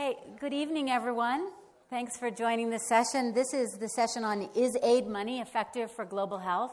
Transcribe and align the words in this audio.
Hey, 0.00 0.16
good 0.40 0.54
evening, 0.54 0.90
everyone. 0.90 1.50
Thanks 1.90 2.16
for 2.16 2.30
joining 2.30 2.70
this 2.70 2.88
session. 2.88 3.34
This 3.34 3.52
is 3.52 3.76
the 3.78 3.90
session 3.90 4.24
on 4.24 4.48
Is 4.56 4.74
Aid 4.82 5.06
Money 5.06 5.40
Effective 5.40 5.90
for 5.90 6.06
Global 6.06 6.38
Health? 6.38 6.72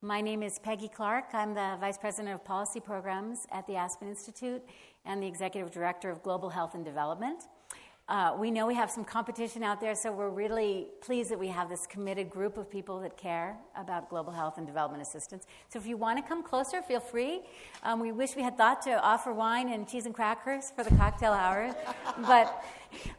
My 0.00 0.20
name 0.20 0.44
is 0.44 0.60
Peggy 0.62 0.86
Clark. 0.86 1.24
I'm 1.32 1.54
the 1.54 1.76
Vice 1.80 1.98
President 1.98 2.32
of 2.32 2.44
Policy 2.44 2.78
Programs 2.78 3.40
at 3.50 3.66
the 3.66 3.74
Aspen 3.74 4.06
Institute 4.06 4.62
and 5.04 5.20
the 5.20 5.26
Executive 5.26 5.72
Director 5.72 6.08
of 6.08 6.22
Global 6.22 6.50
Health 6.50 6.76
and 6.76 6.84
Development. 6.84 7.42
Uh, 8.08 8.36
we 8.36 8.50
know 8.50 8.66
we 8.66 8.74
have 8.74 8.90
some 8.90 9.04
competition 9.04 9.62
out 9.62 9.80
there, 9.80 9.94
so 9.94 10.10
we're 10.10 10.28
really 10.28 10.88
pleased 11.00 11.30
that 11.30 11.38
we 11.38 11.46
have 11.46 11.68
this 11.68 11.86
committed 11.86 12.28
group 12.28 12.56
of 12.56 12.68
people 12.68 12.98
that 13.00 13.16
care 13.16 13.56
about 13.76 14.10
global 14.10 14.32
health 14.32 14.58
and 14.58 14.66
development 14.66 15.00
assistance. 15.00 15.46
So 15.68 15.78
if 15.78 15.86
you 15.86 15.96
want 15.96 16.18
to 16.18 16.28
come 16.28 16.42
closer, 16.42 16.82
feel 16.82 16.98
free. 16.98 17.42
Um, 17.84 18.00
we 18.00 18.10
wish 18.10 18.34
we 18.34 18.42
had 18.42 18.56
thought 18.56 18.82
to 18.82 19.00
offer 19.00 19.32
wine 19.32 19.72
and 19.72 19.88
cheese 19.88 20.04
and 20.04 20.14
crackers 20.14 20.72
for 20.74 20.82
the 20.82 20.94
cocktail 20.96 21.32
hour, 21.32 21.74
but, 22.26 22.64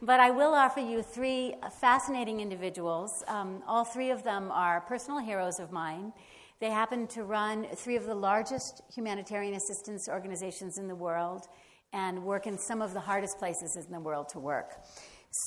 but 0.01 0.19
I 0.19 0.31
will 0.31 0.53
offer 0.53 0.81
you 0.81 1.01
three 1.01 1.55
fascinating 1.79 2.41
individuals. 2.41 3.23
Um, 3.29 3.63
all 3.65 3.85
three 3.85 4.11
of 4.11 4.23
them 4.23 4.51
are 4.51 4.81
personal 4.81 5.19
heroes 5.19 5.59
of 5.59 5.71
mine. 5.71 6.11
They 6.59 6.69
happen 6.69 7.07
to 7.07 7.23
run 7.23 7.67
three 7.75 7.95
of 7.95 8.05
the 8.05 8.15
largest 8.15 8.81
humanitarian 8.93 9.53
assistance 9.53 10.09
organizations 10.09 10.77
in 10.77 10.87
the 10.87 10.95
world 10.95 11.47
and 11.93 12.23
work 12.23 12.47
in 12.47 12.57
some 12.57 12.81
of 12.81 12.93
the 12.93 12.99
hardest 12.99 13.37
places 13.37 13.77
in 13.77 13.91
the 13.91 13.99
world 13.99 14.29
to 14.29 14.39
work. 14.39 14.73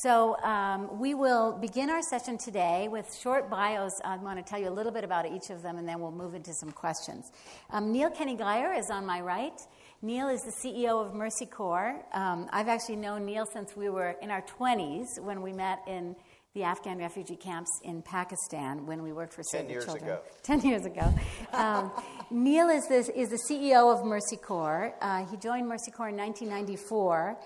So, 0.02 0.36
um, 0.42 0.98
we 0.98 1.14
will 1.14 1.52
begin 1.52 1.90
our 1.90 2.02
session 2.02 2.38
today 2.38 2.88
with 2.88 3.14
short 3.14 3.48
bios. 3.48 3.92
I 4.04 4.16
want 4.16 4.36
to 4.36 4.42
tell 4.44 4.58
you 4.58 4.68
a 4.68 4.74
little 4.74 4.90
bit 4.90 5.04
about 5.04 5.26
each 5.26 5.50
of 5.50 5.62
them, 5.62 5.78
and 5.78 5.86
then 5.88 6.00
we'll 6.00 6.10
move 6.10 6.34
into 6.34 6.52
some 6.54 6.72
questions. 6.72 7.30
Um, 7.70 7.92
Neil 7.92 8.10
Keny-Guyer 8.10 8.76
is 8.76 8.90
on 8.90 9.06
my 9.06 9.20
right. 9.20 9.60
Neil 10.02 10.28
is 10.28 10.42
the 10.42 10.50
CEO 10.50 11.04
of 11.06 11.14
Mercy 11.14 11.46
Corps. 11.46 12.04
Um, 12.12 12.48
I've 12.52 12.66
actually 12.66 12.96
known 12.96 13.24
Neil 13.24 13.46
since 13.46 13.76
we 13.76 13.88
were 13.88 14.16
in 14.20 14.30
our 14.32 14.42
20s 14.42 15.20
when 15.20 15.40
we 15.40 15.52
met 15.52 15.78
in 15.86 16.16
the 16.56 16.64
Afghan 16.64 16.96
refugee 16.96 17.36
camps 17.36 17.68
in 17.84 18.00
Pakistan 18.00 18.86
when 18.86 19.02
we 19.02 19.12
worked 19.12 19.34
for 19.34 19.42
Save 19.42 19.68
the 19.68 19.74
Children. 19.74 20.04
Ago. 20.04 20.20
Ten 20.42 20.60
years 20.62 20.86
ago. 20.86 21.14
Um, 21.52 21.92
Neil 22.30 22.70
is, 22.70 22.88
this, 22.88 23.10
is 23.10 23.28
the 23.28 23.38
CEO 23.48 23.92
of 23.94 24.06
Mercy 24.06 24.38
Corps. 24.38 24.94
Uh, 25.02 25.26
he 25.26 25.36
joined 25.36 25.68
Mercy 25.68 25.90
Corps 25.90 26.08
in 26.08 26.16
1994. 26.16 27.38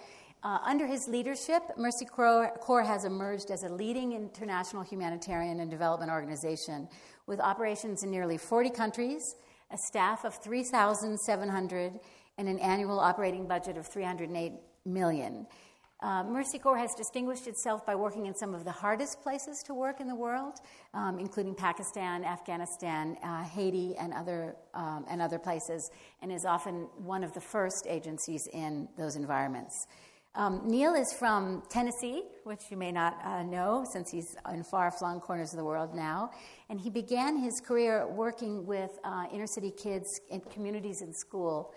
Uh, 0.44 0.58
under 0.64 0.86
his 0.86 1.08
leadership, 1.08 1.61
Mercy 1.77 2.06
Corps 2.06 2.84
has 2.84 3.05
emerged 3.05 3.50
as 3.50 3.64
a 3.64 3.69
leading 3.69 4.12
international 4.12 4.84
humanitarian 4.84 5.58
and 5.58 5.72
development 5.72 6.12
organization 6.12 6.88
with 7.27 7.41
operations 7.41 8.05
in 8.05 8.12
nearly 8.12 8.38
40 8.38 8.70
countries, 8.70 9.34
a 9.72 9.77
staff 9.88 10.25
of 10.25 10.36
3,700, 10.36 11.98
and 12.38 12.48
an 12.48 12.61
annual 12.61 13.00
operating 13.00 13.48
budget 13.48 13.77
of 13.77 13.88
308 13.88 14.53
million. 14.86 15.48
Uh, 16.03 16.25
Mercy 16.25 16.59
Corps 16.59 16.79
has 16.79 16.95
distinguished 16.95 17.47
itself 17.47 17.84
by 17.84 17.95
working 17.95 18.27
in 18.27 18.34
some 18.34 18.55
of 18.55 18.65
the 18.65 18.73
hardest 18.73 19.20
places 19.23 19.62
to 19.67 19.75
work 19.75 20.01
in 20.01 20.09
the 20.09 20.15
world, 20.15 20.55
um, 20.95 21.19
including 21.19 21.55
Pakistan, 21.55 22.25
Afghanistan, 22.25 23.17
uh, 23.23 23.45
Haiti, 23.45 23.95
and 23.97 24.15
other, 24.15 24.56
um, 24.73 25.05
and 25.11 25.21
other 25.21 25.39
places, 25.39 25.91
and 26.23 26.33
is 26.33 26.47
often 26.47 26.89
one 26.97 27.23
of 27.23 27.34
the 27.34 27.41
first 27.41 27.87
agencies 27.87 28.48
in 28.53 28.89
those 28.97 29.15
environments. 29.15 29.87
Um, 30.37 30.62
Neil 30.65 30.95
is 30.95 31.12
from 31.19 31.65
Tennessee, 31.69 32.23
which 32.45 32.61
you 32.71 32.77
may 32.77 32.93
not 32.93 33.19
uh, 33.25 33.43
know 33.43 33.84
since 33.93 34.11
he's 34.11 34.37
in 34.53 34.62
far 34.62 34.93
flung 34.93 35.21
corners 35.21 35.53
of 35.53 35.59
the 35.59 35.65
world 35.65 35.93
now. 35.93 36.31
And 36.70 36.80
he 36.80 36.88
began 36.88 37.36
his 37.36 37.60
career 37.60 38.06
working 38.06 38.64
with 38.64 38.96
uh, 39.02 39.24
inner 39.32 39.48
city 39.48 39.72
kids 39.72 40.20
in 40.30 40.40
communities 40.40 41.02
in 41.02 41.12
school, 41.12 41.74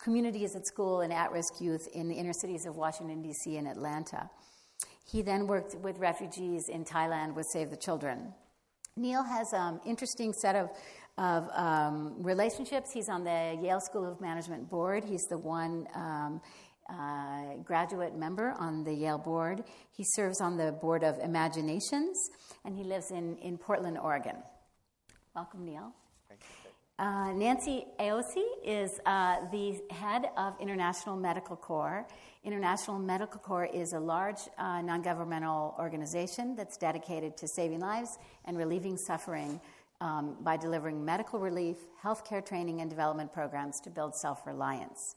communities 0.00 0.54
at 0.54 0.64
school 0.64 1.00
and 1.00 1.12
at 1.12 1.32
risk 1.32 1.60
youth 1.60 1.88
in 1.92 2.08
the 2.08 2.14
inner 2.14 2.32
cities 2.32 2.64
of 2.64 2.76
Washington, 2.76 3.20
D.C. 3.20 3.56
and 3.56 3.66
Atlanta. 3.66 4.30
He 5.04 5.22
then 5.22 5.48
worked 5.48 5.74
with 5.78 5.98
refugees 5.98 6.68
in 6.68 6.84
Thailand 6.84 7.34
with 7.34 7.46
Save 7.46 7.70
the 7.70 7.76
Children. 7.76 8.32
Neil 8.96 9.24
has 9.24 9.52
an 9.52 9.60
um, 9.60 9.80
interesting 9.84 10.32
set 10.32 10.54
of, 10.54 10.70
of 11.18 11.48
um, 11.52 12.14
relationships. 12.22 12.92
He's 12.92 13.08
on 13.08 13.24
the 13.24 13.58
Yale 13.60 13.80
School 13.80 14.08
of 14.08 14.20
Management 14.20 14.70
board. 14.70 15.04
He's 15.04 15.26
the 15.26 15.38
one 15.38 15.88
um, 15.96 16.40
uh, 16.88 17.56
graduate 17.64 18.16
member 18.16 18.54
on 18.58 18.84
the 18.84 18.92
Yale 18.92 19.18
board. 19.18 19.64
He 19.96 20.04
serves 20.04 20.40
on 20.40 20.56
the 20.56 20.72
board 20.72 21.02
of 21.02 21.18
Imaginations, 21.18 22.16
and 22.64 22.76
he 22.76 22.84
lives 22.84 23.10
in, 23.10 23.36
in 23.38 23.58
Portland, 23.58 23.98
Oregon. 23.98 24.36
Welcome, 25.34 25.64
Neil. 25.64 25.92
Uh, 26.98 27.32
Nancy 27.32 27.84
Aossey 28.00 28.44
is 28.64 28.90
uh, 29.06 29.36
the 29.52 29.80
head 29.90 30.30
of 30.36 30.54
International 30.60 31.14
Medical 31.16 31.54
Corps. 31.54 32.04
International 32.42 32.98
Medical 32.98 33.38
Corps 33.38 33.68
is 33.72 33.92
a 33.92 34.00
large 34.00 34.40
uh, 34.58 34.80
non 34.80 35.02
governmental 35.02 35.76
organization 35.78 36.56
that's 36.56 36.76
dedicated 36.76 37.36
to 37.36 37.46
saving 37.46 37.78
lives 37.78 38.18
and 38.46 38.58
relieving 38.58 38.96
suffering 38.96 39.60
um, 40.00 40.36
by 40.40 40.56
delivering 40.56 41.04
medical 41.04 41.38
relief, 41.38 41.76
healthcare 42.02 42.44
training, 42.44 42.80
and 42.80 42.90
development 42.90 43.32
programs 43.32 43.78
to 43.84 43.90
build 43.90 44.16
self 44.16 44.44
reliance. 44.44 45.14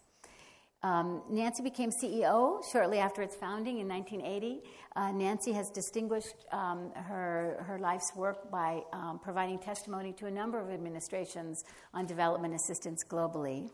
Um, 0.84 1.22
Nancy 1.30 1.62
became 1.62 1.92
CEO 1.92 2.60
shortly 2.72 2.98
after 2.98 3.22
its 3.22 3.36
founding 3.36 3.80
in 3.80 3.88
1980. 3.88 4.64
Uh, 4.96 5.12
Nancy 5.12 5.52
has 5.52 5.70
distinguished 5.70 6.46
um, 6.52 6.92
her, 6.96 7.64
her 7.68 7.78
life's 7.78 8.12
work 8.16 8.50
by 8.50 8.82
um, 8.92 9.20
providing 9.20 9.60
testimony 9.60 10.12
to 10.14 10.26
a 10.26 10.32
number 10.32 10.60
of 10.60 10.72
administrations 10.72 11.64
on 11.94 12.08
development 12.08 12.56
assistance 12.56 13.04
globally. 13.08 13.70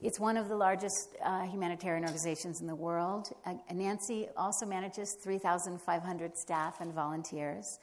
It's 0.00 0.18
one 0.18 0.36
of 0.36 0.48
the 0.48 0.56
largest 0.56 1.16
uh, 1.22 1.42
humanitarian 1.42 2.04
organizations 2.04 2.60
in 2.60 2.66
the 2.66 2.74
world. 2.74 3.28
Uh, 3.44 3.54
Nancy 3.74 4.28
also 4.36 4.64
manages 4.64 5.16
3,500 5.22 6.36
staff 6.36 6.80
and 6.80 6.94
volunteers. 6.94 7.78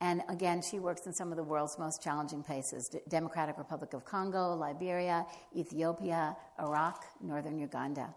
And 0.00 0.22
again, 0.28 0.62
she 0.62 0.78
works 0.78 1.06
in 1.06 1.12
some 1.12 1.30
of 1.30 1.36
the 1.36 1.44
world's 1.44 1.78
most 1.78 2.02
challenging 2.02 2.42
places 2.42 2.88
D- 2.88 3.00
Democratic 3.08 3.58
Republic 3.58 3.92
of 3.92 4.04
Congo, 4.04 4.54
Liberia, 4.54 5.26
Ethiopia, 5.54 6.36
Iraq, 6.58 7.04
northern 7.20 7.58
Uganda. 7.58 8.14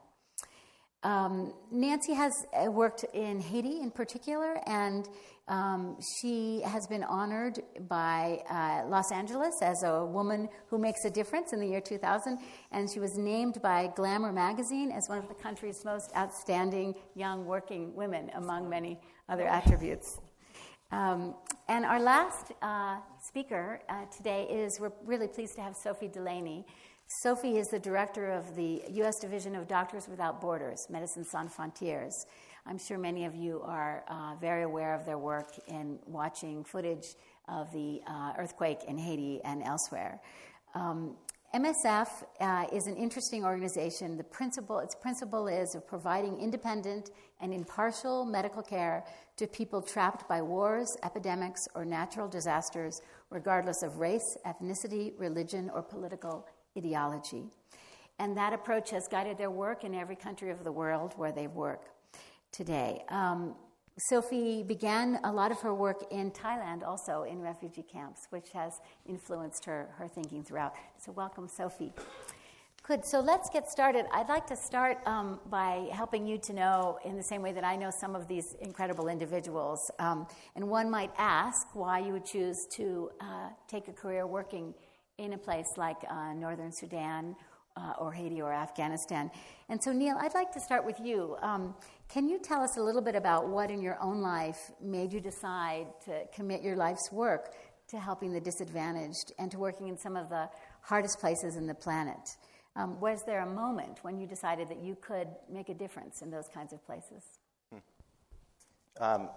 Um, 1.04 1.54
Nancy 1.70 2.14
has 2.14 2.46
uh, 2.54 2.72
worked 2.72 3.04
in 3.14 3.42
Haiti 3.42 3.82
in 3.82 3.92
particular, 3.92 4.62
and 4.66 5.10
um, 5.50 5.98
she 6.18 6.62
has 6.62 6.88
been 6.88 7.04
honored 7.04 7.60
by 7.90 8.42
uh, 8.50 8.88
Los 8.88 9.12
Angeles 9.12 9.62
as 9.62 9.84
a 9.84 10.06
woman 10.06 10.48
who 10.68 10.78
makes 10.78 11.04
a 11.04 11.10
difference 11.10 11.52
in 11.52 11.60
the 11.60 11.68
year 11.68 11.82
2000, 11.82 12.40
and 12.72 12.90
she 12.90 13.02
was 13.02 13.18
named 13.18 13.62
by 13.62 13.92
Glamour 13.98 14.32
magazine 14.32 14.92
as 14.92 15.10
one 15.10 15.18
of 15.18 15.28
the 15.28 15.34
country's 15.34 15.84
most 15.84 16.12
outstanding 16.16 16.96
young 17.16 17.46
working 17.46 17.94
women, 17.94 18.32
among 18.36 18.70
many 18.70 18.98
other 19.28 19.46
attributes. 19.46 20.20
Um, 20.94 21.34
and 21.70 21.86
our 21.86 22.00
last 22.00 22.52
uh, 22.62 22.98
speaker 23.20 23.82
uh, 23.90 24.06
today 24.16 24.44
is 24.44 24.80
we're 24.80 24.92
really 25.04 25.28
pleased 25.28 25.56
to 25.56 25.62
have 25.62 25.76
Sophie 25.76 26.08
Delaunay. 26.08 26.66
Sophie 27.08 27.58
is 27.58 27.70
the 27.70 27.80
director 27.80 28.30
of 28.30 28.56
the 28.56 28.84
U.S. 28.92 29.18
Division 29.20 29.56
of 29.56 29.68
Doctors 29.68 30.08
Without 30.08 30.40
Borders, 30.40 30.86
Médecins 30.92 31.26
Sans 31.26 31.52
Frontières. 31.52 32.14
I'm 32.68 32.78
sure 32.78 33.00
many 33.00 33.26
of 33.26 33.34
you 33.34 33.60
are 33.66 34.04
uh, 34.08 34.36
very 34.40 34.62
aware 34.62 34.94
of 34.94 35.04
their 35.04 35.18
work 35.18 35.50
in 35.68 35.98
watching 36.06 36.64
footage 36.64 37.16
of 37.48 37.72
the 37.74 38.00
uh, 38.06 38.34
earthquake 38.38 38.84
in 38.88 38.96
Haiti 39.00 39.42
and 39.44 39.64
elsewhere. 39.64 40.22
Um, 40.76 41.16
MSF 41.54 42.08
uh, 42.40 42.66
is 42.74 42.88
an 42.88 42.96
interesting 42.96 43.46
organization. 43.46 44.18
The 44.18 44.24
principle, 44.24 44.80
its 44.80 44.96
principle 44.96 45.48
is 45.48 45.76
of 45.76 45.88
providing 45.88 46.40
independent 46.40 47.12
and 47.42 47.54
impartial 47.54 48.26
medical 48.26 48.64
care 48.64 49.04
to 49.38 49.46
people 49.46 49.80
trapped 49.80 50.28
by 50.28 50.42
wars, 50.42 50.98
epidemics, 51.04 51.68
or 51.76 51.86
natural 51.86 52.28
disasters, 52.28 53.04
regardless 53.30 53.84
of 53.84 53.98
race, 53.98 54.36
ethnicity, 54.48 55.14
religion, 55.20 55.70
or 55.76 55.84
political 55.84 56.48
ideology. 56.76 57.44
And 58.18 58.36
that 58.36 58.54
approach 58.54 58.90
has 58.90 59.08
guided 59.08 59.38
their 59.38 59.52
work 59.52 59.84
in 59.84 59.94
every 59.94 60.16
country 60.16 60.50
of 60.50 60.64
the 60.64 60.72
world 60.72 61.14
where 61.18 61.32
they 61.32 61.46
work 61.46 61.82
today. 62.52 63.04
Um, 63.10 63.54
Sophie 63.98 64.64
began 64.64 65.20
a 65.24 65.32
lot 65.32 65.52
of 65.52 65.60
her 65.62 65.74
work 65.74 66.06
in 66.12 66.32
Thailand, 66.32 66.84
also 66.84 67.24
in 67.24 67.42
refugee 67.42 67.84
camps, 67.84 68.28
which 68.32 68.50
has 68.52 68.80
influenced 69.08 69.66
her, 69.66 69.90
her 69.98 70.08
thinking 70.08 70.44
throughout. 70.44 70.74
So, 70.98 71.12
welcome, 71.12 71.48
Sophie. 71.48 71.94
Good. 72.86 73.06
So 73.06 73.22
let's 73.22 73.50
get 73.50 73.70
started. 73.70 74.08
I'd 74.12 74.28
like 74.28 74.46
to 74.48 74.58
start 74.58 74.98
um, 75.08 75.40
by 75.50 75.88
helping 75.94 76.28
you 76.28 76.38
to 76.40 76.52
know, 76.52 77.00
in 77.06 77.16
the 77.16 77.24
same 77.24 77.42
way 77.42 77.54
that 77.54 77.64
I 77.64 77.78
know 77.78 77.90
some 77.90 78.14
of 78.14 78.28
these 78.28 78.58
incredible 78.60 79.08
individuals. 79.08 79.80
Um, 80.00 80.28
and 80.58 80.68
one 80.68 80.92
might 80.92 81.12
ask 81.18 81.66
why 81.74 82.00
you 82.00 82.12
would 82.12 82.26
choose 82.26 82.68
to 82.76 83.10
uh, 83.22 83.52
take 83.70 83.88
a 83.88 83.94
career 83.94 84.28
working 84.28 84.74
in 85.18 85.32
a 85.32 85.38
place 85.38 85.78
like 85.78 85.96
uh, 86.10 86.34
Northern 86.34 86.74
Sudan 86.74 87.38
uh, 87.78 87.94
or 88.00 88.12
Haiti 88.12 88.42
or 88.42 88.52
Afghanistan. 88.52 89.32
And 89.70 89.82
so, 89.82 89.94
Neil, 89.94 90.18
I'd 90.20 90.34
like 90.34 90.52
to 90.52 90.60
start 90.60 90.86
with 90.86 91.00
you. 91.00 91.38
Um, 91.42 91.76
can 92.14 92.30
you 92.30 92.38
tell 92.38 92.62
us 92.62 92.78
a 92.78 92.82
little 92.82 93.02
bit 93.02 93.16
about 93.16 93.50
what 93.50 93.72
in 93.72 93.82
your 93.82 94.00
own 94.00 94.22
life 94.22 94.72
made 94.80 95.12
you 95.12 95.20
decide 95.20 95.88
to 96.06 96.22
commit 96.32 96.62
your 96.62 96.76
life's 96.76 97.12
work 97.12 97.56
to 97.88 98.00
helping 98.00 98.32
the 98.32 98.40
disadvantaged 98.40 99.34
and 99.40 99.50
to 99.50 99.58
working 99.58 99.88
in 99.88 99.98
some 99.98 100.16
of 100.16 100.30
the 100.30 100.48
hardest 100.82 101.20
places 101.20 101.56
in 101.56 101.66
the 101.66 101.74
planet? 101.74 102.38
Um, 102.76 103.00
was 103.00 103.24
there 103.26 103.42
a 103.42 103.48
moment 103.48 103.98
when 104.04 104.20
you 104.20 104.28
decided 104.28 104.70
that 104.70 104.78
you 104.78 104.96
could 105.02 105.28
make 105.52 105.70
a 105.70 105.74
difference 105.74 106.22
in 106.22 106.30
those 106.30 106.48
kinds 106.54 106.72
of 106.72 106.86
places? 106.86 107.24
Hmm. 107.72 107.80
Um, 109.04 109.30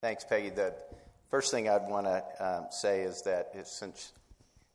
thanks, 0.00 0.24
Peggy. 0.24 0.50
The 0.50 0.74
first 1.28 1.50
thing 1.50 1.68
I'd 1.68 1.88
want 1.88 2.06
to 2.06 2.22
um, 2.38 2.66
say 2.70 3.00
is 3.00 3.20
that 3.22 3.50
since 3.66 4.12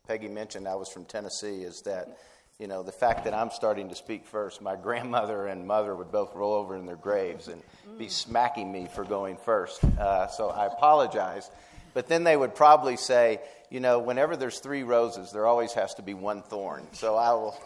Peggy 0.06 0.28
mentioned 0.28 0.68
I 0.68 0.74
was 0.74 0.90
from 0.90 1.06
Tennessee, 1.06 1.62
is 1.62 1.80
that 1.82 2.18
you 2.58 2.66
know 2.66 2.82
the 2.82 2.92
fact 2.92 3.24
that 3.24 3.34
I'm 3.34 3.50
starting 3.50 3.88
to 3.88 3.94
speak 3.94 4.26
first. 4.26 4.60
My 4.60 4.76
grandmother 4.82 5.46
and 5.46 5.66
mother 5.66 5.94
would 5.94 6.10
both 6.10 6.34
roll 6.34 6.54
over 6.54 6.76
in 6.76 6.86
their 6.86 6.96
graves 6.96 7.48
and 7.48 7.62
be 7.98 8.08
smacking 8.08 8.70
me 8.70 8.88
for 8.92 9.04
going 9.04 9.36
first. 9.36 9.82
Uh, 9.84 10.26
so 10.28 10.50
I 10.50 10.66
apologize. 10.66 11.50
But 11.94 12.06
then 12.06 12.22
they 12.24 12.36
would 12.36 12.54
probably 12.54 12.96
say, 12.96 13.40
you 13.70 13.80
know, 13.80 13.98
whenever 13.98 14.36
there's 14.36 14.60
three 14.60 14.82
roses, 14.82 15.32
there 15.32 15.46
always 15.46 15.72
has 15.72 15.94
to 15.94 16.02
be 16.02 16.14
one 16.14 16.42
thorn. 16.42 16.86
So 16.92 17.16
I 17.16 17.32
will 17.32 17.58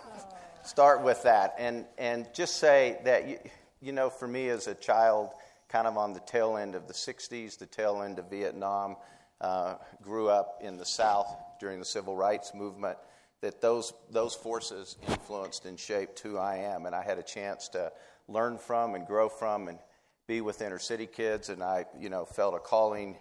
start 0.63 1.03
with 1.03 1.23
that 1.25 1.55
and 1.59 1.87
and 1.99 2.29
just 2.33 2.57
say 2.57 3.01
that 3.05 3.29
you, 3.29 3.39
you 3.81 3.93
know, 3.93 4.11
for 4.11 4.29
me 4.29 4.49
as 4.49 4.67
a 4.67 4.75
child, 4.75 5.31
kind 5.69 5.87
of 5.87 5.97
on 5.97 6.13
the 6.13 6.21
tail 6.21 6.57
end 6.57 6.75
of 6.75 6.87
the 6.87 6.95
'60s, 6.95 7.59
the 7.59 7.67
tail 7.67 8.03
end 8.03 8.19
of 8.19 8.29
Vietnam, 8.31 8.97
uh, 9.41 9.75
grew 10.03 10.29
up 10.29 10.59
in 10.61 10.77
the 10.77 10.85
South 10.85 11.35
during 11.59 11.79
the 11.79 11.85
civil 11.85 12.15
rights 12.15 12.53
movement. 12.55 12.99
That 13.43 13.61
those 13.61 13.93
those 14.11 14.35
forces 14.35 14.97
influenced 15.07 15.67
and 15.67 15.79
shaped 15.79 16.19
who 16.21 16.39
I 16.39 16.57
am, 16.57 16.87
and 16.87 16.95
I 16.95 17.03
had 17.03 17.19
a 17.19 17.23
chance 17.23 17.69
to 17.69 17.93
learn 18.29 18.57
from 18.57 18.95
and 18.95 19.07
grow 19.07 19.29
from 19.29 19.69
and 19.69 19.79
be 20.27 20.41
with 20.41 20.63
inner 20.63 20.79
city 20.79 21.07
kids, 21.07 21.49
and 21.49 21.63
I, 21.63 21.85
you 21.99 22.09
know, 22.09 22.25
felt 22.25 22.55
a 22.55 22.59
calling 22.59 23.17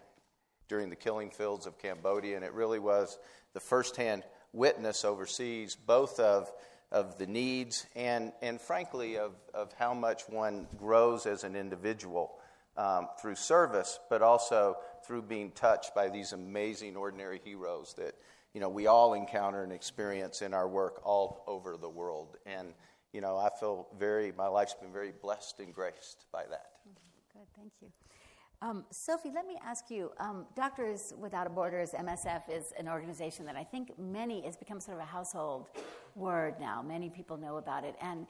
during 0.69 0.89
the 0.89 0.95
killing 0.95 1.29
fields 1.29 1.65
of 1.65 1.77
Cambodia, 1.77 2.37
and 2.37 2.45
it 2.45 2.53
really 2.53 2.79
was 2.79 3.19
the 3.53 3.59
firsthand 3.59 4.23
witness 4.53 5.03
overseas, 5.03 5.75
both 5.75 6.19
of, 6.19 6.49
of 6.91 7.17
the 7.17 7.27
needs 7.27 7.85
and, 7.95 8.31
and 8.41 8.59
frankly, 8.59 9.17
of, 9.17 9.33
of 9.53 9.73
how 9.73 9.93
much 9.93 10.23
one 10.29 10.67
grows 10.77 11.25
as 11.25 11.43
an 11.43 11.55
individual 11.55 12.33
um, 12.77 13.07
through 13.21 13.35
service, 13.35 13.99
but 14.09 14.21
also 14.21 14.77
through 15.05 15.23
being 15.23 15.51
touched 15.51 15.93
by 15.93 16.07
these 16.09 16.31
amazing 16.31 16.95
ordinary 16.95 17.41
heroes 17.43 17.93
that 17.97 18.15
you 18.53 18.61
know 18.61 18.69
we 18.69 18.87
all 18.87 19.13
encounter 19.13 19.63
and 19.63 19.71
experience 19.71 20.41
in 20.41 20.53
our 20.53 20.67
work 20.67 21.01
all 21.03 21.43
over 21.47 21.77
the 21.77 21.89
world. 21.89 22.37
And 22.45 22.73
you 23.13 23.21
know, 23.21 23.37
I 23.37 23.49
feel 23.59 23.87
very 23.99 24.31
my 24.31 24.47
life's 24.47 24.73
been 24.73 24.91
very 24.91 25.11
blessed 25.21 25.59
and 25.59 25.73
graced 25.73 26.25
by 26.31 26.43
that. 26.49 26.71
Good, 27.33 27.47
thank 27.55 27.71
you. 27.81 27.87
Um, 28.63 28.85
Sophie, 28.91 29.31
let 29.33 29.47
me 29.47 29.57
ask 29.65 29.89
you 29.89 30.11
um, 30.19 30.45
Doctors 30.55 31.13
Without 31.17 31.53
Borders, 31.55 31.93
MSF, 31.93 32.43
is 32.47 32.73
an 32.77 32.87
organization 32.87 33.43
that 33.47 33.55
I 33.55 33.63
think 33.63 33.97
many, 33.97 34.41
has 34.45 34.55
become 34.55 34.79
sort 34.79 34.97
of 34.97 35.03
a 35.03 35.07
household 35.07 35.69
word 36.15 36.59
now. 36.59 36.83
Many 36.83 37.09
people 37.09 37.37
know 37.37 37.57
about 37.57 37.83
it. 37.83 37.95
And 38.01 38.27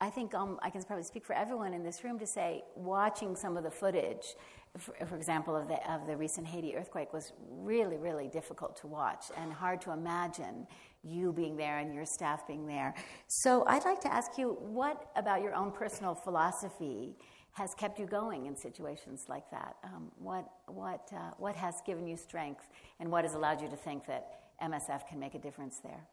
I 0.00 0.10
think 0.10 0.34
um, 0.34 0.58
I 0.62 0.70
can 0.70 0.82
probably 0.82 1.04
speak 1.04 1.24
for 1.24 1.34
everyone 1.34 1.74
in 1.74 1.84
this 1.84 2.02
room 2.02 2.18
to 2.18 2.26
say, 2.26 2.64
watching 2.74 3.36
some 3.36 3.56
of 3.56 3.62
the 3.62 3.70
footage, 3.70 4.34
for, 4.78 4.94
for, 5.06 5.16
example, 5.16 5.56
of 5.56 5.68
the, 5.68 5.92
of 5.92 6.06
the 6.06 6.16
recent 6.16 6.46
Haiti 6.46 6.76
earthquake, 6.76 7.12
was 7.12 7.32
really, 7.50 7.96
really 7.96 8.28
difficult 8.28 8.76
to 8.80 8.86
watch 8.86 9.26
and 9.36 9.52
hard 9.52 9.80
to 9.82 9.92
imagine 9.92 10.66
you 11.02 11.32
being 11.32 11.56
there 11.56 11.78
and 11.78 11.94
your 11.94 12.04
staff 12.04 12.46
being 12.46 12.66
there. 12.66 12.94
So 13.26 13.64
I'd 13.66 13.84
like 13.84 14.00
to 14.02 14.12
ask 14.12 14.38
you, 14.38 14.58
what 14.60 15.10
about 15.16 15.42
your 15.42 15.54
own 15.54 15.72
personal 15.72 16.14
philosophy? 16.14 17.16
has 17.52 17.74
kept 17.74 17.98
you 17.98 18.06
going 18.06 18.46
in 18.46 18.56
situations 18.56 19.26
like 19.28 19.50
that? 19.50 19.76
Um, 19.82 20.10
what, 20.18 20.48
what, 20.66 21.10
uh, 21.12 21.32
what 21.38 21.56
has 21.56 21.74
given 21.84 22.06
you 22.06 22.16
strength 22.16 22.68
and 23.00 23.10
what 23.10 23.24
has 23.24 23.34
allowed 23.34 23.60
you 23.60 23.68
to 23.68 23.76
think 23.76 24.06
that 24.06 24.54
MSF 24.62 25.08
can 25.08 25.18
make 25.18 25.34
a 25.34 25.38
difference 25.38 25.78
there? 25.82 26.06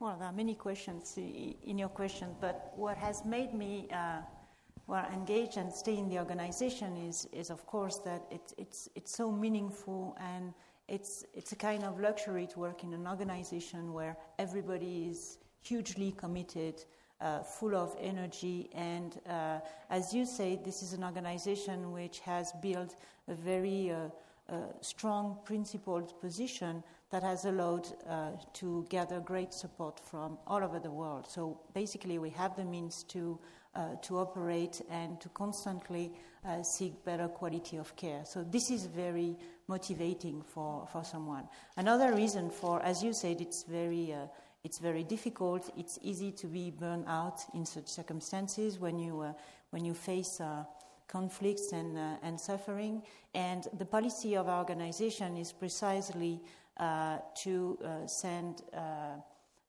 Well, 0.00 0.16
there 0.18 0.28
are 0.28 0.32
many 0.32 0.54
questions 0.54 1.14
in 1.16 1.76
your 1.76 1.88
question, 1.88 2.28
but 2.40 2.72
what 2.76 2.96
has 2.96 3.24
made 3.24 3.52
me 3.52 3.88
uh, 3.92 4.20
well 4.88 5.06
engaged 5.12 5.58
and 5.58 5.70
stay 5.72 5.98
in 5.98 6.08
the 6.08 6.18
organization 6.18 6.96
is, 6.96 7.28
is 7.30 7.50
of 7.50 7.64
course, 7.66 7.98
that 7.98 8.22
it, 8.30 8.54
it's, 8.56 8.88
it's 8.96 9.14
so 9.14 9.30
meaningful 9.30 10.16
and 10.18 10.54
it's, 10.88 11.26
it's 11.34 11.52
a 11.52 11.56
kind 11.56 11.84
of 11.84 12.00
luxury 12.00 12.46
to 12.46 12.58
work 12.58 12.82
in 12.82 12.94
an 12.94 13.06
organization 13.06 13.92
where 13.92 14.16
everybody 14.38 15.08
is 15.10 15.36
hugely 15.60 16.12
committed 16.12 16.82
uh, 17.20 17.40
full 17.40 17.76
of 17.76 17.94
energy. 18.00 18.70
And 18.74 19.20
uh, 19.28 19.58
as 19.90 20.14
you 20.14 20.24
say, 20.24 20.58
this 20.64 20.82
is 20.82 20.94
an 20.94 21.04
organization 21.04 21.92
which 21.92 22.20
has 22.20 22.52
built 22.62 22.96
a 23.28 23.34
very 23.34 23.90
uh, 23.90 24.08
uh 24.50 24.54
strong, 24.80 25.36
principled 25.44 26.18
position 26.22 26.82
that 27.10 27.22
has 27.22 27.44
allowed 27.44 27.86
uh, 28.08 28.30
to 28.54 28.86
gather 28.88 29.20
great 29.20 29.52
support 29.52 30.00
from 30.00 30.38
all 30.46 30.64
over 30.64 30.78
the 30.78 30.90
world. 30.90 31.26
So 31.28 31.60
basically, 31.74 32.18
we 32.18 32.30
have 32.30 32.56
the 32.56 32.64
means 32.64 33.02
to. 33.08 33.38
Uh, 33.78 33.94
to 34.02 34.18
operate 34.18 34.82
and 34.90 35.20
to 35.20 35.28
constantly 35.28 36.10
seek 36.62 37.04
better 37.04 37.28
quality 37.28 37.76
of 37.76 37.94
care. 37.94 38.24
So, 38.24 38.42
this 38.42 38.72
is 38.72 38.86
very 38.86 39.36
motivating 39.68 40.42
for, 40.42 40.88
for 40.90 41.04
someone. 41.04 41.44
Another 41.76 42.12
reason 42.12 42.50
for, 42.50 42.82
as 42.82 43.04
you 43.04 43.12
said, 43.12 43.40
it's 43.40 43.62
very 43.62 44.12
it's 44.64 44.78
very 44.78 45.04
difficult. 45.04 45.72
It's 45.76 45.98
easy 46.02 46.32
to 46.32 46.46
be 46.46 46.70
burned 46.70 47.04
out 47.06 47.40
in 47.54 47.64
such 47.64 47.86
circumstances 47.86 48.78
when 48.78 48.98
you, 48.98 49.20
uh, 49.20 49.32
when 49.70 49.84
you 49.84 49.94
face 49.94 50.40
uh, 50.40 50.64
conflicts 51.06 51.72
and, 51.72 51.96
uh, 51.96 52.16
and 52.22 52.38
suffering. 52.40 53.02
And 53.34 53.66
the 53.78 53.84
policy 53.84 54.36
of 54.36 54.48
our 54.48 54.58
organization 54.58 55.36
is 55.36 55.52
precisely 55.52 56.40
uh, 56.76 57.18
to 57.42 57.78
uh, 57.82 58.06
send 58.06 58.62
uh, 58.74 59.20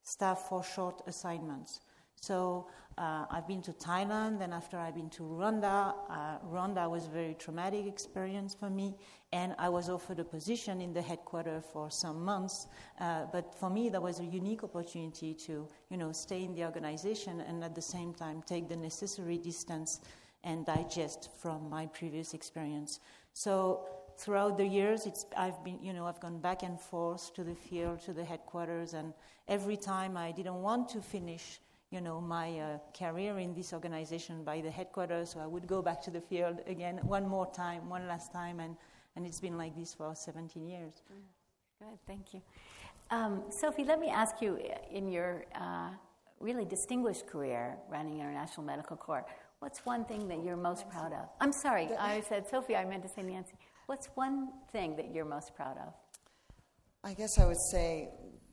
staff 0.03 0.47
for 0.49 0.63
short 0.63 1.01
assignments. 1.07 1.81
So 2.21 2.67
uh, 2.97 3.25
I've 3.31 3.47
been 3.47 3.61
to 3.61 3.71
Thailand, 3.71 4.41
and 4.41 4.53
after 4.53 4.77
I've 4.77 4.95
been 4.95 5.09
to 5.11 5.23
Rwanda. 5.23 5.95
Uh, 6.09 6.37
Rwanda 6.51 6.89
was 6.89 7.05
a 7.05 7.09
very 7.09 7.33
traumatic 7.33 7.87
experience 7.87 8.53
for 8.53 8.69
me, 8.69 8.97
and 9.31 9.55
I 9.57 9.69
was 9.69 9.89
offered 9.89 10.19
a 10.19 10.25
position 10.25 10.81
in 10.81 10.91
the 10.91 11.01
headquarters 11.01 11.63
for 11.71 11.89
some 11.89 12.25
months. 12.25 12.67
Uh, 12.99 13.25
but 13.31 13.55
for 13.55 13.69
me, 13.69 13.87
that 13.89 14.01
was 14.01 14.19
a 14.19 14.25
unique 14.25 14.65
opportunity 14.65 15.33
to, 15.33 15.65
you 15.89 15.97
know, 15.97 16.11
stay 16.11 16.43
in 16.43 16.53
the 16.53 16.65
organization 16.65 17.39
and 17.41 17.63
at 17.63 17.73
the 17.73 17.81
same 17.81 18.13
time 18.13 18.43
take 18.45 18.67
the 18.67 18.75
necessary 18.75 19.37
distance 19.37 20.01
and 20.43 20.65
digest 20.65 21.29
from 21.39 21.69
my 21.69 21.85
previous 21.85 22.33
experience. 22.33 22.99
So 23.33 23.87
throughout 24.17 24.57
the 24.57 24.65
years, 24.65 25.07
I've 25.37 25.63
been, 25.63 25.79
you 25.81 25.93
know, 25.93 26.05
I've 26.05 26.19
gone 26.19 26.39
back 26.39 26.63
and 26.63 26.79
forth 26.79 27.33
to 27.35 27.45
the 27.45 27.55
field, 27.55 28.01
to 28.01 28.13
the 28.13 28.25
headquarters, 28.25 28.93
and 28.93 29.13
every 29.47 29.77
time 29.77 30.17
I 30.17 30.31
didn't 30.33 30.61
want 30.61 30.89
to 30.89 31.01
finish 31.01 31.61
you 31.91 32.01
know, 32.01 32.21
my 32.21 32.59
uh, 32.59 32.77
career 32.97 33.39
in 33.39 33.53
this 33.53 33.73
organization 33.73 34.43
by 34.43 34.61
the 34.61 34.69
headquarters. 34.69 35.31
So 35.31 35.39
I 35.39 35.47
would 35.47 35.67
go 35.67 35.81
back 35.81 36.01
to 36.03 36.11
the 36.11 36.21
field 36.21 36.59
again 36.67 36.99
one 37.03 37.27
more 37.27 37.51
time, 37.51 37.89
one 37.89 38.07
last 38.07 38.31
time, 38.31 38.59
and, 38.59 38.75
and 39.15 39.25
it's 39.25 39.39
been 39.39 39.57
like 39.57 39.75
this 39.75 39.93
for 39.93 40.13
17 40.13 40.67
years. 40.67 41.01
Good, 41.79 41.97
thank 42.05 42.33
you. 42.33 42.41
Um, 43.11 43.43
Sophie, 43.49 43.85
let 43.85 43.99
me 43.99 44.09
ask 44.09 44.41
you 44.41 44.59
in 44.91 45.07
your 45.07 45.45
uh, 45.55 45.89
really 46.39 46.65
distinguished 46.65 47.25
career 47.27 47.75
running 47.89 48.19
International 48.19 48.65
Medical 48.65 48.95
Corps, 48.95 49.25
what's 49.59 49.85
one 49.85 50.05
thing 50.05 50.27
that 50.27 50.43
you're 50.43 50.57
most 50.57 50.89
proud 50.89 51.11
of? 51.13 51.27
I'm 51.41 51.51
sorry, 51.51 51.89
I 51.99 52.21
said 52.21 52.47
Sophie, 52.47 52.75
I 52.75 52.85
meant 52.85 53.03
to 53.03 53.09
say 53.09 53.23
Nancy. 53.23 53.53
What's 53.87 54.07
one 54.15 54.49
thing 54.71 54.95
that 54.97 55.13
you're 55.13 55.25
most 55.25 55.55
proud 55.55 55.77
of? 55.77 55.93
I 57.03 57.13
guess 57.13 57.39
I 57.39 57.45
would 57.45 57.59
say 57.71 58.09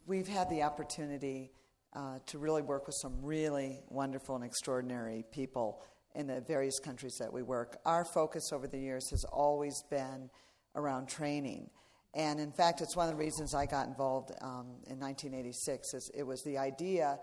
we've 0.06 0.28
had 0.28 0.48
the 0.48 0.62
opportunity 0.62 1.50
uh, 1.96 2.18
to 2.26 2.38
really 2.38 2.60
work 2.60 2.86
with 2.86 2.94
some 3.00 3.14
really 3.22 3.80
wonderful 3.88 4.36
and 4.36 4.44
extraordinary 4.44 5.24
people 5.32 5.80
in 6.14 6.26
the 6.26 6.42
various 6.42 6.78
countries 6.78 7.16
that 7.18 7.32
we 7.32 7.42
work. 7.42 7.78
Our 7.86 8.04
focus 8.04 8.50
over 8.52 8.66
the 8.66 8.78
years 8.78 9.08
has 9.10 9.24
always 9.24 9.82
been 9.90 10.28
around 10.74 11.08
training. 11.08 11.70
And 12.14 12.38
in 12.38 12.52
fact, 12.52 12.82
it's 12.82 12.96
one 12.96 13.08
of 13.08 13.16
the 13.16 13.18
reasons 13.18 13.54
I 13.54 13.66
got 13.66 13.86
involved 13.86 14.30
um, 14.42 14.76
in 14.86 15.00
1986. 15.00 15.94
Is 15.94 16.10
it 16.14 16.22
was 16.22 16.42
the 16.42 16.58
idea 16.58 17.18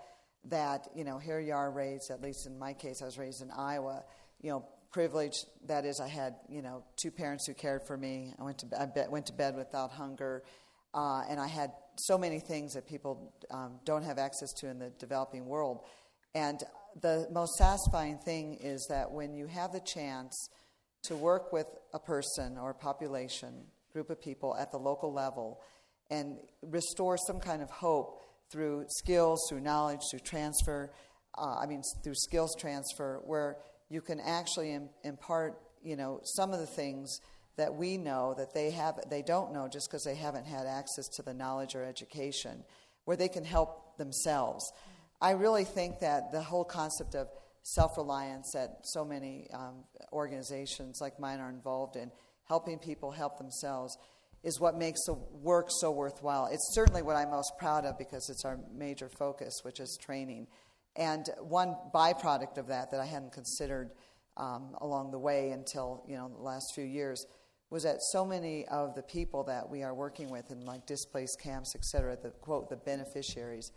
that 0.45 0.87
you 0.95 1.03
know 1.03 1.17
here 1.19 1.39
you 1.39 1.53
are 1.53 1.71
raised. 1.71 2.11
At 2.11 2.21
least 2.21 2.47
in 2.47 2.57
my 2.57 2.73
case, 2.73 3.01
I 3.01 3.05
was 3.05 3.17
raised 3.17 3.41
in 3.41 3.51
Iowa. 3.51 4.03
You 4.41 4.51
know, 4.51 4.65
privilege. 4.91 5.33
That 5.67 5.85
is, 5.85 5.99
I 5.99 6.07
had 6.07 6.35
you 6.49 6.61
know 6.61 6.83
two 6.95 7.11
parents 7.11 7.47
who 7.47 7.53
cared 7.53 7.83
for 7.85 7.97
me. 7.97 8.33
I 8.39 8.43
went 8.43 8.59
to 8.59 8.67
I 8.79 9.07
went 9.07 9.27
to 9.27 9.33
bed 9.33 9.55
without 9.55 9.91
hunger, 9.91 10.43
uh, 10.93 11.23
and 11.29 11.39
I 11.39 11.47
had 11.47 11.71
so 11.97 12.17
many 12.17 12.39
things 12.39 12.73
that 12.73 12.87
people 12.87 13.33
um, 13.51 13.79
don't 13.85 14.03
have 14.03 14.17
access 14.17 14.51
to 14.53 14.67
in 14.69 14.79
the 14.79 14.89
developing 14.99 15.45
world. 15.45 15.81
And 16.35 16.61
the 17.01 17.27
most 17.31 17.55
satisfying 17.55 18.17
thing 18.17 18.57
is 18.61 18.85
that 18.89 19.11
when 19.11 19.33
you 19.33 19.47
have 19.47 19.71
the 19.71 19.79
chance 19.79 20.49
to 21.03 21.15
work 21.15 21.51
with 21.51 21.67
a 21.93 21.99
person 21.99 22.57
or 22.57 22.71
a 22.71 22.75
population, 22.75 23.65
group 23.91 24.09
of 24.09 24.21
people 24.21 24.55
at 24.57 24.71
the 24.71 24.77
local 24.77 25.13
level, 25.13 25.61
and 26.09 26.37
restore 26.61 27.17
some 27.17 27.39
kind 27.39 27.61
of 27.61 27.69
hope 27.69 28.21
through 28.51 28.85
skills, 28.87 29.39
through 29.49 29.61
knowledge, 29.61 29.99
through 30.11 30.19
transfer, 30.19 30.91
uh, 31.37 31.57
I 31.59 31.65
mean, 31.65 31.81
through 32.03 32.15
skills 32.15 32.55
transfer, 32.59 33.21
where 33.25 33.57
you 33.89 34.01
can 34.01 34.19
actually 34.19 34.73
Im- 34.73 34.89
impart, 35.03 35.59
you 35.83 35.95
know, 35.95 36.19
some 36.23 36.53
of 36.53 36.59
the 36.59 36.67
things 36.67 37.19
that 37.57 37.75
we 37.75 37.97
know 37.97 38.33
that 38.37 38.53
they 38.53 38.71
have 38.71 38.99
they 39.09 39.21
don't 39.21 39.53
know 39.53 39.67
just 39.67 39.89
because 39.89 40.03
they 40.03 40.15
haven't 40.15 40.45
had 40.45 40.65
access 40.65 41.07
to 41.07 41.21
the 41.21 41.33
knowledge 41.33 41.75
or 41.75 41.83
education 41.83 42.63
where 43.05 43.17
they 43.17 43.29
can 43.29 43.43
help 43.43 43.97
themselves 43.97 44.71
i 45.21 45.31
really 45.31 45.63
think 45.63 45.99
that 45.99 46.31
the 46.31 46.41
whole 46.41 46.65
concept 46.65 47.15
of 47.15 47.27
self 47.63 47.97
reliance 47.97 48.51
that 48.53 48.79
so 48.83 49.03
many 49.03 49.47
um, 49.53 49.83
organizations 50.11 50.99
like 51.01 51.19
mine 51.19 51.39
are 51.39 51.49
involved 51.49 51.95
in, 51.95 52.11
helping 52.47 52.77
people 52.77 53.11
help 53.11 53.37
themselves, 53.37 53.97
is 54.43 54.59
what 54.59 54.77
makes 54.77 54.99
the 55.05 55.13
work 55.13 55.67
so 55.69 55.89
worthwhile. 55.89 56.47
It's 56.51 56.73
certainly 56.73 57.01
what 57.01 57.15
I'm 57.15 57.31
most 57.31 57.53
proud 57.57 57.85
of 57.85 57.97
because 57.97 58.29
it's 58.29 58.43
our 58.43 58.59
major 58.75 59.09
focus, 59.09 59.61
which 59.63 59.79
is 59.79 59.97
training. 60.01 60.47
And 60.95 61.25
one 61.39 61.75
byproduct 61.93 62.57
of 62.57 62.67
that 62.67 62.91
that 62.91 62.99
I 62.99 63.05
hadn't 63.05 63.31
considered 63.31 63.91
um, 64.35 64.75
along 64.81 65.11
the 65.11 65.19
way 65.19 65.51
until 65.51 66.03
you 66.07 66.15
know 66.15 66.29
the 66.29 66.43
last 66.43 66.73
few 66.75 66.83
years 66.83 67.25
was 67.73 67.81
that 67.81 68.03
so 68.03 68.23
many 68.23 68.67
of 68.67 68.93
the 68.93 69.01
people 69.01 69.43
that 69.45 69.67
we 69.67 69.81
are 69.81 69.95
working 69.95 70.29
with 70.29 70.51
in 70.51 70.63
like 70.63 70.85
displaced 70.85 71.41
camps, 71.41 71.73
et 71.75 71.83
cetera, 71.83 72.15
the 72.15 72.29
quote 72.29 72.69
the 72.69 72.75
beneficiaries, 72.75 73.71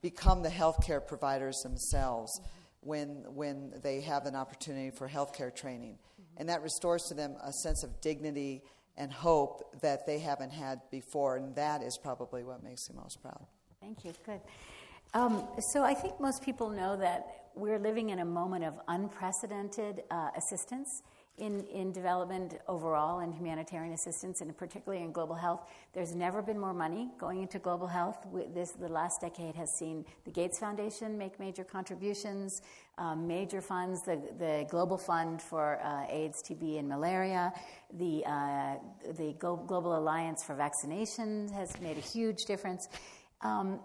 become 0.00 0.40
the 0.44 0.48
healthcare 0.48 1.04
providers 1.04 1.60
themselves 1.64 2.40
when 2.82 3.24
when 3.34 3.72
they 3.82 4.00
have 4.02 4.26
an 4.26 4.36
opportunity 4.36 4.90
for 4.96 5.08
healthcare 5.08 5.52
training, 5.52 5.98
and 6.36 6.48
that 6.48 6.62
restores 6.62 7.02
to 7.08 7.14
them 7.14 7.34
a 7.42 7.52
sense 7.52 7.82
of 7.82 8.00
dignity 8.00 8.62
and 8.96 9.12
hope 9.12 9.80
that 9.82 10.06
they 10.06 10.20
haven't 10.20 10.52
had 10.52 10.80
before, 10.92 11.36
and 11.36 11.52
that 11.56 11.82
is 11.82 11.98
probably 11.98 12.44
what 12.44 12.62
makes 12.62 12.88
me 12.88 12.94
most 13.02 13.20
proud. 13.20 13.44
Thank 13.80 14.04
you. 14.04 14.12
Good. 14.24 14.40
Um, 15.12 15.48
so 15.72 15.82
I 15.82 15.94
think 15.94 16.20
most 16.20 16.40
people 16.44 16.70
know 16.70 16.96
that 16.98 17.48
we're 17.56 17.80
living 17.80 18.10
in 18.10 18.20
a 18.20 18.24
moment 18.24 18.62
of 18.64 18.74
unprecedented 18.86 20.04
uh, 20.12 20.30
assistance 20.36 21.02
in, 21.38 21.64
in 21.66 21.90
development 21.92 22.58
overall 22.68 23.20
and 23.20 23.34
humanitarian 23.34 23.94
assistance, 23.94 24.40
and 24.40 24.56
particularly 24.56 25.02
in 25.02 25.10
global 25.10 25.34
health. 25.34 25.66
There's 25.94 26.14
never 26.14 26.42
been 26.42 26.58
more 26.58 26.74
money 26.74 27.08
going 27.18 27.42
into 27.42 27.58
global 27.58 27.86
health. 27.86 28.26
This, 28.54 28.72
the 28.72 28.88
last 28.88 29.20
decade 29.20 29.54
has 29.54 29.70
seen 29.78 30.04
the 30.24 30.30
Gates 30.30 30.58
Foundation 30.58 31.16
make 31.16 31.40
major 31.40 31.64
contributions, 31.64 32.60
um, 32.98 33.26
major 33.26 33.60
funds, 33.62 34.02
the, 34.02 34.20
the 34.38 34.66
Global 34.70 34.98
Fund 34.98 35.40
for 35.40 35.80
uh, 35.82 36.06
AIDS, 36.10 36.42
TB, 36.48 36.78
and 36.78 36.88
malaria, 36.88 37.52
the, 37.94 38.22
uh, 38.26 38.74
the 39.16 39.34
Global 39.38 39.96
Alliance 39.96 40.44
for 40.44 40.54
Vaccination 40.54 41.48
has 41.54 41.80
made 41.80 41.96
a 41.96 42.02
huge 42.02 42.44
difference. 42.46 42.88
Um, 43.40 43.80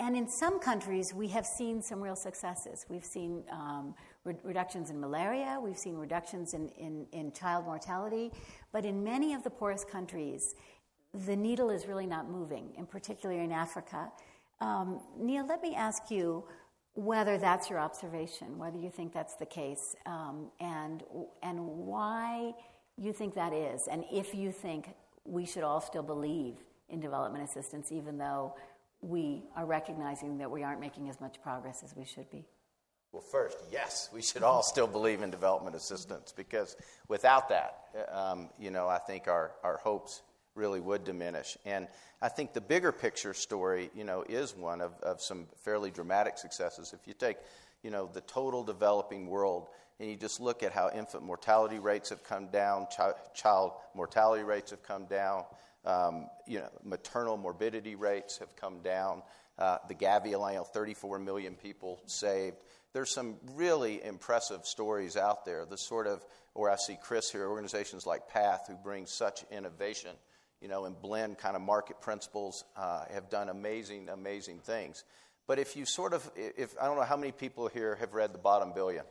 and 0.00 0.16
in 0.16 0.28
some 0.28 0.60
countries, 0.60 1.12
we 1.12 1.28
have 1.28 1.44
seen 1.44 1.82
some 1.82 2.00
real 2.00 2.14
successes. 2.14 2.86
We've 2.88 3.04
seen 3.04 3.42
um, 3.50 3.94
reductions 4.42 4.90
in 4.90 5.00
malaria, 5.00 5.58
we've 5.62 5.78
seen 5.78 5.96
reductions 5.96 6.54
in, 6.54 6.68
in, 6.78 7.06
in, 7.12 7.32
child 7.32 7.64
mortality, 7.64 8.30
but 8.72 8.84
in 8.84 9.02
many 9.02 9.34
of 9.34 9.42
the 9.42 9.50
poorest 9.50 9.88
countries, 9.88 10.54
the 11.26 11.36
needle 11.36 11.70
is 11.70 11.86
really 11.86 12.06
not 12.06 12.30
moving, 12.30 12.72
in 12.76 12.86
particular 12.86 13.40
in 13.40 13.52
Africa. 13.52 14.10
Um, 14.60 15.00
Neil, 15.18 15.46
let 15.46 15.62
me 15.62 15.74
ask 15.74 16.10
you 16.10 16.44
whether 16.94 17.38
that's 17.38 17.70
your 17.70 17.78
observation, 17.78 18.58
whether 18.58 18.78
you 18.78 18.90
think 18.90 19.12
that's 19.12 19.36
the 19.36 19.46
case, 19.46 19.94
um, 20.06 20.50
and, 20.60 21.04
and 21.42 21.64
why 21.64 22.52
you 22.96 23.12
think 23.12 23.34
that 23.34 23.52
is, 23.52 23.86
and 23.86 24.04
if 24.10 24.34
you 24.34 24.50
think 24.50 24.88
we 25.24 25.46
should 25.46 25.62
all 25.62 25.80
still 25.80 26.02
believe 26.02 26.56
in 26.88 27.00
development 27.00 27.44
assistance, 27.44 27.92
even 27.92 28.18
though 28.18 28.54
we 29.00 29.44
are 29.54 29.66
recognizing 29.66 30.38
that 30.38 30.50
we 30.50 30.62
aren't 30.62 30.80
making 30.80 31.08
as 31.08 31.20
much 31.20 31.40
progress 31.42 31.82
as 31.84 31.94
we 31.94 32.04
should 32.04 32.28
be? 32.30 32.44
Well, 33.12 33.22
first, 33.22 33.58
yes, 33.72 34.10
we 34.12 34.20
should 34.20 34.42
all 34.42 34.62
still 34.62 34.86
believe 34.86 35.22
in 35.22 35.30
development 35.30 35.74
assistance 35.74 36.32
because 36.36 36.76
without 37.08 37.48
that, 37.48 37.84
um, 38.12 38.50
you 38.58 38.70
know, 38.70 38.86
I 38.86 38.98
think 38.98 39.28
our, 39.28 39.52
our 39.64 39.78
hopes 39.78 40.20
really 40.54 40.80
would 40.80 41.04
diminish. 41.04 41.56
And 41.64 41.88
I 42.20 42.28
think 42.28 42.52
the 42.52 42.60
bigger 42.60 42.92
picture 42.92 43.32
story, 43.32 43.90
you 43.94 44.04
know, 44.04 44.24
is 44.28 44.54
one 44.54 44.82
of, 44.82 44.92
of 45.02 45.22
some 45.22 45.46
fairly 45.56 45.90
dramatic 45.90 46.36
successes. 46.36 46.92
If 46.92 47.08
you 47.08 47.14
take, 47.14 47.38
you 47.82 47.90
know, 47.90 48.10
the 48.12 48.20
total 48.22 48.62
developing 48.62 49.28
world 49.28 49.68
and 49.98 50.10
you 50.10 50.16
just 50.16 50.38
look 50.38 50.62
at 50.62 50.72
how 50.72 50.90
infant 50.94 51.24
mortality 51.24 51.78
rates 51.78 52.10
have 52.10 52.22
come 52.24 52.48
down, 52.48 52.88
child 53.34 53.72
mortality 53.94 54.42
rates 54.42 54.70
have 54.70 54.82
come 54.82 55.06
down, 55.06 55.44
um, 55.86 56.26
you 56.46 56.58
know, 56.58 56.68
maternal 56.84 57.38
morbidity 57.38 57.94
rates 57.94 58.36
have 58.36 58.54
come 58.56 58.80
down. 58.80 59.22
Uh, 59.58 59.78
the 59.88 59.94
Gavi 59.94 60.34
Alliance, 60.34 60.68
34 60.68 61.18
million 61.18 61.54
people 61.54 62.00
saved. 62.06 62.56
There's 62.98 63.14
some 63.14 63.36
really 63.54 64.02
impressive 64.02 64.66
stories 64.66 65.16
out 65.16 65.44
there. 65.44 65.64
The 65.64 65.76
sort 65.76 66.08
of, 66.08 66.26
or 66.52 66.68
I 66.68 66.74
see 66.74 66.98
Chris 67.00 67.30
here, 67.30 67.46
organizations 67.46 68.06
like 68.06 68.26
PATH 68.26 68.66
who 68.66 68.74
bring 68.74 69.06
such 69.06 69.44
innovation, 69.52 70.10
you 70.60 70.66
know, 70.66 70.84
and 70.84 71.00
blend 71.00 71.38
kind 71.38 71.54
of 71.54 71.62
market 71.62 72.00
principles, 72.00 72.64
uh, 72.76 73.04
have 73.14 73.30
done 73.30 73.50
amazing, 73.50 74.08
amazing 74.08 74.58
things. 74.58 75.04
But 75.46 75.60
if 75.60 75.76
you 75.76 75.84
sort 75.86 76.12
of, 76.12 76.28
if 76.34 76.74
I 76.82 76.86
don't 76.86 76.96
know 76.96 77.04
how 77.04 77.16
many 77.16 77.30
people 77.30 77.68
here 77.68 77.94
have 78.00 78.14
read 78.14 78.34
The 78.34 78.38
Bottom 78.38 78.72
Billion, 78.74 79.04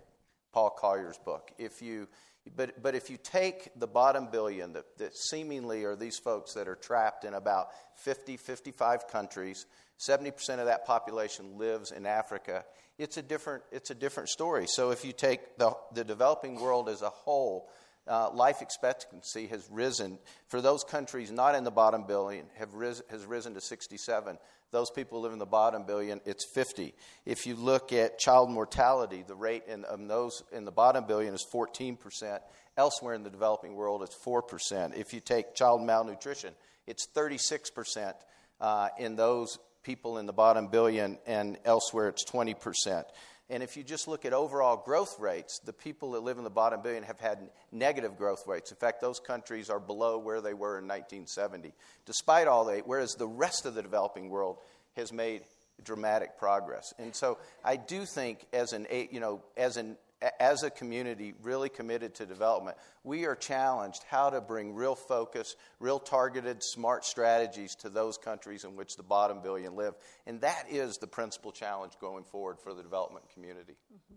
Paul 0.52 0.72
Collier's 0.72 1.18
book. 1.20 1.54
If 1.58 1.82
you 1.82 2.10
but, 2.58 2.84
but 2.84 2.94
if 2.94 3.10
you 3.10 3.18
take 3.24 3.72
the 3.78 3.88
bottom 3.88 4.28
billion, 4.32 4.74
that, 4.74 4.98
that 4.98 5.16
seemingly 5.16 5.86
are 5.86 5.96
these 5.96 6.18
folks 6.18 6.54
that 6.54 6.68
are 6.68 6.76
trapped 6.76 7.24
in 7.24 7.34
about 7.34 7.70
50, 7.96 8.36
55 8.38 9.08
countries, 9.08 9.66
70% 10.00 10.60
of 10.60 10.66
that 10.66 10.86
population 10.86 11.58
lives 11.58 11.92
in 11.92 12.06
Africa, 12.06 12.64
it's 12.98 13.18
a 13.18 13.22
different, 13.22 13.64
it's 13.72 13.90
a 13.90 13.96
different 13.96 14.30
story. 14.30 14.66
So 14.68 14.92
if 14.92 15.04
you 15.06 15.12
take 15.12 15.58
the, 15.58 15.72
the 15.94 16.04
developing 16.04 16.60
world 16.60 16.90
as 16.90 17.02
a 17.02 17.10
whole, 17.10 17.70
uh, 18.08 18.32
life 18.32 18.62
expectancy 18.62 19.48
has 19.48 19.68
risen 19.70 20.18
for 20.48 20.62
those 20.62 20.86
countries 20.86 21.30
not 21.30 21.56
in 21.56 21.66
the 21.66 21.72
bottom 21.72 22.06
billion 22.08 22.46
have 22.56 22.74
ris- 22.74 23.04
has 23.10 23.26
risen 23.26 23.54
to 23.54 23.60
67 23.60 24.38
those 24.72 24.90
people 24.90 25.18
who 25.18 25.24
live 25.24 25.34
in 25.34 25.40
the 25.40 25.46
bottom 25.46 25.84
billion, 25.86 26.20
it's 26.26 26.44
50. 26.44 26.94
If 27.26 27.48
you 27.48 27.56
look 27.56 27.94
at 27.94 28.20
child 28.20 28.50
mortality, 28.50 29.24
the 29.26 29.36
rate 29.36 29.64
in 29.68 29.86
um, 29.90 30.08
those 30.08 30.44
in 30.52 30.66
the 30.66 30.72
bottom 30.72 31.06
billion 31.06 31.34
is 31.34 31.46
14%. 31.46 32.40
Elsewhere 32.76 33.14
in 33.14 33.24
the 33.24 33.30
developing 33.30 33.76
world, 33.76 34.04
it's 34.04 34.16
4%. 34.16 34.96
If 34.96 35.14
you 35.14 35.20
take 35.22 35.56
child 35.56 35.82
malnutrition, 35.82 36.54
it's 36.86 37.08
36% 37.08 38.14
uh, 38.60 38.90
in 39.00 39.16
those 39.16 39.58
people 39.88 40.18
in 40.18 40.26
the 40.26 40.34
bottom 40.34 40.68
billion, 40.68 41.18
and 41.26 41.58
elsewhere 41.64 42.10
it's 42.10 42.26
20%. 42.26 43.06
And 43.50 43.64
if 43.64 43.78
you 43.78 43.84
just 43.84 44.10
look 44.10 44.26
at 44.26 44.34
overall 44.34 44.76
growth 44.76 45.18
rates, 45.18 45.60
the 45.60 45.72
people 45.72 46.12
that 46.12 46.24
live 46.24 46.38
in 46.38 46.44
the 46.44 46.50
bottom 46.50 46.82
billion 46.82 47.04
have 47.04 47.22
had 47.22 47.40
negative 47.72 48.18
growth 48.18 48.46
rates. 48.46 48.70
In 48.70 48.76
fact, 48.76 49.00
those 49.00 49.22
countries 49.22 49.70
are 49.70 49.80
below 49.80 50.18
where 50.18 50.42
they 50.42 50.54
were 50.54 50.78
in 50.78 50.84
1970, 50.84 51.74
despite 52.06 52.50
all 52.50 52.66
that, 52.66 52.86
whereas 52.86 53.16
the 53.16 53.28
rest 53.28 53.66
of 53.66 53.76
the 53.76 53.82
developing 53.82 54.30
world 54.30 54.58
has 54.98 55.14
made 55.14 55.44
dramatic 55.82 56.38
progress. 56.38 56.94
And 57.00 57.16
so 57.16 57.38
I 57.64 57.78
do 57.78 58.06
think 58.06 58.46
as 58.52 58.74
an, 58.74 58.88
you 58.92 59.22
know, 59.22 59.42
as 59.56 59.78
an 59.78 59.96
as 60.40 60.64
a 60.64 60.70
community 60.70 61.34
really 61.44 61.70
committed 61.70 62.16
to 62.16 62.26
development, 62.26 62.78
we 63.04 63.26
are 63.26 63.36
challenged 63.36 64.04
how 64.10 64.30
to 64.30 64.42
bring 64.42 64.74
real 64.74 64.96
focus, 64.96 65.56
real 65.80 66.00
targeted, 66.00 66.64
smart 66.64 67.06
strategies 67.06 67.76
to 67.76 67.90
those 67.90 68.18
countries 68.18 68.64
in 68.64 68.76
which 68.76 68.96
the 68.96 69.04
bottom 69.04 69.42
billion 69.42 69.76
live. 69.76 69.94
And 70.26 70.42
that 70.42 70.66
is 70.70 70.98
the 70.98 71.08
principal 71.08 71.52
challenge 71.52 71.94
going 72.02 72.24
forward 72.24 72.58
for 72.60 72.74
the 72.74 72.82
development 72.82 73.26
community. 73.34 73.76
Mm-hmm. 73.94 74.16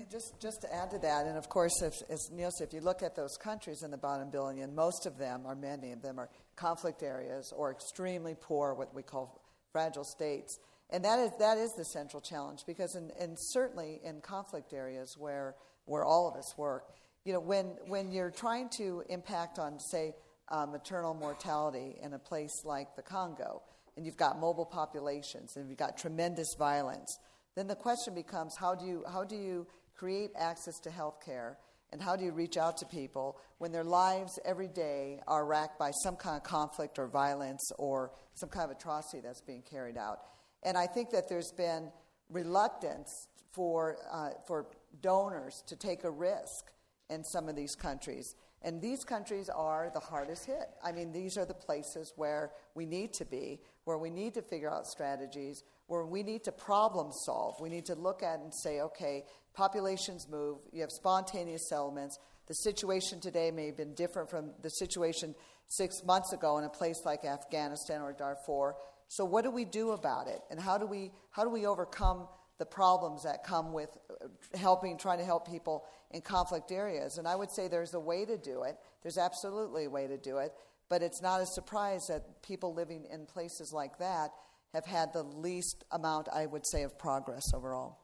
And 0.00 0.10
just, 0.10 0.34
just 0.40 0.60
to 0.62 0.74
add 0.74 0.90
to 0.90 0.98
that, 0.98 1.26
and 1.26 1.38
of 1.38 1.48
course, 1.48 1.80
if, 1.80 1.92
as 2.10 2.28
Neil 2.32 2.50
said, 2.50 2.68
if 2.68 2.74
you 2.74 2.80
look 2.80 3.02
at 3.02 3.14
those 3.14 3.36
countries 3.36 3.82
in 3.84 3.92
the 3.92 3.96
bottom 3.96 4.28
billion, 4.28 4.74
most 4.74 5.06
of 5.06 5.18
them, 5.18 5.42
or 5.44 5.54
many 5.54 5.92
of 5.92 6.02
them, 6.02 6.18
are 6.18 6.28
conflict 6.56 7.02
areas 7.02 7.52
or 7.56 7.70
extremely 7.70 8.34
poor, 8.38 8.74
what 8.74 8.92
we 8.92 9.02
call 9.02 9.40
fragile 9.70 10.04
states. 10.04 10.58
And 10.94 11.04
that 11.04 11.18
is, 11.18 11.32
that 11.40 11.58
is 11.58 11.72
the 11.72 11.84
central 11.84 12.20
challenge 12.20 12.60
because, 12.68 12.94
in, 12.94 13.10
and 13.18 13.36
certainly 13.36 13.98
in 14.04 14.20
conflict 14.20 14.72
areas 14.72 15.16
where, 15.18 15.56
where 15.86 16.04
all 16.04 16.28
of 16.28 16.36
us 16.36 16.54
work, 16.56 16.84
you 17.24 17.32
know, 17.32 17.40
when, 17.40 17.66
when 17.88 18.12
you're 18.12 18.30
trying 18.30 18.68
to 18.76 19.02
impact 19.08 19.58
on, 19.58 19.80
say, 19.80 20.14
uh, 20.50 20.66
maternal 20.66 21.12
mortality 21.12 21.96
in 22.00 22.12
a 22.12 22.18
place 22.18 22.62
like 22.64 22.94
the 22.94 23.02
Congo, 23.02 23.60
and 23.96 24.06
you've 24.06 24.16
got 24.16 24.38
mobile 24.38 24.64
populations 24.64 25.56
and 25.56 25.68
you've 25.68 25.80
got 25.80 25.98
tremendous 25.98 26.54
violence, 26.56 27.18
then 27.56 27.66
the 27.66 27.74
question 27.74 28.14
becomes 28.14 28.54
how 28.56 28.76
do 28.76 28.86
you, 28.86 29.02
how 29.12 29.24
do 29.24 29.34
you 29.34 29.66
create 29.96 30.30
access 30.38 30.78
to 30.78 30.92
health 30.92 31.18
care 31.24 31.58
and 31.90 32.00
how 32.00 32.14
do 32.14 32.24
you 32.24 32.30
reach 32.30 32.56
out 32.56 32.76
to 32.76 32.86
people 32.86 33.36
when 33.58 33.72
their 33.72 33.82
lives 33.82 34.38
every 34.44 34.68
day 34.68 35.18
are 35.26 35.44
racked 35.44 35.76
by 35.76 35.90
some 35.90 36.14
kind 36.14 36.36
of 36.36 36.44
conflict 36.44 37.00
or 37.00 37.08
violence 37.08 37.72
or 37.80 38.12
some 38.34 38.48
kind 38.48 38.70
of 38.70 38.76
atrocity 38.76 39.20
that's 39.20 39.40
being 39.40 39.62
carried 39.68 39.96
out? 39.96 40.20
And 40.64 40.78
I 40.78 40.86
think 40.86 41.10
that 41.10 41.28
there's 41.28 41.52
been 41.52 41.90
reluctance 42.30 43.28
for, 43.52 43.98
uh, 44.12 44.30
for 44.46 44.66
donors 45.00 45.62
to 45.66 45.76
take 45.76 46.04
a 46.04 46.10
risk 46.10 46.70
in 47.10 47.22
some 47.22 47.48
of 47.48 47.56
these 47.56 47.74
countries. 47.74 48.34
And 48.62 48.80
these 48.80 49.04
countries 49.04 49.50
are 49.50 49.90
the 49.92 50.00
hardest 50.00 50.46
hit. 50.46 50.70
I 50.82 50.92
mean, 50.92 51.12
these 51.12 51.36
are 51.36 51.44
the 51.44 51.54
places 51.54 52.14
where 52.16 52.52
we 52.74 52.86
need 52.86 53.12
to 53.14 53.26
be, 53.26 53.60
where 53.84 53.98
we 53.98 54.08
need 54.08 54.32
to 54.34 54.42
figure 54.42 54.70
out 54.70 54.86
strategies, 54.86 55.62
where 55.86 56.06
we 56.06 56.22
need 56.22 56.44
to 56.44 56.52
problem 56.52 57.12
solve. 57.12 57.60
We 57.60 57.68
need 57.68 57.84
to 57.86 57.94
look 57.94 58.22
at 58.22 58.40
and 58.40 58.52
say, 58.54 58.80
okay, 58.80 59.24
populations 59.52 60.26
move, 60.30 60.58
you 60.72 60.80
have 60.80 60.90
spontaneous 60.90 61.68
settlements. 61.68 62.18
The 62.46 62.54
situation 62.54 63.20
today 63.20 63.50
may 63.50 63.66
have 63.66 63.76
been 63.76 63.94
different 63.94 64.30
from 64.30 64.52
the 64.62 64.70
situation 64.70 65.34
six 65.68 66.02
months 66.02 66.32
ago 66.32 66.56
in 66.56 66.64
a 66.64 66.70
place 66.70 67.02
like 67.04 67.24
Afghanistan 67.24 68.00
or 68.00 68.14
Darfur. 68.14 68.76
So 69.08 69.24
what 69.24 69.44
do 69.44 69.50
we 69.50 69.64
do 69.64 69.90
about 69.90 70.28
it? 70.28 70.40
And 70.50 70.58
how 70.58 70.78
do 70.78 70.86
we, 70.86 71.12
how 71.30 71.44
do 71.44 71.50
we 71.50 71.66
overcome 71.66 72.26
the 72.58 72.66
problems 72.66 73.24
that 73.24 73.44
come 73.44 73.72
with 73.72 73.90
uh, 74.10 74.28
helping, 74.56 74.96
trying 74.96 75.18
to 75.18 75.24
help 75.24 75.48
people 75.48 75.84
in 76.12 76.20
conflict 76.20 76.70
areas. 76.70 77.18
And 77.18 77.26
I 77.26 77.34
would 77.34 77.50
say 77.50 77.68
there's 77.68 77.94
a 77.94 78.00
way 78.00 78.24
to 78.24 78.38
do 78.38 78.62
it. 78.62 78.76
There's 79.02 79.18
absolutely 79.18 79.86
a 79.86 79.90
way 79.90 80.06
to 80.06 80.16
do 80.16 80.38
it. 80.38 80.52
But 80.88 81.02
it's 81.02 81.20
not 81.20 81.40
a 81.40 81.46
surprise 81.46 82.06
that 82.08 82.42
people 82.42 82.74
living 82.74 83.06
in 83.12 83.26
places 83.26 83.72
like 83.72 83.98
that 83.98 84.30
have 84.72 84.84
had 84.84 85.12
the 85.12 85.22
least 85.22 85.84
amount, 85.90 86.28
I 86.32 86.46
would 86.46 86.66
say, 86.66 86.82
of 86.82 86.98
progress 86.98 87.42
overall. 87.54 87.98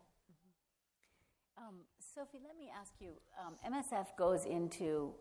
Um, 1.58 1.80
Sophie, 2.14 2.40
let 2.44 2.56
me 2.56 2.70
ask 2.78 2.92
you 3.00 3.12
um, 3.38 3.54
MSF 3.72 4.06
goes 4.18 4.44
into 4.46 5.14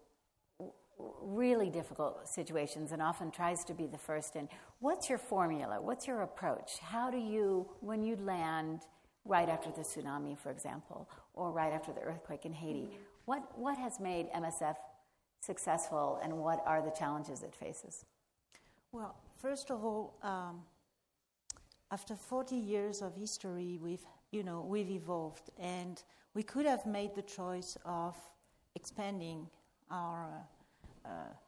really 1.22 1.70
difficult 1.70 2.28
situations 2.28 2.92
and 2.92 3.02
often 3.02 3.32
tries 3.32 3.64
to 3.66 3.74
be 3.74 3.88
the 3.88 3.98
first 3.98 4.36
in. 4.36 4.50
What's 4.80 5.10
your 5.10 5.18
formula? 5.18 5.82
What's 5.82 6.08
your 6.08 6.22
approach? 6.22 6.80
How 6.80 7.10
do 7.10 7.18
you, 7.18 7.68
when 7.80 8.04
you 8.04 8.18
land 8.18 8.82
right 9.26 9.50
after 9.50 9.70
the 9.72 9.82
tsunami, 9.82 10.38
for 10.38 10.52
example, 10.52 11.10
or 11.34 11.52
right 11.52 11.72
after 11.72 11.94
the 11.94 12.02
earthquake 12.02 12.46
in 12.46 12.54
Haiti, 12.54 12.90
what, 13.26 13.58
what 13.58 13.78
has 13.78 14.00
made 14.00 14.28
MSF 14.32 14.76
successful 15.42 16.20
and 16.24 16.34
what 16.34 16.62
are 16.66 16.82
the 16.82 16.92
challenges 16.92 17.44
it 17.44 17.56
faces? 17.56 18.06
Well, 18.92 19.16
first 19.42 19.72
of 19.72 19.86
all, 19.86 20.18
um, 20.24 20.62
after 21.92 22.16
40 22.16 22.56
years 22.56 23.02
of 23.02 23.16
history, 23.16 23.80
we've, 23.82 24.06
you 24.32 24.44
know, 24.44 24.66
we've 24.68 24.90
evolved 24.90 25.50
and 25.60 26.02
we 26.34 26.44
could 26.44 26.66
have 26.66 26.86
made 26.86 27.16
the 27.16 27.22
choice 27.22 27.78
of 27.86 28.16
expanding 28.76 29.48
our 29.90 30.48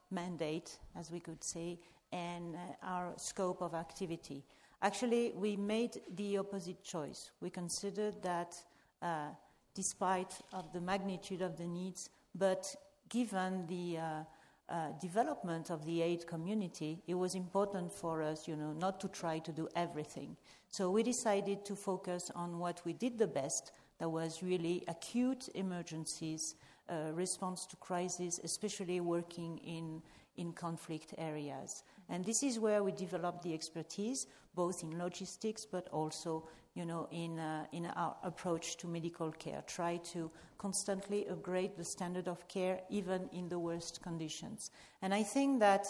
mandate, 0.10 0.77
as 0.96 1.12
we 1.12 1.20
could 1.20 1.43
say, 1.43 1.79
and 2.12 2.55
uh, 2.55 2.60
our 2.84 3.13
scope 3.17 3.62
of 3.62 3.74
activity. 3.74 4.43
Actually, 4.81 5.31
we 5.36 5.55
made 5.55 6.01
the 6.15 6.38
opposite 6.38 6.84
choice. 6.84 7.31
We 7.39 7.50
considered 7.50 8.22
that, 8.24 8.55
uh, 9.01 9.27
despite 9.74 10.34
of 10.53 10.72
the 10.74 10.81
magnitude 10.81 11.41
of 11.41 11.58
the 11.58 11.67
needs, 11.67 12.10
but 12.36 12.75
given 13.10 13.65
the 13.67 13.98
uh, 13.98 14.24
uh, 14.70 14.88
development 15.00 15.70
of 15.70 15.86
the 15.86 16.01
aid 16.01 16.25
community, 16.25 17.03
it 17.08 17.13
was 17.13 17.36
important 17.36 17.91
for 17.91 18.22
us, 18.22 18.48
you 18.48 18.55
know, 18.55 18.74
not 18.74 19.00
to 19.01 19.08
try 19.08 19.38
to 19.39 19.51
do 19.51 19.67
everything. 19.75 20.36
So 20.70 20.89
we 20.89 21.03
decided 21.03 21.65
to 21.65 21.75
focus 21.75 22.31
on 22.36 22.58
what 22.58 22.81
we 22.86 22.93
did 22.93 23.17
the 23.17 23.27
best. 23.27 23.74
That 24.00 24.10
was 24.10 24.41
really 24.41 24.84
acute 24.88 25.50
emergencies, 25.53 26.55
response 27.13 27.65
to 27.67 27.75
crises, 27.77 28.39
especially 28.43 29.00
working 29.00 29.57
in 29.60 30.01
in 30.38 30.53
conflict 30.53 31.13
areas. 31.17 31.83
And 32.07 32.24
this 32.24 32.41
is 32.41 32.57
where 32.57 32.83
we 32.83 32.93
develop 32.93 33.41
the 33.41 33.53
expertise, 33.53 34.27
both 34.55 34.81
in 34.81 34.98
logistics 34.98 35.65
but 35.65 35.89
also 35.89 36.48
you 36.74 36.86
know, 36.86 37.07
in, 37.12 37.38
uh, 37.38 37.65
in 37.74 37.86
our 37.86 38.15
approach 38.24 38.77
to 38.77 38.88
medical 38.88 39.31
care. 39.31 39.63
Try 39.67 39.98
to 40.13 40.31
constantly 40.57 41.27
upgrade 41.27 41.75
the 41.75 41.83
standard 41.83 42.27
of 42.27 42.48
care, 42.48 42.79
even 42.89 43.29
in 43.33 43.50
the 43.50 43.60
worst 43.60 44.01
conditions. 44.01 44.71
And 45.01 45.13
I 45.13 45.24
think 45.24 45.60
that 45.60 45.88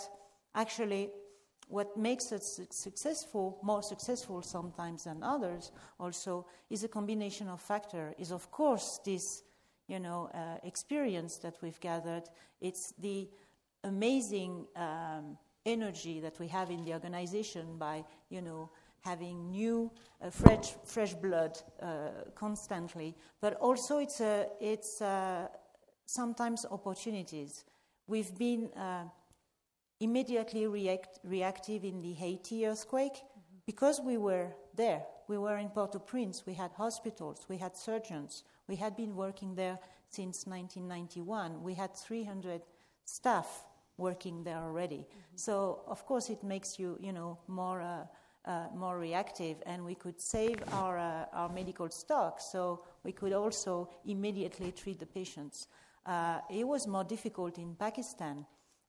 actually 0.55 1.11
what 1.67 1.95
makes 1.95 2.31
us 2.31 2.59
successful, 2.71 3.59
more 3.61 3.83
successful 3.83 4.41
sometimes 4.41 5.03
than 5.03 5.23
others, 5.23 5.71
also 5.99 6.47
is 6.69 6.83
a 6.83 6.87
combination 6.87 7.47
of 7.47 7.61
factors. 7.61 8.15
Is 8.17 8.31
of 8.31 8.49
course 8.51 8.99
this, 9.05 9.43
you 9.91 9.99
know, 9.99 10.29
uh, 10.33 10.57
experience 10.63 11.35
that 11.37 11.55
we've 11.61 11.79
gathered. 11.81 12.23
It's 12.61 12.93
the 12.97 13.27
amazing 13.83 14.65
um, 14.77 15.37
energy 15.65 16.21
that 16.21 16.39
we 16.39 16.47
have 16.47 16.71
in 16.71 16.85
the 16.85 16.93
organization 16.93 17.77
by, 17.77 18.05
you 18.29 18.41
know, 18.41 18.69
having 19.01 19.51
new, 19.51 19.91
uh, 20.21 20.29
fresh, 20.29 20.75
fresh 20.85 21.13
blood 21.13 21.57
uh, 21.81 22.09
constantly. 22.35 23.15
But 23.41 23.55
also, 23.55 23.97
it's, 23.97 24.21
uh, 24.21 24.45
it's 24.61 25.01
sometimes 26.05 26.65
opportunities. 26.71 27.65
We've 28.07 28.33
been 28.37 28.69
immediately 29.99 30.67
react, 30.67 31.19
reactive 31.23 31.83
in 31.83 32.01
the 32.01 32.13
Haiti 32.13 32.65
earthquake 32.65 33.15
mm-hmm. 33.15 33.57
because 33.65 33.99
we 33.99 34.17
were 34.17 34.47
there. 34.75 35.03
We 35.31 35.37
were 35.37 35.57
in 35.59 35.69
Port 35.69 35.95
au 35.95 35.99
Prince, 35.99 36.45
we 36.45 36.55
had 36.55 36.71
hospitals, 36.73 37.45
we 37.47 37.55
had 37.55 37.77
surgeons, 37.77 38.43
we 38.67 38.75
had 38.75 38.97
been 38.97 39.15
working 39.15 39.55
there 39.55 39.79
since 40.09 40.45
1991. 40.45 41.63
We 41.63 41.73
had 41.73 41.95
300 41.95 42.61
staff 43.05 43.63
working 43.97 44.43
there 44.43 44.57
already. 44.57 44.97
Mm-hmm. 45.07 45.37
So, 45.37 45.83
of 45.87 46.05
course, 46.05 46.29
it 46.29 46.43
makes 46.43 46.77
you, 46.77 46.97
you 46.99 47.13
know, 47.13 47.37
more. 47.47 47.81
Uh, 47.81 48.05
uh, 48.43 48.65
more 48.75 48.97
reactive, 48.97 49.57
and 49.67 49.85
we 49.85 49.93
could 49.93 50.19
save 50.19 50.57
our, 50.71 50.97
uh, 50.97 51.25
our 51.31 51.47
medical 51.49 51.87
stock, 51.91 52.41
so 52.41 52.83
we 53.03 53.11
could 53.11 53.33
also 53.33 53.87
immediately 54.03 54.71
treat 54.71 54.97
the 54.97 55.05
patients. 55.05 55.67
Uh, 56.07 56.39
it 56.49 56.67
was 56.67 56.87
more 56.87 57.03
difficult 57.03 57.59
in 57.59 57.75
Pakistan 57.75 58.43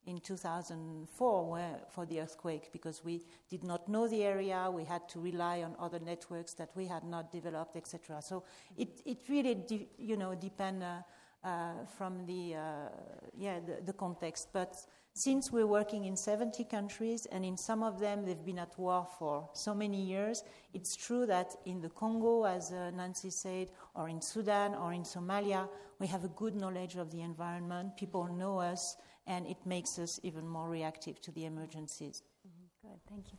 in 0.06 0.18
2004 0.18 1.50
where, 1.50 1.80
for 1.90 2.06
the 2.06 2.20
earthquake 2.20 2.70
because 2.72 3.04
we 3.04 3.24
did 3.48 3.64
not 3.64 3.88
know 3.88 4.08
the 4.08 4.22
area, 4.24 4.68
we 4.70 4.84
had 4.84 5.08
to 5.08 5.20
rely 5.20 5.62
on 5.62 5.74
other 5.78 6.00
networks 6.00 6.54
that 6.54 6.70
we 6.74 6.86
had 6.86 7.04
not 7.04 7.30
developed, 7.30 7.76
etc. 7.76 8.20
So 8.22 8.44
it, 8.76 9.00
it 9.04 9.18
really, 9.28 9.54
de- 9.54 9.88
you 9.98 10.16
know, 10.16 10.34
depend 10.34 10.82
uh, 10.82 11.02
uh, 11.44 11.84
from 11.96 12.24
the, 12.26 12.54
uh, 12.54 12.60
yeah, 13.36 13.60
the, 13.60 13.82
the 13.84 13.92
context. 13.92 14.48
But 14.52 14.76
since 15.14 15.52
we're 15.52 15.66
working 15.66 16.06
in 16.06 16.16
70 16.16 16.64
countries, 16.64 17.26
and 17.26 17.44
in 17.44 17.56
some 17.56 17.82
of 17.82 18.00
them 18.00 18.24
they've 18.24 18.44
been 18.44 18.58
at 18.58 18.78
war 18.78 19.06
for 19.18 19.48
so 19.52 19.74
many 19.74 20.00
years, 20.00 20.42
it's 20.72 20.96
true 20.96 21.26
that 21.26 21.54
in 21.66 21.80
the 21.80 21.90
Congo, 21.90 22.44
as 22.44 22.72
uh, 22.72 22.90
Nancy 22.90 23.30
said, 23.30 23.70
or 23.94 24.08
in 24.08 24.22
Sudan 24.22 24.74
or 24.74 24.92
in 24.92 25.02
Somalia, 25.02 25.68
we 25.98 26.06
have 26.06 26.24
a 26.24 26.28
good 26.28 26.54
knowledge 26.54 26.96
of 26.96 27.10
the 27.10 27.20
environment. 27.20 27.96
People 27.96 28.26
know 28.26 28.58
us, 28.58 28.96
and 29.26 29.46
it 29.46 29.58
makes 29.64 29.98
us 29.98 30.18
even 30.22 30.46
more 30.46 30.68
reactive 30.68 31.20
to 31.22 31.32
the 31.32 31.44
emergencies. 31.44 32.22
Mm-hmm. 32.46 32.88
Good, 32.88 33.00
thank 33.08 33.32
you. 33.32 33.38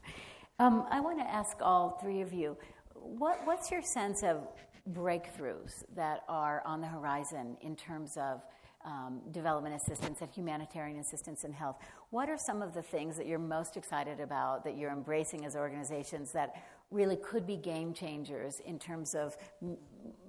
Um, 0.60 0.86
I 0.89 1.00
want 1.00 1.19
to 1.19 1.26
ask 1.26 1.58
all 1.62 1.98
three 2.02 2.22
of 2.22 2.32
you 2.32 2.58
what, 2.93 3.39
what's 3.46 3.72
your 3.72 3.82
sense 3.82 4.24
of 4.24 4.48
breakthroughs 4.91 5.84
that 5.96 6.24
are 6.28 6.62
on 6.65 6.82
the 6.82 6.88
horizon 6.88 7.58
in 7.62 7.76
terms 7.76 8.17
of 8.17 8.41
um, 8.86 9.22
development 9.32 9.76
assistance 9.76 10.19
and 10.22 10.30
humanitarian 10.32 11.00
assistance 11.00 11.43
in 11.46 11.54
health. 11.54 11.78
What 12.10 12.30
are 12.30 12.38
some 12.38 12.62
of 12.62 12.74
the 12.74 12.82
things 12.82 13.17
that 13.17 13.28
you're 13.28 13.39
most 13.39 13.78
excited 13.78 14.19
about 14.19 14.63
that 14.65 14.78
you're 14.78 14.91
embracing 14.91 15.46
as 15.46 15.56
organizations 15.56 16.32
that 16.34 16.63
really 16.91 17.15
could 17.15 17.48
be 17.48 17.56
game 17.56 17.93
changers 17.93 18.60
in 18.65 18.78
terms 18.78 19.15
of 19.15 19.38
m- 19.62 19.78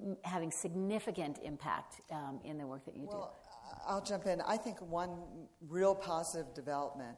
m- 0.03 0.17
having 0.23 0.51
significant 0.51 1.39
impact 1.43 2.01
um, 2.11 2.41
in 2.45 2.57
the 2.57 2.67
work 2.67 2.85
that 2.85 2.97
you 2.97 3.09
well, 3.11 3.35
do? 3.43 3.44
I'll 3.87 4.03
jump 4.03 4.27
in. 4.27 4.41
I 4.43 4.57
think 4.57 4.81
one 4.81 5.17
real 5.69 5.95
positive 5.95 6.55
development 6.55 7.17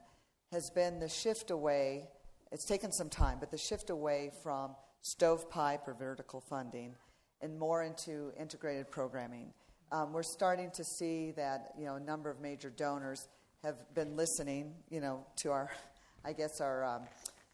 has 0.53 0.71
been 0.71 0.99
the 0.99 1.09
shift 1.09 1.51
away. 1.51 2.09
It's 2.53 2.65
taken 2.65 2.93
some 2.93 3.09
time, 3.09 3.39
but 3.41 3.51
the 3.51 3.59
shift 3.59 3.91
away 3.91 4.31
from 4.43 4.75
stovepipe 5.03 5.87
or 5.87 5.95
vertical 5.95 6.41
funding 6.41 6.95
and 7.41 7.59
more 7.59 7.83
into 7.83 8.33
integrated 8.39 8.91
programming. 8.91 9.53
Um, 9.93 10.13
we're 10.13 10.23
starting 10.23 10.71
to 10.73 10.85
see 10.85 11.33
that 11.33 11.73
you 11.79 11.85
know 11.85 11.97
a 11.97 12.01
number 12.01 12.31
of 12.31 12.41
major 12.41 12.71
donors 12.71 13.29
have 13.63 13.77
been 13.95 14.17
listening, 14.17 14.75
you 14.91 15.01
know, 15.01 15.27
to 15.37 15.51
our, 15.51 15.71
I 16.25 16.33
guess 16.33 16.61
our 16.61 16.85
um, 16.85 17.03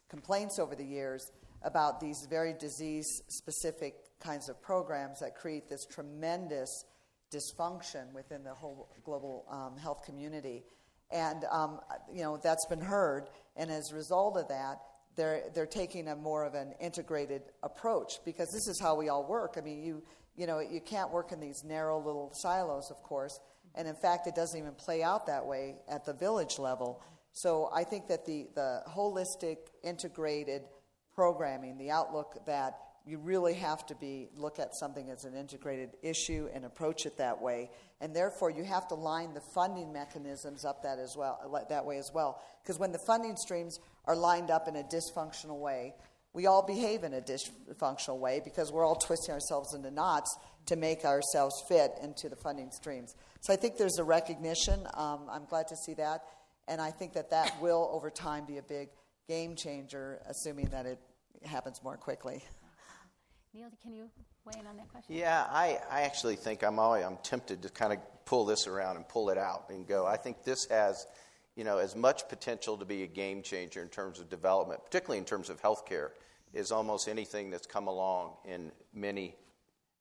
complaints 0.09 0.59
over 0.59 0.75
the 0.75 0.85
years 0.85 1.31
about 1.63 1.99
these 1.99 2.27
very 2.29 2.53
disease-specific 2.53 3.95
kinds 4.19 4.49
of 4.49 4.61
programs 4.61 5.19
that 5.21 5.35
create 5.35 5.69
this 5.69 5.85
tremendous 5.85 6.85
dysfunction 7.33 8.13
within 8.13 8.43
the 8.43 8.53
whole 8.53 8.89
global 9.03 9.45
um, 9.49 9.77
health 9.77 10.03
community, 10.05 10.63
and 11.11 11.43
um, 11.51 11.79
you 12.13 12.21
know 12.21 12.37
that's 12.37 12.65
been 12.67 12.81
heard, 12.81 13.29
and 13.55 13.71
as 13.71 13.91
a 13.91 13.95
result 13.95 14.37
of 14.37 14.47
that, 14.49 14.77
they're 15.15 15.43
they're 15.53 15.65
taking 15.65 16.07
a 16.07 16.15
more 16.15 16.45
of 16.45 16.53
an 16.53 16.73
integrated 16.79 17.41
approach 17.63 18.19
because 18.25 18.49
this 18.51 18.67
is 18.67 18.79
how 18.79 18.95
we 18.95 19.09
all 19.09 19.25
work. 19.25 19.55
I 19.57 19.61
mean, 19.61 19.83
you 19.83 20.03
you 20.35 20.47
know, 20.47 20.59
you 20.59 20.81
can't 20.81 21.11
work 21.11 21.31
in 21.31 21.39
these 21.39 21.63
narrow 21.63 21.97
little 21.99 22.31
silos, 22.33 22.89
of 22.89 23.01
course. 23.03 23.39
And 23.75 23.87
in 23.87 23.95
fact, 23.95 24.27
it 24.27 24.35
doesn't 24.35 24.59
even 24.59 24.73
play 24.73 25.03
out 25.03 25.27
that 25.27 25.45
way 25.45 25.75
at 25.87 26.05
the 26.05 26.13
village 26.13 26.59
level. 26.59 27.01
So 27.31 27.69
I 27.73 27.83
think 27.83 28.07
that 28.07 28.25
the, 28.25 28.47
the 28.55 28.81
holistic, 28.89 29.57
integrated 29.83 30.63
programming, 31.13 31.77
the 31.77 31.91
outlook 31.91 32.45
that 32.45 32.77
you 33.05 33.17
really 33.17 33.53
have 33.53 33.85
to 33.85 33.95
be 33.95 34.29
look 34.35 34.59
at 34.59 34.75
something 34.75 35.09
as 35.09 35.25
an 35.25 35.35
integrated 35.35 35.91
issue 36.01 36.47
and 36.53 36.65
approach 36.65 37.05
it 37.05 37.17
that 37.17 37.41
way 37.41 37.69
and 38.01 38.15
therefore 38.15 38.49
you 38.49 38.63
have 38.63 38.87
to 38.87 38.95
line 38.95 39.33
the 39.33 39.41
funding 39.53 39.91
mechanisms 39.91 40.65
up 40.65 40.83
that 40.83 40.99
as 40.99 41.15
well 41.17 41.39
that 41.69 41.85
way 41.85 41.97
as 41.97 42.11
well 42.13 42.41
because 42.61 42.79
when 42.79 42.91
the 42.91 43.03
funding 43.05 43.35
streams 43.35 43.79
are 44.05 44.15
lined 44.15 44.49
up 44.49 44.67
in 44.67 44.75
a 44.75 44.83
dysfunctional 44.83 45.59
way 45.59 45.93
we 46.33 46.47
all 46.47 46.65
behave 46.65 47.03
in 47.03 47.13
a 47.13 47.21
dysfunctional 47.21 48.17
way 48.17 48.41
because 48.43 48.71
we're 48.71 48.85
all 48.85 48.95
twisting 48.95 49.33
ourselves 49.33 49.75
into 49.75 49.91
knots 49.91 50.35
to 50.65 50.75
make 50.75 51.05
ourselves 51.05 51.63
fit 51.67 51.91
into 52.01 52.27
the 52.27 52.35
funding 52.35 52.71
streams. 52.71 53.15
So 53.41 53.53
I 53.53 53.55
think 53.55 53.77
there's 53.77 53.99
a 53.99 54.03
recognition. 54.03 54.87
Um, 54.95 55.27
I'm 55.29 55.45
glad 55.45 55.67
to 55.67 55.75
see 55.75 55.93
that. 55.95 56.21
And 56.67 56.81
I 56.81 56.91
think 56.91 57.13
that 57.13 57.29
that 57.29 57.61
will, 57.61 57.89
over 57.91 58.09
time, 58.09 58.45
be 58.45 58.57
a 58.57 58.63
big 58.63 58.89
game 59.27 59.55
changer, 59.55 60.21
assuming 60.27 60.69
that 60.69 60.85
it 60.85 60.99
happens 61.45 61.81
more 61.83 61.97
quickly. 61.97 62.43
Neil, 63.53 63.69
can 63.83 63.93
you 63.93 64.09
weigh 64.45 64.59
in 64.59 64.65
on 64.65 64.77
that 64.77 64.89
question? 64.89 65.15
Yeah, 65.15 65.45
I, 65.49 65.79
I 65.91 66.01
actually 66.01 66.35
think 66.35 66.63
I'm 66.63 66.79
always, 66.79 67.05
I'm 67.05 67.17
tempted 67.17 67.61
to 67.61 67.69
kind 67.69 67.93
of 67.93 67.99
pull 68.25 68.45
this 68.45 68.65
around 68.65 68.95
and 68.95 69.07
pull 69.07 69.29
it 69.29 69.37
out 69.37 69.65
and 69.69 69.87
go. 69.87 70.07
I 70.07 70.17
think 70.17 70.43
this 70.43 70.65
has, 70.65 71.05
you 71.55 71.63
know, 71.63 71.77
as 71.77 71.95
much 71.95 72.27
potential 72.29 72.77
to 72.77 72.85
be 72.85 73.03
a 73.03 73.07
game 73.07 73.43
changer 73.43 73.81
in 73.83 73.89
terms 73.89 74.19
of 74.19 74.27
development, 74.29 74.83
particularly 74.83 75.19
in 75.19 75.25
terms 75.25 75.51
of 75.51 75.61
healthcare, 75.61 76.09
is 76.51 76.71
almost 76.71 77.07
anything 77.07 77.51
that's 77.51 77.67
come 77.67 77.87
along 77.87 78.31
in 78.45 78.71
many, 78.93 79.35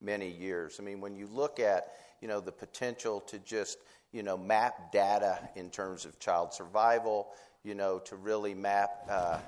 many 0.01 0.31
years. 0.31 0.79
I 0.81 0.83
mean, 0.83 1.03
when 1.03 1.15
you 1.15 1.27
look 1.27 1.61
at, 1.61 1.93
you 2.23 2.29
know, 2.29 2.41
the 2.41 2.53
potential 2.53 3.21
to 3.23 3.39
just, 3.41 3.79
you 4.13 4.23
know, 4.23 4.39
map 4.39 4.93
data 4.93 5.39
in 5.57 5.69
terms 5.69 6.07
of 6.07 6.19
child 6.19 6.55
survival, 6.55 7.29
you 7.65 7.75
know, 7.75 7.99
to 8.01 8.17
really 8.17 8.55
map, 8.55 8.91
uh, 9.11 9.39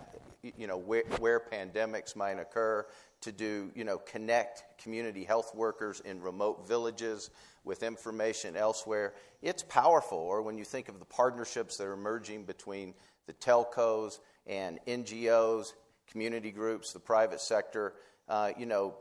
you 0.42 0.66
know, 0.66 0.76
where, 0.76 1.04
where 1.20 1.40
pandemics 1.40 2.14
might 2.14 2.38
occur, 2.38 2.86
to 3.24 3.32
do, 3.32 3.70
you 3.74 3.84
know, 3.84 3.98
connect 3.98 4.64
community 4.82 5.24
health 5.24 5.54
workers 5.54 6.00
in 6.00 6.20
remote 6.22 6.66
villages 6.66 7.30
with 7.64 7.82
information 7.82 8.56
elsewhere. 8.56 9.14
It's 9.42 9.62
powerful. 9.62 10.18
Or 10.18 10.42
when 10.42 10.56
you 10.58 10.64
think 10.64 10.88
of 10.88 10.98
the 10.98 11.04
partnerships 11.04 11.76
that 11.76 11.84
are 11.84 11.92
emerging 11.92 12.44
between 12.44 12.94
the 13.26 13.32
telcos 13.34 14.18
and 14.46 14.78
NGOs, 14.87 15.72
community 16.10 16.50
groups, 16.50 16.92
the 16.92 17.00
private 17.00 17.40
sector, 17.40 17.94
uh, 18.28 18.50
you 18.58 18.66
know, 18.66 18.94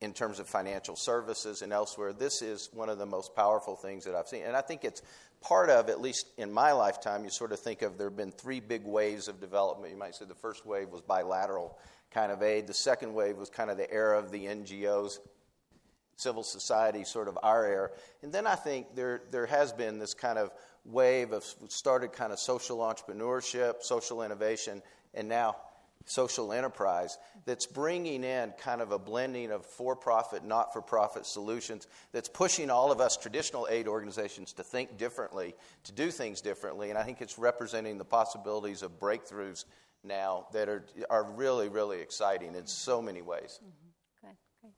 in 0.00 0.12
terms 0.12 0.40
of 0.40 0.48
financial 0.48 0.96
services 0.96 1.62
and 1.62 1.72
elsewhere, 1.72 2.12
this 2.12 2.42
is 2.42 2.68
one 2.72 2.88
of 2.88 2.98
the 2.98 3.06
most 3.06 3.34
powerful 3.34 3.76
things 3.76 4.04
that 4.04 4.14
I've 4.14 4.28
seen. 4.28 4.42
And 4.44 4.54
I 4.54 4.60
think 4.60 4.84
it's 4.84 5.02
part 5.40 5.70
of, 5.70 5.88
at 5.88 6.00
least 6.00 6.26
in 6.36 6.52
my 6.52 6.72
lifetime, 6.72 7.24
you 7.24 7.30
sort 7.30 7.52
of 7.52 7.60
think 7.60 7.82
of 7.82 7.96
there 7.96 8.08
have 8.08 8.16
been 8.16 8.32
three 8.32 8.60
big 8.60 8.84
waves 8.84 9.28
of 9.28 9.40
development. 9.40 9.92
You 9.92 9.98
might 9.98 10.14
say 10.14 10.26
the 10.26 10.34
first 10.34 10.66
wave 10.66 10.90
was 10.90 11.00
bilateral 11.00 11.78
kind 12.10 12.32
of 12.32 12.42
aid. 12.42 12.66
The 12.66 12.74
second 12.74 13.14
wave 13.14 13.36
was 13.36 13.50
kind 13.50 13.70
of 13.70 13.76
the 13.76 13.90
era 13.92 14.18
of 14.18 14.30
the 14.30 14.46
NGOs, 14.46 15.18
civil 16.16 16.42
society, 16.42 17.04
sort 17.04 17.28
of 17.28 17.38
our 17.42 17.64
era. 17.66 17.90
And 18.22 18.32
then 18.32 18.46
I 18.46 18.54
think 18.54 18.94
there, 18.94 19.22
there 19.30 19.46
has 19.46 19.72
been 19.72 19.98
this 19.98 20.14
kind 20.14 20.38
of 20.38 20.50
wave 20.84 21.32
of 21.32 21.44
started 21.68 22.12
kind 22.12 22.32
of 22.32 22.38
social 22.38 22.78
entrepreneurship, 22.78 23.82
social 23.82 24.22
innovation, 24.22 24.82
and 25.14 25.28
now 25.28 25.56
social 26.06 26.52
enterprise 26.52 27.18
that's 27.44 27.66
bringing 27.66 28.22
in 28.22 28.52
kind 28.58 28.80
of 28.80 28.92
a 28.92 28.98
blending 28.98 29.50
of 29.50 29.66
for 29.66 29.96
profit, 29.96 30.44
not 30.44 30.72
for 30.72 30.80
profit 30.80 31.26
solutions 31.26 31.88
that's 32.12 32.28
pushing 32.28 32.70
all 32.70 32.92
of 32.92 33.00
us 33.00 33.16
traditional 33.16 33.66
aid 33.68 33.88
organizations 33.88 34.52
to 34.52 34.62
think 34.62 34.96
differently, 34.96 35.54
to 35.82 35.92
do 35.92 36.10
things 36.10 36.40
differently. 36.40 36.90
And 36.90 36.98
I 36.98 37.02
think 37.02 37.20
it's 37.20 37.38
representing 37.38 37.98
the 37.98 38.04
possibilities 38.04 38.82
of 38.82 39.00
breakthroughs 39.00 39.64
now 40.06 40.46
that 40.52 40.68
are, 40.68 40.84
are 41.10 41.24
really, 41.24 41.68
really 41.68 42.00
exciting 42.00 42.54
in 42.54 42.66
so 42.66 43.02
many 43.02 43.22
ways. 43.22 43.60
Mm-hmm. 43.62 44.28
Good, 44.28 44.36
great. 44.60 44.72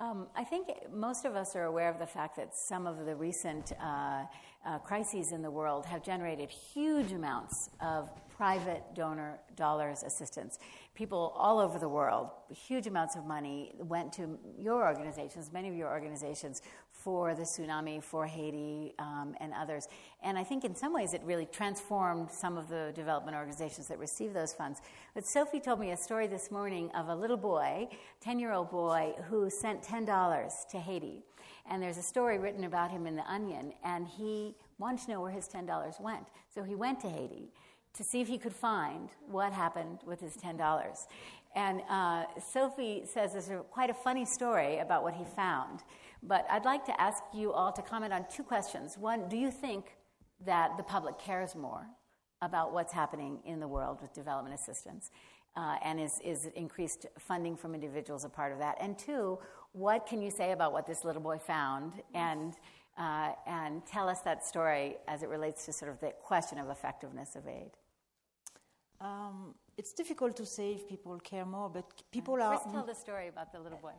Um, 0.00 0.26
I 0.36 0.44
think 0.44 0.68
most 0.92 1.24
of 1.24 1.36
us 1.36 1.54
are 1.54 1.64
aware 1.64 1.90
of 1.90 1.98
the 1.98 2.06
fact 2.06 2.36
that 2.36 2.54
some 2.56 2.86
of 2.86 3.06
the 3.06 3.14
recent 3.14 3.72
uh, 3.80 4.24
uh, 4.66 4.78
crises 4.78 5.32
in 5.32 5.42
the 5.42 5.50
world 5.50 5.86
have 5.86 6.02
generated 6.02 6.50
huge 6.50 7.12
amounts 7.12 7.70
of 7.80 8.08
private 8.36 8.82
donor 8.94 9.38
dollars 9.56 10.02
assistance. 10.02 10.58
People 10.94 11.32
all 11.36 11.60
over 11.60 11.78
the 11.78 11.88
world, 11.88 12.30
huge 12.50 12.86
amounts 12.86 13.16
of 13.16 13.24
money 13.24 13.72
went 13.78 14.12
to 14.12 14.38
your 14.58 14.84
organizations, 14.86 15.52
many 15.52 15.68
of 15.68 15.74
your 15.74 15.88
organizations, 15.88 16.62
for 16.90 17.34
the 17.34 17.42
tsunami, 17.42 18.02
for 18.02 18.26
Haiti, 18.26 18.94
um, 18.98 19.34
and 19.40 19.52
others. 19.52 19.86
And 20.24 20.38
I 20.38 20.42
think 20.42 20.64
in 20.64 20.74
some 20.74 20.94
ways 20.94 21.12
it 21.12 21.20
really 21.24 21.44
transformed 21.44 22.30
some 22.30 22.56
of 22.56 22.68
the 22.68 22.92
development 22.94 23.36
organizations 23.36 23.88
that 23.88 23.98
received 23.98 24.34
those 24.34 24.54
funds. 24.54 24.80
But 25.14 25.26
Sophie 25.26 25.60
told 25.60 25.78
me 25.78 25.90
a 25.90 25.96
story 25.96 26.26
this 26.26 26.50
morning 26.50 26.90
of 26.92 27.08
a 27.08 27.14
little 27.14 27.36
boy, 27.36 27.88
10 28.20 28.38
year 28.38 28.52
old 28.52 28.70
boy, 28.70 29.12
who 29.28 29.50
sent 29.50 29.82
$10 29.82 30.68
to 30.70 30.78
Haiti. 30.78 31.22
And 31.70 31.82
there's 31.82 31.98
a 31.98 32.02
story 32.02 32.38
written 32.38 32.64
about 32.64 32.90
him 32.90 33.06
in 33.06 33.16
The 33.16 33.30
Onion, 33.30 33.74
and 33.84 34.08
he 34.08 34.54
wanted 34.78 35.04
to 35.04 35.12
know 35.12 35.20
where 35.20 35.30
his 35.30 35.46
$10 35.46 36.00
went. 36.00 36.26
So 36.54 36.62
he 36.62 36.74
went 36.74 37.00
to 37.00 37.08
Haiti 37.08 37.52
to 37.94 38.02
see 38.02 38.20
if 38.20 38.28
he 38.28 38.38
could 38.38 38.54
find 38.54 39.10
what 39.30 39.52
happened 39.52 39.98
with 40.06 40.20
his 40.20 40.36
$10. 40.36 40.96
And 41.54 41.82
uh, 41.88 42.24
Sophie 42.40 43.04
says 43.06 43.32
there's 43.32 43.50
quite 43.70 43.90
a 43.90 43.94
funny 43.94 44.24
story 44.24 44.78
about 44.78 45.02
what 45.02 45.14
he 45.14 45.24
found. 45.24 45.80
But 46.22 46.46
I'd 46.50 46.64
like 46.64 46.84
to 46.86 47.00
ask 47.00 47.22
you 47.34 47.52
all 47.52 47.72
to 47.72 47.82
comment 47.82 48.12
on 48.12 48.24
two 48.34 48.42
questions. 48.42 48.96
One, 48.98 49.28
do 49.28 49.36
you 49.36 49.50
think 49.50 49.92
that 50.44 50.76
the 50.76 50.82
public 50.82 51.18
cares 51.18 51.54
more 51.54 51.86
about 52.42 52.72
what's 52.72 52.92
happening 52.92 53.40
in 53.44 53.60
the 53.60 53.68
world 53.68 53.98
with 54.02 54.12
development 54.12 54.54
assistance? 54.54 55.10
Uh, 55.56 55.76
and 55.84 56.00
is, 56.00 56.20
is 56.24 56.46
increased 56.56 57.06
funding 57.18 57.56
from 57.56 57.74
individuals 57.74 58.24
a 58.24 58.28
part 58.28 58.52
of 58.52 58.58
that? 58.58 58.76
And 58.80 58.98
two, 58.98 59.38
what 59.72 60.06
can 60.06 60.20
you 60.20 60.30
say 60.30 60.52
about 60.52 60.72
what 60.72 60.86
this 60.86 61.04
little 61.04 61.22
boy 61.22 61.38
found? 61.38 61.92
And 62.12 62.54
uh, 62.96 63.32
and 63.46 63.84
tell 63.86 64.08
us 64.08 64.20
that 64.20 64.46
story 64.46 64.96
as 65.08 65.22
it 65.22 65.28
relates 65.28 65.66
to 65.66 65.72
sort 65.72 65.90
of 65.90 65.98
the 66.00 66.12
question 66.22 66.58
of 66.58 66.70
effectiveness 66.70 67.34
of 67.34 67.46
aid. 67.48 67.72
Um, 69.00 69.54
it's 69.76 69.92
difficult 69.92 70.36
to 70.36 70.46
say 70.46 70.72
if 70.72 70.88
people 70.88 71.18
care 71.18 71.44
more, 71.44 71.68
but 71.68 71.84
people 72.12 72.40
are. 72.40 72.56
First, 72.56 72.70
tell 72.70 72.86
the 72.86 72.94
story 72.94 73.28
about 73.28 73.52
the 73.52 73.60
little 73.60 73.78
boy. 73.78 73.94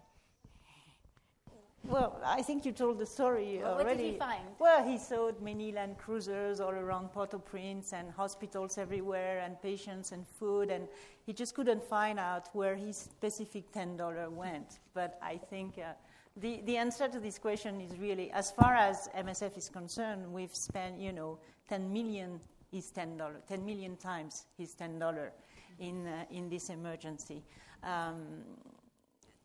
Well, 1.87 2.19
I 2.25 2.41
think 2.41 2.65
you 2.65 2.71
told 2.71 2.97
the 2.97 3.05
story 3.05 3.59
well, 3.61 3.73
already. 3.73 3.89
What 3.89 3.97
did 3.97 4.13
he 4.13 4.17
find? 4.17 4.43
Well, 4.59 4.87
he 4.87 4.97
saw 4.97 5.31
many 5.41 5.71
land 5.71 5.97
cruisers 5.97 6.59
all 6.59 6.71
around 6.71 7.09
Port-au-Prince 7.13 7.93
and 7.93 8.11
hospitals 8.11 8.77
everywhere 8.77 9.39
and 9.39 9.61
patients 9.61 10.11
and 10.11 10.27
food, 10.27 10.71
and 10.71 10.87
he 11.25 11.33
just 11.33 11.53
couldn't 11.53 11.83
find 11.83 12.19
out 12.19 12.49
where 12.53 12.75
his 12.75 12.97
specific 12.97 13.71
ten 13.71 13.97
dollar 13.97 14.29
went. 14.29 14.79
But 14.93 15.19
I 15.21 15.37
think 15.37 15.77
uh, 15.77 15.93
the 16.37 16.61
the 16.65 16.77
answer 16.77 17.07
to 17.07 17.19
this 17.19 17.37
question 17.37 17.79
is 17.79 17.97
really, 17.99 18.31
as 18.31 18.51
far 18.51 18.73
as 18.73 19.07
MSF 19.15 19.57
is 19.57 19.69
concerned, 19.69 20.33
we've 20.33 20.55
spent 20.55 20.99
you 20.99 21.11
know 21.11 21.37
ten 21.69 21.91
million 21.93 22.39
is 22.75 22.91
$10, 22.91 23.17
10 23.47 23.65
million 23.65 23.95
times 23.95 24.45
his 24.57 24.75
$10 24.75 25.29
in, 25.79 26.07
uh, 26.07 26.25
in 26.31 26.49
this 26.49 26.69
emergency. 26.69 27.41
Um, 27.83 28.43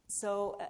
so, 0.08 0.58
uh, 0.60 0.64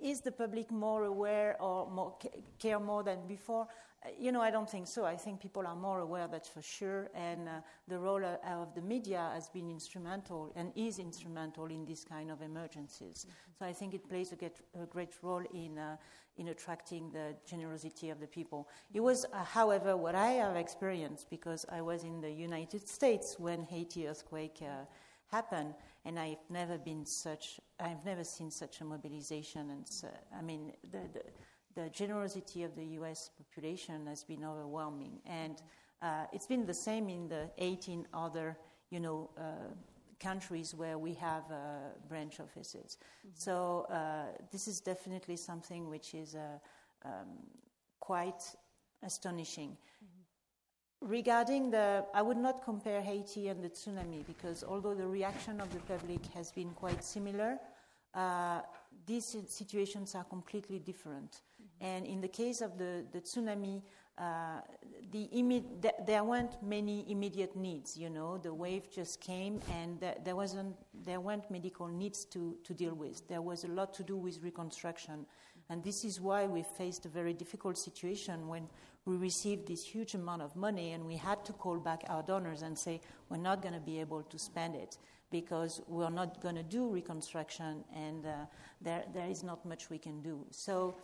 is 0.00 0.20
the 0.20 0.32
public 0.32 0.70
more 0.70 1.04
aware 1.04 1.60
or 1.60 1.90
more 1.90 2.14
care 2.58 2.80
more 2.80 3.02
than 3.02 3.26
before? 3.26 3.66
Uh, 4.04 4.10
you 4.18 4.30
know, 4.30 4.40
I 4.40 4.50
don't 4.50 4.70
think 4.70 4.86
so. 4.86 5.04
I 5.04 5.16
think 5.16 5.40
people 5.40 5.66
are 5.66 5.74
more 5.74 6.00
aware, 6.00 6.28
that's 6.28 6.48
for 6.48 6.62
sure. 6.62 7.10
And 7.14 7.48
uh, 7.48 7.52
the 7.88 7.98
role 7.98 8.24
of 8.24 8.74
the 8.74 8.80
media 8.80 9.30
has 9.34 9.48
been 9.48 9.68
instrumental 9.70 10.52
and 10.54 10.72
is 10.76 10.98
instrumental 10.98 11.66
in 11.66 11.84
these 11.84 12.04
kind 12.04 12.30
of 12.30 12.40
emergencies. 12.42 13.26
Mm-hmm. 13.26 13.52
So 13.58 13.66
I 13.66 13.72
think 13.72 13.94
it 13.94 14.08
plays 14.08 14.32
a, 14.32 14.36
get, 14.36 14.60
a 14.80 14.86
great 14.86 15.14
role 15.22 15.42
in, 15.52 15.78
uh, 15.78 15.96
in 16.36 16.48
attracting 16.48 17.10
the 17.10 17.34
generosity 17.44 18.10
of 18.10 18.20
the 18.20 18.28
people. 18.28 18.68
It 18.94 19.00
was, 19.00 19.24
uh, 19.32 19.42
however, 19.42 19.96
what 19.96 20.14
I 20.14 20.30
have 20.32 20.56
experienced 20.56 21.28
because 21.28 21.66
I 21.70 21.80
was 21.80 22.04
in 22.04 22.20
the 22.20 22.30
United 22.30 22.88
States 22.88 23.36
when 23.38 23.64
Haiti 23.64 24.06
earthquake 24.06 24.62
happened, 25.30 25.74
and 26.04 26.18
I've 26.18 26.50
never 26.50 26.78
been 26.78 27.04
such. 27.04 27.60
I've 27.80 28.04
never 28.04 28.24
seen 28.24 28.50
such 28.50 28.80
a 28.80 28.84
mobilization, 28.84 29.70
and 29.70 29.86
I 30.36 30.42
mean 30.42 30.72
the, 30.90 31.00
the 31.12 31.22
the 31.78 31.88
generosity 31.90 32.64
of 32.64 32.74
the 32.74 32.84
US 33.00 33.30
population 33.36 34.06
has 34.06 34.24
been 34.24 34.44
overwhelming. 34.44 35.20
And 35.26 35.62
uh, 36.02 36.24
it's 36.32 36.46
been 36.46 36.66
the 36.66 36.74
same 36.74 37.08
in 37.08 37.28
the 37.28 37.50
18 37.58 38.06
other, 38.12 38.56
you 38.90 39.00
know, 39.00 39.30
uh, 39.38 39.42
countries 40.20 40.74
where 40.74 40.98
we 40.98 41.14
have 41.14 41.44
uh, 41.50 41.56
branch 42.08 42.40
offices. 42.40 42.98
Mm-hmm. 42.98 43.28
So 43.34 43.86
uh, 43.90 44.38
this 44.50 44.66
is 44.66 44.80
definitely 44.80 45.36
something 45.36 45.88
which 45.88 46.14
is 46.14 46.34
uh, 46.34 46.58
um, 47.04 47.28
quite 48.00 48.42
astonishing. 49.04 49.76
Mm-hmm. 51.02 51.12
Regarding 51.12 51.70
the, 51.70 52.04
I 52.14 52.22
would 52.22 52.36
not 52.36 52.64
compare 52.64 53.00
Haiti 53.02 53.48
and 53.48 53.62
the 53.62 53.70
tsunami 53.70 54.26
because 54.26 54.64
although 54.64 54.94
the 54.94 55.06
reaction 55.06 55.60
of 55.60 55.72
the 55.72 55.80
public 55.80 56.24
has 56.34 56.52
been 56.52 56.70
quite 56.70 57.02
similar, 57.04 57.58
uh, 58.14 58.60
these 59.06 59.36
situations 59.48 60.14
are 60.14 60.24
completely 60.24 60.78
different. 60.78 61.42
And 61.80 62.06
in 62.06 62.20
the 62.20 62.28
case 62.28 62.60
of 62.60 62.76
the, 62.76 63.04
the 63.12 63.20
tsunami, 63.20 63.82
uh, 64.18 64.60
the 65.12 65.28
imme- 65.32 65.80
th- 65.80 65.94
there 66.04 66.24
weren't 66.24 66.60
many 66.62 67.04
immediate 67.08 67.54
needs. 67.54 67.96
You 67.96 68.10
know, 68.10 68.36
the 68.36 68.52
wave 68.52 68.90
just 68.90 69.20
came, 69.20 69.60
and 69.72 70.00
th- 70.00 70.16
there 70.24 70.34
wasn't 70.34 70.74
there 71.04 71.20
weren't 71.20 71.48
medical 71.50 71.86
needs 71.86 72.24
to, 72.26 72.56
to 72.64 72.74
deal 72.74 72.94
with. 72.94 73.26
There 73.28 73.42
was 73.42 73.62
a 73.62 73.68
lot 73.68 73.94
to 73.94 74.02
do 74.02 74.16
with 74.16 74.42
reconstruction, 74.42 75.24
and 75.70 75.84
this 75.84 76.04
is 76.04 76.20
why 76.20 76.46
we 76.46 76.64
faced 76.64 77.06
a 77.06 77.08
very 77.08 77.32
difficult 77.32 77.78
situation 77.78 78.48
when 78.48 78.68
we 79.08 79.16
received 79.16 79.66
this 79.66 79.82
huge 79.82 80.14
amount 80.14 80.42
of 80.42 80.54
money, 80.54 80.92
and 80.92 81.04
we 81.06 81.16
had 81.16 81.42
to 81.46 81.52
call 81.54 81.78
back 81.78 82.04
our 82.08 82.22
donors 82.22 82.60
and 82.62 82.78
say 82.78 83.00
we're 83.30 83.38
not 83.38 83.62
going 83.62 83.72
to 83.72 83.80
be 83.80 83.98
able 83.98 84.22
to 84.22 84.38
spend 84.38 84.74
it 84.74 84.98
because 85.30 85.80
we're 85.88 86.10
not 86.10 86.42
going 86.42 86.54
to 86.54 86.62
do 86.62 86.88
reconstruction, 86.88 87.82
and 87.96 88.26
uh, 88.26 88.32
there 88.82 89.04
there 89.14 89.28
is 89.28 89.42
not 89.42 89.64
much 89.64 89.88
we 89.88 89.98
can 89.98 90.20
do. 90.20 90.44
So 90.50 90.96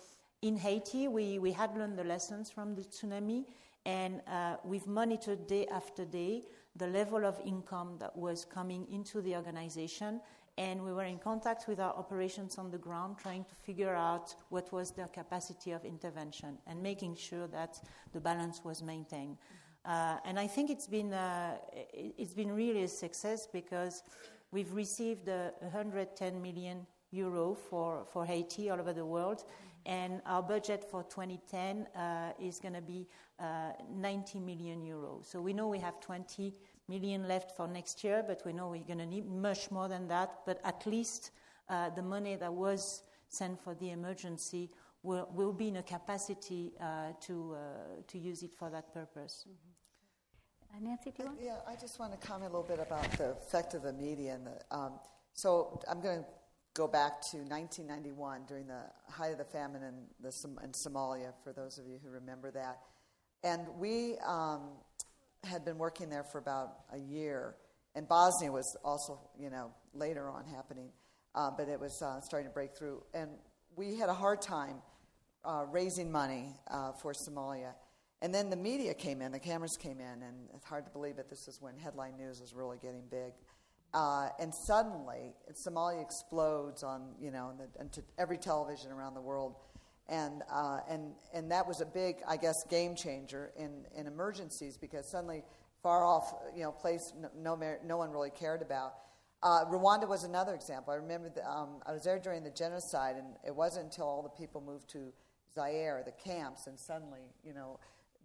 in 0.43 0.57
Haiti, 0.57 1.09
we, 1.09 1.39
we 1.39 1.53
had 1.53 1.75
learned 1.77 1.97
the 1.97 2.05
lessons 2.05 2.51
from 2.51 2.75
the 2.75 2.83
tsunami, 2.83 3.47
and 3.87 4.21
uh, 4.29 4.57
we've 4.65 4.87
monitored 4.87 5.47
day 5.47 5.67
after 5.73 6.05
day 6.05 6.43
the 6.77 6.87
level 6.87 7.25
of 7.25 7.41
income 7.45 7.97
that 8.01 8.17
was 8.17 8.45
coming 8.45 8.87
into 8.91 9.21
the 9.21 9.37
organization 9.37 10.21
and 10.57 10.85
we 10.85 10.93
were 10.93 11.05
in 11.05 11.19
contact 11.19 11.67
with 11.67 11.81
our 11.81 11.93
operations 11.95 12.59
on 12.59 12.71
the 12.71 12.79
ground, 12.79 13.17
trying 13.19 13.45
to 13.45 13.55
figure 13.55 13.95
out 13.95 14.35
what 14.51 14.73
was 14.73 14.93
their 14.93 15.09
capacity 15.09 15.73
of 15.73 15.85
intervention 15.85 16.59
and 16.67 16.81
making 16.81 17.17
sure 17.17 17.49
that 17.49 17.81
the 18.13 18.21
balance 18.21 18.63
was 18.65 18.83
maintained. 18.83 19.37
Uh, 19.85 20.17
and 20.25 20.39
I 20.39 20.47
think 20.47 20.71
it's 20.71 20.87
been, 20.87 21.13
uh, 21.13 21.57
it's 21.93 22.35
been 22.35 22.53
really 22.53 22.85
a 22.85 22.89
success 22.89 23.49
because 23.53 24.05
we've 24.53 24.73
received 24.73 25.29
uh, 25.29 25.51
110 25.61 26.41
million 26.41 26.87
euro 27.11 27.55
for, 27.55 28.07
for 28.13 28.25
Haiti 28.25 28.71
all 28.71 28.81
over 28.81 28.93
the 28.93 29.05
world, 29.05 29.45
and 29.87 30.23
our 30.27 30.43
budget 30.43 30.85
for 30.91 31.03
2010 31.03 31.87
uh, 31.95 32.33
is 32.41 32.59
going 32.59 32.75
to 32.75 32.81
be 32.81 33.07
uh, 33.39 33.73
90 33.95 34.41
million 34.41 34.83
euros. 34.83 35.27
So 35.27 35.41
we 35.41 35.53
know 35.53 35.69
we 35.69 35.79
have 35.79 36.01
20 36.01 36.55
million 36.89 37.29
left 37.29 37.57
for 37.57 37.67
next 37.69 38.03
year, 38.03 38.25
but 38.27 38.43
we 38.45 38.53
know 38.53 38.69
we're 38.69 38.83
going 38.83 38.99
to 38.99 39.07
need 39.07 39.31
much 39.31 39.71
more 39.71 39.89
than 39.89 40.09
that. 40.09 40.41
But 40.47 40.61
at 40.65 40.87
least 40.87 41.33
uh, 41.69 41.91
the 41.91 42.03
money 42.03 42.37
that 42.37 42.53
was 42.53 43.03
sent 43.29 43.59
for 43.63 43.75
the 43.75 43.91
emergency 43.91 44.71
will, 45.03 45.29
will 45.35 45.53
be 45.53 45.69
in 45.69 45.77
a 45.77 45.83
capacity 45.83 46.73
uh, 46.81 47.13
to, 47.23 47.55
uh, 47.55 48.03
to 48.09 48.19
use 48.19 48.43
it 48.43 48.55
for 48.55 48.71
that 48.71 48.93
purpose. 48.93 49.45
Mm-hmm. 49.49 49.75
Nancy, 50.81 51.13
do 51.17 51.23
you 51.23 51.29
want? 51.29 51.41
Yeah, 51.41 51.57
I 51.69 51.77
just 51.77 52.01
want 52.01 52.21
to 52.21 52.27
comment 52.27 52.53
a 52.53 52.57
little 52.57 52.77
bit 52.77 52.85
about 52.85 53.09
the 53.13 53.31
effect 53.33 53.75
of 53.75 53.83
the 53.83 53.93
media. 53.93 54.35
And 54.35 54.47
the, 54.47 54.77
um, 54.77 54.95
so 55.33 55.81
I'm 55.89 56.01
going 56.01 56.21
to 56.21 56.25
go 56.75 56.89
back 56.89 57.21
to 57.31 57.37
1991 57.39 58.43
during 58.49 58.67
the 58.67 58.83
height 59.09 59.31
of 59.31 59.39
the 59.39 59.45
famine 59.45 59.83
in, 59.83 59.95
the, 60.21 60.33
in 60.63 60.73
Somalia, 60.73 61.33
for 61.45 61.53
those 61.53 61.79
of 61.79 61.87
you 61.87 62.01
who 62.03 62.11
remember 62.11 62.51
that. 62.51 62.81
And 63.45 63.63
we 63.79 64.17
um, 64.27 64.71
had 65.45 65.65
been 65.65 65.79
working 65.79 66.11
there 66.11 66.25
for 66.25 66.39
about 66.39 66.71
a 66.93 66.99
year. 66.99 67.55
And 67.95 68.09
Bosnia 68.09 68.51
was 68.51 68.77
also, 68.85 69.21
you 69.39 69.51
know, 69.51 69.71
later 69.95 70.29
on 70.29 70.47
happening, 70.47 70.89
uh, 71.37 71.53
but 71.57 71.69
it 71.69 71.79
was 71.79 72.03
uh, 72.03 72.21
starting 72.21 72.49
to 72.49 72.53
break 72.53 72.77
through. 72.77 73.05
And 73.15 73.31
we 73.77 73.97
had 73.97 74.09
a 74.09 74.15
hard 74.15 74.43
time 74.43 74.83
uh, 75.45 75.67
raising 75.71 76.11
money 76.11 76.49
uh, 76.69 76.91
for 77.01 77.13
Somalia. 77.13 77.75
And 78.21 78.35
then 78.35 78.51
the 78.51 78.57
media 78.57 78.95
came 78.95 79.23
in, 79.23 79.31
the 79.31 79.39
cameras 79.39 79.77
came 79.79 80.01
in, 80.01 80.23
and 80.23 80.49
it's 80.55 80.65
hard 80.65 80.87
to 80.87 80.91
believe 80.91 81.19
it. 81.19 81.29
This 81.29 81.47
is 81.47 81.61
when 81.61 81.77
headline 81.77 82.17
news 82.17 82.41
was 82.41 82.53
really 82.55 82.79
getting 82.79 83.03
big. 83.11 83.33
Uh, 83.95 84.29
and 84.41 84.53
suddenly, 84.53 85.33
Somalia 85.53 86.03
explodes 86.03 86.83
on, 86.83 87.15
you 87.21 87.31
know, 87.31 87.53
into 87.81 88.03
every 88.19 88.37
television 88.37 88.91
around 88.91 89.15
the 89.15 89.21
world 89.21 89.55
and, 90.09 90.43
uh, 90.53 90.81
and, 90.89 91.13
and 91.33 91.51
that 91.51 91.67
was 91.67 91.81
a 91.81 91.87
big, 91.87 92.17
I 92.29 92.37
guess, 92.37 92.65
game 92.65 92.95
changer 92.95 93.53
in, 93.57 93.87
in 93.97 94.07
emergencies 94.07 94.77
because 94.77 95.09
suddenly 95.09 95.43
far 95.83 96.05
off, 96.05 96.35
you 96.55 96.63
know, 96.63 96.73
place 96.73 97.13
no, 97.19 97.57
no, 97.57 97.77
no 97.85 97.97
one 97.97 98.11
really 98.11 98.31
cared 98.31 98.61
about. 98.61 98.95
Uh, 99.43 99.65
Rwanda 99.67 100.09
was 100.09 100.25
another 100.25 100.55
example. 100.55 100.93
I 100.93 100.97
remember 100.97 101.31
the, 101.31 101.49
um, 101.49 101.81
I 101.87 101.93
was 101.93 102.05
there 102.05 102.19
during 102.19 102.45
the 102.45 102.51
genocide, 102.51 103.17
and 103.17 103.27
it 103.47 103.55
wasn't 103.55 103.87
until 103.87 104.07
all 104.07 104.23
the 104.23 104.29
people 104.31 104.61
moved 104.61 104.89
to 104.91 105.13
Zaire, 105.55 106.03
the 106.05 106.13
camps, 106.13 106.67
and 106.67 106.79
suddenly, 106.79 107.21
you 107.45 107.53
know, 107.55 107.79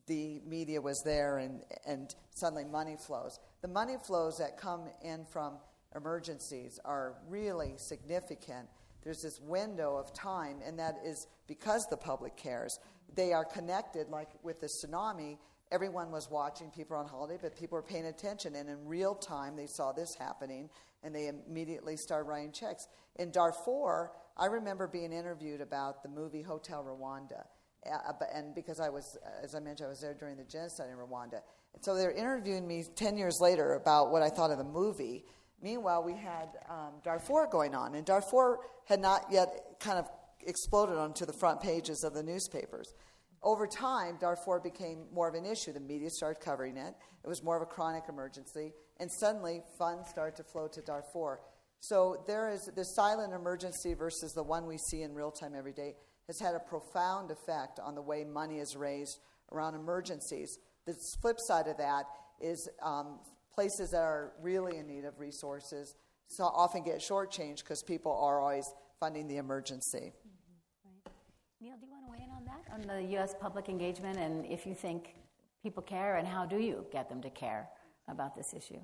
the 0.09 0.41
media 0.45 0.81
was 0.81 1.01
there, 1.03 1.37
and, 1.37 1.61
and 1.87 2.13
suddenly 2.35 2.65
money 2.65 2.97
flows. 2.97 3.39
The 3.61 3.69
money 3.69 3.95
flows 4.05 4.39
that 4.39 4.57
come 4.57 4.89
in 5.01 5.23
from 5.23 5.53
emergencies 5.95 6.79
are 6.83 7.15
really 7.29 7.75
significant 7.77 8.67
there's 9.03 9.21
this 9.21 9.39
window 9.39 9.95
of 9.95 10.13
time, 10.13 10.57
and 10.65 10.77
that 10.79 10.99
is 11.05 11.27
because 11.47 11.87
the 11.87 11.97
public 11.97 12.35
cares. 12.35 12.79
They 13.15 13.33
are 13.33 13.45
connected, 13.45 14.09
like 14.09 14.29
with 14.43 14.59
the 14.59 14.67
tsunami. 14.67 15.37
Everyone 15.71 16.11
was 16.11 16.29
watching, 16.29 16.69
people 16.69 16.97
on 16.97 17.07
holiday, 17.07 17.37
but 17.41 17.55
people 17.57 17.77
were 17.77 17.83
paying 17.83 18.07
attention, 18.07 18.55
and 18.55 18.69
in 18.69 18.85
real 18.85 19.15
time, 19.15 19.55
they 19.55 19.67
saw 19.67 19.91
this 19.91 20.15
happening, 20.15 20.69
and 21.03 21.15
they 21.15 21.27
immediately 21.27 21.95
started 21.95 22.27
writing 22.27 22.51
checks. 22.51 22.87
In 23.15 23.31
Darfur, 23.31 24.11
I 24.35 24.47
remember 24.47 24.87
being 24.87 25.13
interviewed 25.13 25.61
about 25.61 26.03
the 26.03 26.09
movie 26.09 26.41
Hotel 26.41 26.83
Rwanda. 26.83 27.45
Uh, 27.85 28.13
and 28.33 28.53
because 28.53 28.79
I 28.79 28.89
was, 28.89 29.17
as 29.43 29.55
I 29.55 29.59
mentioned, 29.59 29.87
I 29.87 29.89
was 29.89 30.01
there 30.01 30.13
during 30.13 30.37
the 30.37 30.43
genocide 30.43 30.87
in 30.89 30.97
Rwanda. 30.97 31.41
And 31.73 31.83
so 31.83 31.95
they're 31.95 32.11
interviewing 32.11 32.67
me 32.67 32.83
10 32.95 33.17
years 33.17 33.39
later 33.39 33.75
about 33.75 34.11
what 34.11 34.21
I 34.21 34.29
thought 34.29 34.51
of 34.51 34.57
the 34.57 34.63
movie. 34.63 35.25
Meanwhile, 35.61 36.03
we 36.03 36.13
had 36.13 36.49
um, 36.69 36.93
Darfur 37.03 37.47
going 37.51 37.75
on, 37.75 37.95
and 37.95 38.05
Darfur 38.05 38.59
had 38.85 38.99
not 38.99 39.25
yet 39.31 39.77
kind 39.79 39.97
of 39.97 40.09
exploded 40.45 40.97
onto 40.97 41.25
the 41.25 41.33
front 41.33 41.61
pages 41.61 42.03
of 42.03 42.13
the 42.13 42.23
newspapers. 42.23 42.93
Over 43.41 43.67
time, 43.67 44.17
Darfur 44.19 44.59
became 44.59 45.05
more 45.13 45.29
of 45.29 45.35
an 45.35 45.45
issue. 45.45 45.71
The 45.71 45.79
media 45.79 46.09
started 46.09 46.41
covering 46.41 46.77
it. 46.77 46.93
It 47.23 47.27
was 47.27 47.43
more 47.43 47.55
of 47.55 47.61
a 47.61 47.65
chronic 47.65 48.03
emergency, 48.09 48.73
and 48.99 49.09
suddenly 49.11 49.61
funds 49.77 50.09
started 50.09 50.35
to 50.37 50.43
flow 50.43 50.67
to 50.67 50.81
Darfur. 50.81 51.39
So 51.81 52.23
there 52.27 52.49
is 52.49 52.69
the 52.75 52.83
silent 52.83 53.33
emergency 53.33 53.93
versus 53.93 54.33
the 54.33 54.43
one 54.43 54.65
we 54.65 54.77
see 54.77 55.01
in 55.01 55.13
real 55.13 55.31
time 55.31 55.53
every 55.55 55.71
day 55.71 55.95
has 56.29 56.39
had 56.39 56.53
a 56.53 56.59
profound 56.59 57.31
effect 57.31 57.79
on 57.79 57.95
the 57.95 58.01
way 58.01 58.23
money 58.23 58.59
is 58.59 58.75
raised 58.75 59.19
around 59.51 59.73
emergencies. 59.73 60.59
The 60.85 60.93
flip 60.93 61.39
side 61.39 61.67
of 61.67 61.77
that 61.77 62.05
is 62.39 62.69
um, 62.83 63.19
places 63.51 63.89
that 63.91 64.01
are 64.01 64.33
really 64.39 64.77
in 64.77 64.87
need 64.87 65.05
of 65.05 65.19
resources 65.19 65.95
so 66.27 66.43
often 66.43 66.83
get 66.83 66.99
shortchanged 66.99 67.63
because 67.63 67.81
people 67.81 68.11
are 68.11 68.39
always 68.39 68.71
funding 68.99 69.27
the 69.27 69.37
emergency. 69.37 70.13
Mm-hmm. 70.13 71.65
Neil, 71.65 71.75
do 71.79 71.87
you 71.87 71.91
want 71.91 72.05
to 72.05 72.11
weigh 72.11 72.23
in 72.23 72.29
on 72.29 72.45
that, 72.45 72.71
on 72.71 72.95
the 72.95 73.11
U.S. 73.13 73.33
public 73.41 73.67
engagement, 73.67 74.19
and 74.19 74.45
if 74.45 74.67
you 74.67 74.75
think 74.75 75.15
people 75.63 75.81
care, 75.81 76.17
and 76.17 76.27
how 76.27 76.45
do 76.45 76.57
you 76.57 76.85
get 76.91 77.09
them 77.09 77.21
to 77.23 77.29
care 77.31 77.67
about 78.07 78.35
this 78.35 78.53
issue? 78.53 78.79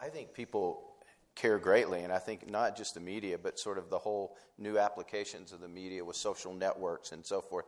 I 0.00 0.08
think 0.08 0.32
people 0.32 0.95
care 1.36 1.58
greatly, 1.58 2.02
and 2.02 2.12
I 2.12 2.18
think 2.18 2.50
not 2.50 2.76
just 2.76 2.94
the 2.94 3.00
media, 3.00 3.38
but 3.38 3.58
sort 3.58 3.78
of 3.78 3.90
the 3.90 3.98
whole 3.98 4.36
new 4.58 4.78
applications 4.78 5.52
of 5.52 5.60
the 5.60 5.68
media 5.68 6.04
with 6.04 6.16
social 6.16 6.52
networks 6.52 7.12
and 7.12 7.24
so 7.24 7.40
forth 7.40 7.66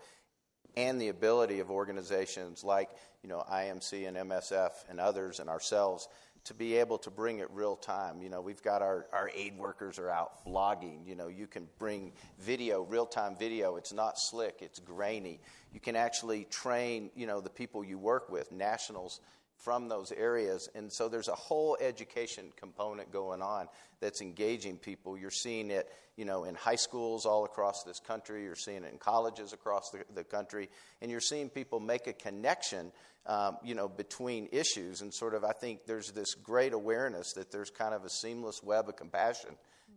and 0.76 1.00
the 1.00 1.08
ability 1.08 1.60
of 1.60 1.70
organizations 1.70 2.62
like 2.62 2.90
you 3.22 3.28
know 3.28 3.42
IMC 3.50 4.06
and 4.06 4.16
MSF 4.16 4.70
and 4.88 5.00
others 5.00 5.40
and 5.40 5.48
ourselves 5.48 6.08
to 6.44 6.54
be 6.54 6.76
able 6.76 6.96
to 6.98 7.10
bring 7.10 7.40
it 7.40 7.48
real 7.50 7.76
time. 7.76 8.22
You 8.22 8.30
know, 8.30 8.40
we've 8.40 8.62
got 8.62 8.80
our, 8.80 9.06
our 9.12 9.30
aid 9.34 9.58
workers 9.58 9.98
are 9.98 10.08
out 10.08 10.44
vlogging. 10.46 11.06
You 11.06 11.14
know, 11.14 11.28
you 11.28 11.46
can 11.46 11.68
bring 11.78 12.12
video, 12.38 12.82
real 12.84 13.04
time 13.04 13.36
video. 13.36 13.76
It's 13.76 13.92
not 13.92 14.18
slick, 14.18 14.58
it's 14.60 14.78
grainy. 14.78 15.40
You 15.74 15.80
can 15.80 15.96
actually 15.96 16.44
train, 16.44 17.10
you 17.14 17.26
know, 17.26 17.40
the 17.40 17.50
people 17.50 17.84
you 17.84 17.98
work 17.98 18.30
with, 18.30 18.50
nationals 18.50 19.20
from 19.58 19.88
those 19.88 20.12
areas. 20.12 20.68
And 20.74 20.92
so 20.92 21.08
there's 21.08 21.28
a 21.28 21.34
whole 21.34 21.76
education 21.80 22.52
component 22.56 23.12
going 23.12 23.42
on 23.42 23.68
that's 24.00 24.22
engaging 24.22 24.78
people. 24.78 25.18
You're 25.18 25.30
seeing 25.30 25.70
it, 25.70 25.88
you 26.16 26.24
know, 26.24 26.44
in 26.44 26.54
high 26.54 26.76
schools 26.76 27.26
all 27.26 27.44
across 27.44 27.82
this 27.82 27.98
country. 27.98 28.44
You're 28.44 28.54
seeing 28.54 28.84
it 28.84 28.92
in 28.92 28.98
colleges 28.98 29.52
across 29.52 29.90
the, 29.90 30.04
the 30.14 30.24
country. 30.24 30.68
And 31.02 31.10
you're 31.10 31.20
seeing 31.20 31.48
people 31.48 31.80
make 31.80 32.06
a 32.06 32.12
connection, 32.12 32.92
um, 33.26 33.58
you 33.64 33.74
know, 33.74 33.88
between 33.88 34.48
issues. 34.52 35.00
And 35.00 35.12
sort 35.12 35.34
of, 35.34 35.44
I 35.44 35.52
think 35.52 35.86
there's 35.86 36.12
this 36.12 36.34
great 36.34 36.72
awareness 36.72 37.32
that 37.32 37.50
there's 37.50 37.70
kind 37.70 37.94
of 37.94 38.04
a 38.04 38.10
seamless 38.10 38.62
web 38.62 38.88
of 38.88 38.96
compassion, 38.96 39.50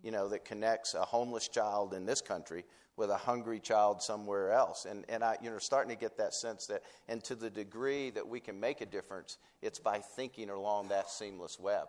you 0.04 0.12
know, 0.12 0.28
that 0.30 0.44
connects 0.44 0.96
a 0.96 1.06
homeless 1.06 1.48
child 1.48 1.94
in 1.94 2.06
this 2.06 2.22
country 2.22 2.64
with 2.98 3.10
a 3.10 3.18
hungry 3.18 3.60
child 3.60 4.02
somewhere 4.02 4.52
else. 4.52 4.86
And, 4.86 5.06
and 5.10 5.24
I, 5.24 5.38
you 5.42 5.50
know, 5.50 5.58
starting 5.58 5.96
to 5.96 6.00
get 6.00 6.18
that 6.18 6.34
sense 6.34 6.68
that, 6.68 6.84
and 7.08 7.24
to 7.24 7.36
the 7.36 7.50
degree 7.50 8.10
that 8.12 8.28
we 8.28 8.40
can 8.40 8.60
make 8.60 8.82
a 8.82 8.86
difference, 8.86 9.38
it's 9.62 9.80
by 9.80 10.00
thinking 10.00 10.50
along 10.50 10.90
that 10.90 11.10
seamless 11.10 11.60
web, 11.60 11.88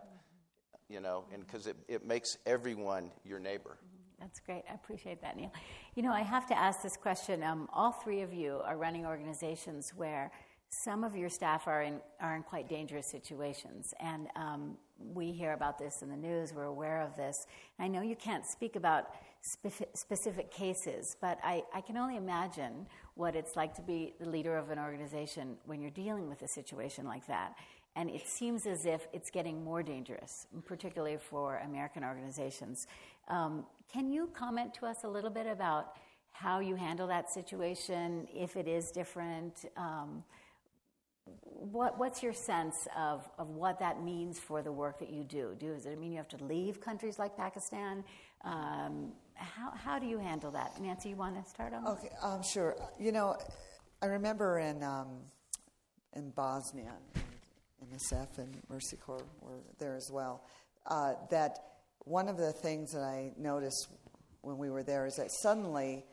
you 0.89 0.99
know, 0.99 1.25
and 1.33 1.45
because 1.45 1.67
it, 1.67 1.75
it 1.87 2.05
makes 2.05 2.37
everyone 2.45 3.11
your 3.23 3.39
neighbor. 3.39 3.77
That's 4.19 4.39
great. 4.39 4.63
I 4.71 4.73
appreciate 4.75 5.21
that, 5.21 5.35
Neil. 5.35 5.51
You 5.95 6.03
know, 6.03 6.13
I 6.13 6.21
have 6.21 6.47
to 6.47 6.57
ask 6.57 6.81
this 6.81 6.95
question. 6.95 7.43
Um, 7.43 7.67
all 7.73 7.91
three 7.91 8.21
of 8.21 8.33
you 8.33 8.61
are 8.63 8.77
running 8.77 9.05
organizations 9.05 9.91
where 9.95 10.31
some 10.73 11.03
of 11.03 11.15
your 11.15 11.29
staff 11.29 11.67
are 11.67 11.83
in, 11.83 11.99
are 12.19 12.35
in 12.35 12.43
quite 12.43 12.67
dangerous 12.67 13.05
situations. 13.05 13.93
And 13.99 14.27
um, 14.35 14.77
we 15.13 15.31
hear 15.31 15.53
about 15.53 15.77
this 15.77 16.01
in 16.01 16.09
the 16.09 16.17
news, 16.17 16.53
we're 16.53 16.63
aware 16.63 17.01
of 17.01 17.15
this. 17.15 17.45
I 17.77 17.87
know 17.87 18.01
you 18.01 18.15
can't 18.15 18.45
speak 18.45 18.75
about 18.75 19.09
specific 19.41 20.49
cases, 20.51 21.15
but 21.21 21.37
I, 21.43 21.63
I 21.75 21.81
can 21.81 21.97
only 21.97 22.15
imagine 22.15 22.87
what 23.15 23.35
it's 23.35 23.55
like 23.55 23.75
to 23.75 23.81
be 23.81 24.13
the 24.19 24.27
leader 24.27 24.57
of 24.57 24.71
an 24.71 24.79
organization 24.79 25.57
when 25.65 25.81
you're 25.81 25.91
dealing 25.91 26.27
with 26.27 26.41
a 26.41 26.47
situation 26.47 27.05
like 27.05 27.27
that. 27.27 27.55
And 27.95 28.09
it 28.09 28.27
seems 28.27 28.65
as 28.65 28.85
if 28.85 29.07
it's 29.13 29.29
getting 29.29 29.63
more 29.63 29.83
dangerous, 29.83 30.47
particularly 30.65 31.17
for 31.17 31.57
American 31.57 32.03
organizations. 32.03 32.87
Um, 33.27 33.65
can 33.91 34.09
you 34.09 34.29
comment 34.33 34.73
to 34.75 34.87
us 34.87 35.03
a 35.03 35.07
little 35.07 35.29
bit 35.29 35.45
about 35.45 35.97
how 36.31 36.59
you 36.59 36.75
handle 36.75 37.05
that 37.07 37.29
situation, 37.31 38.27
if 38.33 38.55
it 38.55 38.67
is 38.67 38.89
different? 38.89 39.65
Um, 39.77 40.23
what, 41.25 41.97
what's 41.97 42.21
your 42.21 42.33
sense 42.33 42.87
of, 42.97 43.27
of 43.37 43.49
what 43.49 43.79
that 43.79 44.03
means 44.03 44.39
for 44.39 44.61
the 44.61 44.71
work 44.71 44.99
that 44.99 45.09
you 45.09 45.23
do? 45.23 45.55
do? 45.57 45.73
Does 45.73 45.85
it 45.85 45.99
mean 45.99 46.11
you 46.11 46.17
have 46.17 46.27
to 46.29 46.43
leave 46.43 46.81
countries 46.81 47.17
like 47.17 47.37
Pakistan? 47.37 48.03
Um, 48.43 49.13
how, 49.35 49.71
how 49.71 49.99
do 49.99 50.05
you 50.05 50.19
handle 50.19 50.51
that? 50.51 50.79
Nancy, 50.81 51.09
you 51.09 51.15
want 51.15 51.41
to 51.41 51.49
start 51.49 51.73
on? 51.73 51.87
Okay, 51.87 52.09
um, 52.21 52.41
sure. 52.43 52.75
You 52.99 53.11
know, 53.11 53.37
I 54.01 54.07
remember 54.07 54.59
in, 54.59 54.83
um, 54.83 55.21
in 56.15 56.31
Bosnia, 56.31 56.93
MSF 57.83 58.37
and 58.37 58.55
Mercy 58.69 58.97
Corps 58.97 59.25
were 59.41 59.59
there 59.79 59.95
as 59.95 60.09
well, 60.11 60.43
uh, 60.87 61.13
that 61.31 61.57
one 61.99 62.27
of 62.27 62.37
the 62.37 62.51
things 62.51 62.91
that 62.91 63.03
I 63.03 63.31
noticed 63.37 63.87
when 64.41 64.57
we 64.57 64.69
were 64.69 64.83
there 64.83 65.05
is 65.05 65.15
that 65.15 65.31
suddenly, 65.31 66.03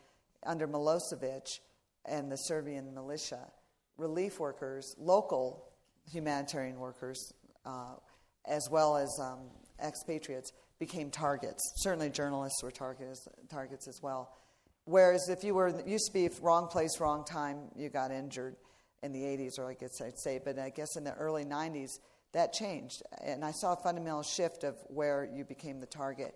under 0.45 0.67
Milosevic 0.67 1.59
and 2.05 2.31
the 2.31 2.37
Serbian 2.37 2.93
militia, 2.93 3.51
relief 3.97 4.39
workers, 4.39 4.95
local 4.97 5.65
humanitarian 6.11 6.79
workers, 6.79 7.33
uh, 7.65 7.95
as 8.47 8.67
well 8.71 8.97
as 8.97 9.09
um, 9.21 9.49
expatriates, 9.83 10.51
became 10.79 11.11
targets. 11.11 11.61
Certainly, 11.77 12.09
journalists 12.09 12.63
were 12.63 12.71
targets, 12.71 13.27
targets 13.49 13.87
as 13.87 13.99
well. 14.01 14.33
Whereas 14.85 15.29
if 15.29 15.43
you 15.43 15.53
were, 15.53 15.69
used 15.85 16.07
to 16.07 16.13
be 16.13 16.29
wrong 16.41 16.67
place, 16.67 16.99
wrong 16.99 17.23
time, 17.23 17.69
you 17.75 17.89
got 17.89 18.11
injured 18.11 18.55
in 19.03 19.11
the 19.11 19.21
80s, 19.21 19.59
or 19.59 19.69
I 19.69 19.75
guess 19.75 20.01
I'd 20.01 20.19
say, 20.19 20.39
but 20.43 20.57
I 20.57 20.69
guess 20.69 20.95
in 20.95 21.03
the 21.03 21.13
early 21.13 21.45
90s, 21.45 21.89
that 22.33 22.53
changed. 22.53 23.03
And 23.23 23.43
I 23.45 23.51
saw 23.51 23.73
a 23.73 23.83
fundamental 23.83 24.23
shift 24.23 24.63
of 24.63 24.75
where 24.87 25.29
you 25.31 25.43
became 25.43 25.79
the 25.79 25.85
target. 25.85 26.33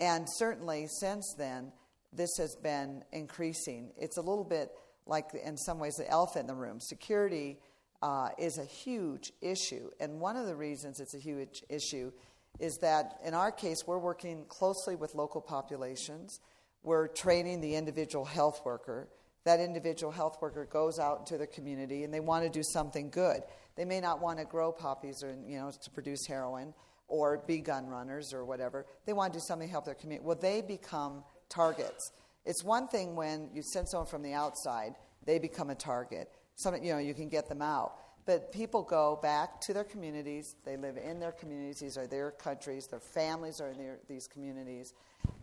And 0.00 0.26
certainly 0.36 0.86
since 0.88 1.34
then, 1.36 1.72
this 2.12 2.30
has 2.38 2.56
been 2.56 3.02
increasing. 3.12 3.92
It's 3.98 4.16
a 4.16 4.22
little 4.22 4.44
bit 4.44 4.70
like, 5.06 5.30
in 5.34 5.56
some 5.56 5.78
ways, 5.78 5.96
the 5.96 6.08
elephant 6.08 6.42
in 6.42 6.46
the 6.48 6.54
room. 6.54 6.80
Security 6.80 7.58
uh, 8.02 8.30
is 8.38 8.58
a 8.58 8.64
huge 8.64 9.32
issue. 9.40 9.90
And 10.00 10.20
one 10.20 10.36
of 10.36 10.46
the 10.46 10.56
reasons 10.56 11.00
it's 11.00 11.14
a 11.14 11.18
huge 11.18 11.62
issue 11.68 12.12
is 12.58 12.78
that 12.78 13.18
in 13.24 13.34
our 13.34 13.50
case, 13.50 13.86
we're 13.86 13.98
working 13.98 14.44
closely 14.48 14.96
with 14.96 15.14
local 15.14 15.40
populations. 15.40 16.40
We're 16.82 17.08
training 17.08 17.60
the 17.60 17.76
individual 17.76 18.24
health 18.24 18.62
worker. 18.64 19.08
That 19.44 19.60
individual 19.60 20.12
health 20.12 20.38
worker 20.40 20.66
goes 20.70 20.98
out 20.98 21.20
into 21.20 21.38
the 21.38 21.46
community 21.46 22.04
and 22.04 22.12
they 22.12 22.20
want 22.20 22.44
to 22.44 22.50
do 22.50 22.62
something 22.62 23.10
good. 23.10 23.42
They 23.76 23.84
may 23.84 24.00
not 24.00 24.20
want 24.20 24.38
to 24.38 24.44
grow 24.44 24.70
poppies 24.70 25.22
or 25.22 25.34
you 25.46 25.58
know 25.58 25.70
to 25.70 25.90
produce 25.90 26.26
heroin 26.26 26.74
or 27.08 27.38
be 27.46 27.58
gun 27.58 27.86
runners 27.86 28.32
or 28.32 28.44
whatever. 28.44 28.86
They 29.06 29.12
want 29.12 29.32
to 29.32 29.38
do 29.38 29.42
something 29.42 29.68
to 29.68 29.72
help 29.72 29.84
their 29.84 29.94
community. 29.94 30.26
Well, 30.26 30.38
they 30.40 30.60
become 30.60 31.24
targets. 31.48 32.12
It's 32.44 32.64
one 32.64 32.88
thing 32.88 33.14
when 33.14 33.50
you 33.54 33.62
send 33.62 33.88
someone 33.88 34.06
from 34.06 34.22
the 34.22 34.32
outside, 34.32 34.94
they 35.24 35.38
become 35.38 35.70
a 35.70 35.74
target. 35.74 36.30
Some, 36.54 36.74
you 36.82 36.92
know, 36.92 36.98
you 36.98 37.14
can 37.14 37.28
get 37.28 37.48
them 37.48 37.62
out. 37.62 37.94
But 38.24 38.52
people 38.52 38.82
go 38.82 39.18
back 39.20 39.60
to 39.62 39.72
their 39.72 39.84
communities. 39.84 40.54
They 40.64 40.76
live 40.76 40.96
in 40.96 41.18
their 41.18 41.32
communities. 41.32 41.80
These 41.80 41.98
are 41.98 42.06
their 42.06 42.30
countries. 42.30 42.86
Their 42.86 43.00
families 43.00 43.60
are 43.60 43.70
in 43.70 43.78
their, 43.78 43.98
these 44.08 44.28
communities. 44.28 44.94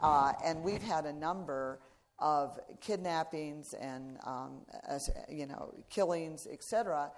Uh, 0.01 0.33
and 0.43 0.63
we've 0.63 0.81
had 0.81 1.05
a 1.05 1.11
number 1.13 1.79
of 2.19 2.59
kidnappings 2.81 3.73
and 3.73 4.17
um, 4.25 4.61
as, 4.87 5.09
you 5.29 5.45
know 5.45 5.73
killings, 5.89 6.47
etc., 6.51 7.11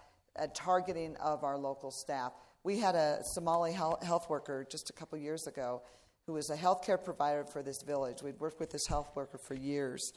targeting 0.53 1.15
of 1.17 1.43
our 1.43 1.57
local 1.57 1.91
staff. 1.91 2.33
We 2.63 2.79
had 2.79 2.95
a 2.95 3.23
Somali 3.23 3.73
health 3.73 4.29
worker 4.29 4.65
just 4.69 4.89
a 4.89 4.93
couple 4.93 5.17
years 5.17 5.47
ago 5.47 5.81
who 6.25 6.33
was 6.33 6.49
a 6.49 6.55
healthcare 6.55 7.03
provider 7.03 7.43
for 7.43 7.63
this 7.63 7.81
village. 7.85 8.21
We'd 8.21 8.39
worked 8.39 8.59
with 8.59 8.71
this 8.71 8.85
health 8.87 9.11
worker 9.15 9.37
for 9.37 9.55
years 9.55 10.13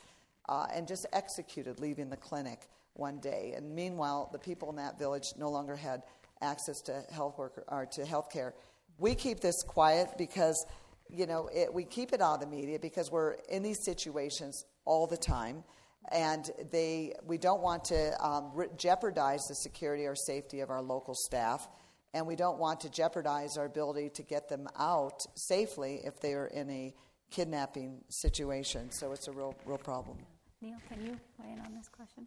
uh, 0.49 0.67
and 0.75 0.87
just 0.87 1.07
executed 1.12 1.81
leaving 1.81 2.11
the 2.11 2.17
clinic 2.17 2.69
one 2.95 3.19
day. 3.19 3.55
And 3.57 3.75
meanwhile, 3.75 4.29
the 4.33 4.38
people 4.38 4.71
in 4.71 4.77
that 4.77 4.99
village 4.99 5.25
no 5.38 5.51
longer 5.51 5.77
had 5.77 6.03
access 6.40 6.81
to 6.83 7.03
health 7.12 7.38
worker 7.38 7.64
or 7.69 7.87
to 7.93 8.05
health 8.05 8.31
care. 8.31 8.55
We 8.99 9.14
keep 9.14 9.40
this 9.40 9.62
quiet 9.62 10.09
because 10.19 10.64
you 11.09 11.27
know 11.27 11.49
it, 11.53 11.73
we 11.73 11.85
keep 11.85 12.12
it 12.12 12.21
out 12.21 12.35
of 12.35 12.40
the 12.40 12.47
media 12.47 12.79
because 12.79 13.11
we're 13.11 13.37
in 13.49 13.62
these 13.62 13.85
situations 13.85 14.64
all 14.85 15.07
the 15.07 15.17
time 15.17 15.64
and 16.12 16.51
they 16.71 17.14
we 17.27 17.38
don't 17.38 17.62
want 17.62 17.85
to 17.85 18.25
um, 18.25 18.51
re- 18.55 18.69
jeopardize 18.77 19.43
the 19.49 19.55
security 19.55 20.07
or 20.07 20.14
safety 20.14 20.61
of 20.61 20.71
our 20.71 20.83
local 20.83 21.14
staff 21.14 21.69
and 22.14 22.27
we 22.27 22.37
don't 22.37 22.59
want 22.59 22.81
to 22.81 22.88
jeopardize 22.88 23.59
our 23.59 23.66
ability 23.66 24.09
to 24.09 24.22
get 24.22 24.48
them 24.48 24.66
out 24.79 25.27
safely 25.35 26.00
if 26.05 26.20
they 26.20 26.33
are 26.33 26.46
in 26.46 26.70
a 26.70 26.94
kidnapping 27.31 28.00
situation 28.09 28.90
so 28.90 29.12
it's 29.12 29.29
a 29.29 29.33
real 29.33 29.55
real 29.66 29.77
problem 29.77 30.16
neal 30.62 30.77
can 30.88 31.05
you 31.05 31.18
weigh 31.38 31.53
in 31.53 31.61
on 31.61 31.74
this 31.74 31.88
question 31.88 32.27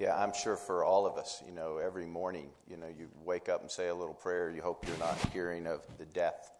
yeah, 0.00 0.16
I'm 0.16 0.32
sure 0.32 0.54
for 0.54 0.84
all 0.84 1.06
of 1.06 1.16
us, 1.16 1.42
you 1.44 1.52
know, 1.52 1.78
every 1.78 2.06
morning, 2.06 2.50
you 2.70 2.76
know, 2.76 2.86
you 2.86 3.08
wake 3.24 3.48
up 3.48 3.62
and 3.62 3.70
say 3.70 3.88
a 3.88 3.94
little 3.94 4.14
prayer. 4.14 4.48
You 4.48 4.62
hope 4.62 4.86
you're 4.86 4.96
not 4.98 5.18
hearing 5.32 5.66
of 5.66 5.84
the 5.98 6.04
death 6.06 6.52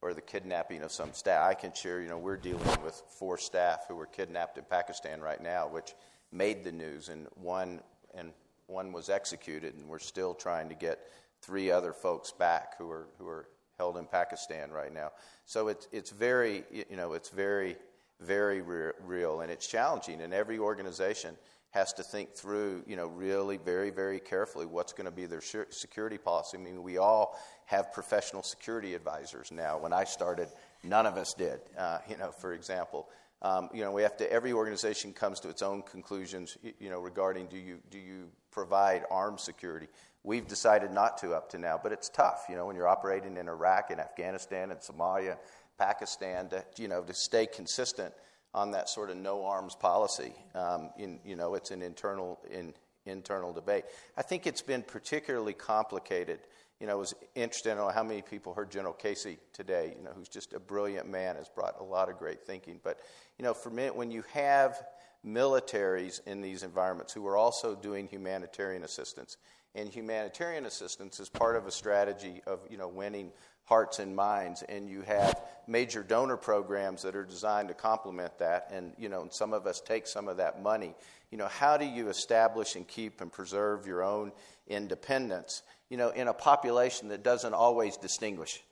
or 0.00 0.14
the 0.14 0.20
kidnapping 0.20 0.82
of 0.82 0.92
some 0.92 1.12
staff. 1.12 1.44
I 1.44 1.54
can 1.54 1.72
share, 1.72 2.00
you 2.00 2.08
know, 2.08 2.18
we're 2.18 2.36
dealing 2.36 2.64
with 2.84 3.02
four 3.18 3.36
staff 3.36 3.86
who 3.88 3.96
were 3.96 4.06
kidnapped 4.06 4.58
in 4.58 4.64
Pakistan 4.64 5.20
right 5.20 5.42
now, 5.42 5.66
which 5.66 5.94
made 6.30 6.62
the 6.62 6.70
news, 6.70 7.08
and 7.08 7.26
one 7.34 7.80
and 8.14 8.32
one 8.68 8.92
was 8.92 9.08
executed, 9.08 9.74
and 9.74 9.88
we're 9.88 9.98
still 9.98 10.32
trying 10.32 10.68
to 10.68 10.76
get 10.76 11.00
three 11.42 11.70
other 11.70 11.92
folks 11.92 12.32
back 12.32 12.78
who 12.78 12.90
are 12.90 13.08
who 13.18 13.28
are 13.28 13.48
held 13.76 13.96
in 13.96 14.06
Pakistan 14.06 14.70
right 14.70 14.92
now. 14.92 15.10
So 15.44 15.68
it's 15.68 15.88
it's 15.92 16.10
very, 16.10 16.64
you 16.70 16.96
know, 16.96 17.12
it's 17.12 17.28
very 17.28 17.76
very 18.20 18.62
re- 18.62 18.92
real, 19.04 19.40
and 19.40 19.50
it's 19.50 19.66
challenging, 19.66 20.20
and 20.20 20.32
every 20.32 20.58
organization 20.58 21.36
has 21.72 21.92
to 21.94 22.02
think 22.02 22.34
through, 22.34 22.84
you 22.86 22.96
know, 22.96 23.06
really 23.06 23.56
very, 23.56 23.90
very 23.90 24.20
carefully 24.20 24.66
what's 24.66 24.92
going 24.92 25.06
to 25.06 25.10
be 25.10 25.24
their 25.24 25.40
security 25.40 26.18
policy. 26.18 26.58
I 26.58 26.60
mean, 26.60 26.82
we 26.82 26.98
all 26.98 27.38
have 27.64 27.92
professional 27.92 28.42
security 28.42 28.94
advisors 28.94 29.50
now. 29.50 29.78
When 29.78 29.92
I 29.92 30.04
started, 30.04 30.48
none 30.84 31.06
of 31.06 31.16
us 31.16 31.32
did. 31.32 31.60
Uh, 31.76 31.98
you 32.08 32.18
know, 32.18 32.30
for 32.30 32.52
example, 32.52 33.08
um, 33.42 33.68
you 33.74 33.82
know, 33.82 33.90
we 33.90 34.02
have 34.02 34.16
to. 34.18 34.32
Every 34.32 34.52
organization 34.52 35.12
comes 35.12 35.40
to 35.40 35.48
its 35.48 35.62
own 35.62 35.82
conclusions. 35.82 36.56
You 36.78 36.90
know, 36.90 37.00
regarding 37.00 37.46
do 37.46 37.56
you 37.56 37.78
do 37.90 37.98
you 37.98 38.28
provide 38.52 39.02
armed 39.10 39.40
security? 39.40 39.88
We've 40.22 40.46
decided 40.46 40.92
not 40.92 41.18
to 41.18 41.34
up 41.34 41.50
to 41.50 41.58
now, 41.58 41.80
but 41.82 41.90
it's 41.90 42.08
tough. 42.08 42.46
You 42.48 42.54
know, 42.54 42.66
when 42.66 42.76
you're 42.76 42.88
operating 42.88 43.36
in 43.36 43.48
Iraq 43.48 43.90
and 43.90 44.00
Afghanistan 44.00 44.70
and 44.70 44.78
Somalia, 44.78 45.38
Pakistan, 45.76 46.48
to 46.50 46.64
you 46.78 46.86
know 46.86 47.02
to 47.02 47.14
stay 47.14 47.46
consistent 47.46 48.14
on 48.54 48.70
that 48.72 48.88
sort 48.88 49.10
of 49.10 49.16
no 49.16 49.44
arms 49.44 49.74
policy. 49.74 50.32
Um, 50.54 50.90
in, 50.96 51.18
you 51.24 51.34
know, 51.34 51.54
it's 51.54 51.72
an 51.72 51.82
internal 51.82 52.38
in, 52.48 52.74
internal 53.06 53.52
debate. 53.52 53.84
I 54.16 54.22
think 54.22 54.46
it's 54.46 54.62
been 54.62 54.82
particularly 54.82 55.54
complicated. 55.54 56.40
You 56.82 56.88
know, 56.88 56.96
it 56.96 56.98
was 56.98 57.14
interesting 57.36 57.70
to 57.70 57.76
know 57.76 57.88
how 57.90 58.02
many 58.02 58.22
people 58.22 58.54
heard 58.54 58.68
General 58.68 58.92
Casey 58.92 59.38
today. 59.52 59.94
You 59.96 60.02
know, 60.02 60.10
who's 60.16 60.26
just 60.26 60.52
a 60.52 60.58
brilliant 60.58 61.08
man, 61.08 61.36
has 61.36 61.48
brought 61.48 61.76
a 61.78 61.84
lot 61.84 62.08
of 62.08 62.18
great 62.18 62.44
thinking. 62.44 62.80
But 62.82 62.98
you 63.38 63.44
know, 63.44 63.54
for 63.54 63.70
me, 63.70 63.86
when 63.90 64.10
you 64.10 64.24
have 64.32 64.82
militaries 65.24 66.20
in 66.26 66.40
these 66.40 66.64
environments 66.64 67.12
who 67.12 67.24
are 67.28 67.36
also 67.36 67.76
doing 67.76 68.08
humanitarian 68.08 68.82
assistance, 68.82 69.36
and 69.76 69.88
humanitarian 69.88 70.66
assistance 70.66 71.20
is 71.20 71.28
part 71.28 71.54
of 71.54 71.68
a 71.68 71.70
strategy 71.70 72.42
of 72.48 72.58
you 72.68 72.76
know 72.76 72.88
winning 72.88 73.30
hearts 73.64 74.00
and 74.00 74.14
minds 74.16 74.62
and 74.62 74.90
you 74.90 75.02
have 75.02 75.40
major 75.68 76.02
donor 76.02 76.36
programs 76.36 77.00
that 77.02 77.14
are 77.14 77.24
designed 77.24 77.68
to 77.68 77.74
complement 77.74 78.36
that 78.38 78.68
and 78.72 78.92
you 78.98 79.08
know 79.08 79.22
and 79.22 79.32
some 79.32 79.52
of 79.52 79.68
us 79.68 79.80
take 79.80 80.06
some 80.06 80.26
of 80.26 80.36
that 80.36 80.60
money 80.60 80.94
you 81.30 81.38
know 81.38 81.46
how 81.46 81.76
do 81.76 81.84
you 81.84 82.08
establish 82.08 82.74
and 82.74 82.88
keep 82.88 83.20
and 83.20 83.32
preserve 83.32 83.86
your 83.86 84.02
own 84.02 84.32
independence 84.66 85.62
you 85.92 85.98
know 85.98 86.08
in 86.08 86.26
a 86.26 86.32
population 86.32 87.08
that 87.08 87.22
doesn't 87.22 87.52
always 87.52 87.98
distinguish 87.98 88.62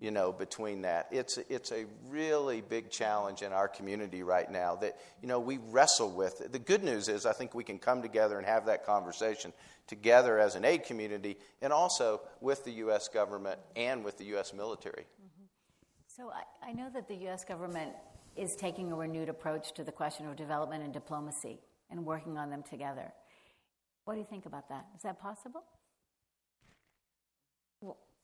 you 0.00 0.12
know 0.12 0.30
between 0.30 0.82
that 0.82 1.08
it's 1.10 1.36
it's 1.48 1.72
a 1.72 1.86
really 2.08 2.60
big 2.60 2.88
challenge 2.88 3.42
in 3.42 3.52
our 3.52 3.66
community 3.66 4.22
right 4.22 4.48
now 4.48 4.76
that 4.76 4.96
you 5.20 5.26
know 5.26 5.40
we 5.40 5.58
wrestle 5.70 6.08
with 6.08 6.52
the 6.52 6.58
good 6.60 6.84
news 6.84 7.08
is 7.08 7.26
i 7.26 7.32
think 7.32 7.52
we 7.52 7.64
can 7.64 7.80
come 7.80 8.00
together 8.00 8.38
and 8.38 8.46
have 8.46 8.66
that 8.66 8.86
conversation 8.86 9.52
together 9.88 10.38
as 10.38 10.54
an 10.54 10.64
aid 10.64 10.84
community 10.84 11.36
and 11.62 11.72
also 11.72 12.20
with 12.40 12.64
the 12.64 12.70
U.S. 12.72 13.08
government 13.08 13.58
and 13.74 14.04
with 14.04 14.18
the 14.18 14.24
U.S. 14.26 14.52
military. 14.52 15.02
Mm-hmm. 15.02 15.46
So 16.06 16.30
I, 16.30 16.68
I 16.68 16.72
know 16.72 16.90
that 16.94 17.08
the 17.08 17.16
U.S. 17.24 17.44
government 17.44 17.92
is 18.36 18.54
taking 18.54 18.92
a 18.92 18.94
renewed 18.94 19.30
approach 19.30 19.72
to 19.72 19.82
the 19.82 19.90
question 19.90 20.28
of 20.28 20.36
development 20.36 20.84
and 20.84 20.92
diplomacy 20.92 21.58
and 21.90 22.04
working 22.04 22.38
on 22.38 22.50
them 22.50 22.62
together. 22.62 23.12
What 24.04 24.14
do 24.14 24.20
you 24.20 24.26
think 24.28 24.46
about 24.46 24.68
that? 24.68 24.86
Is 24.94 25.02
that 25.02 25.20
possible? 25.20 25.64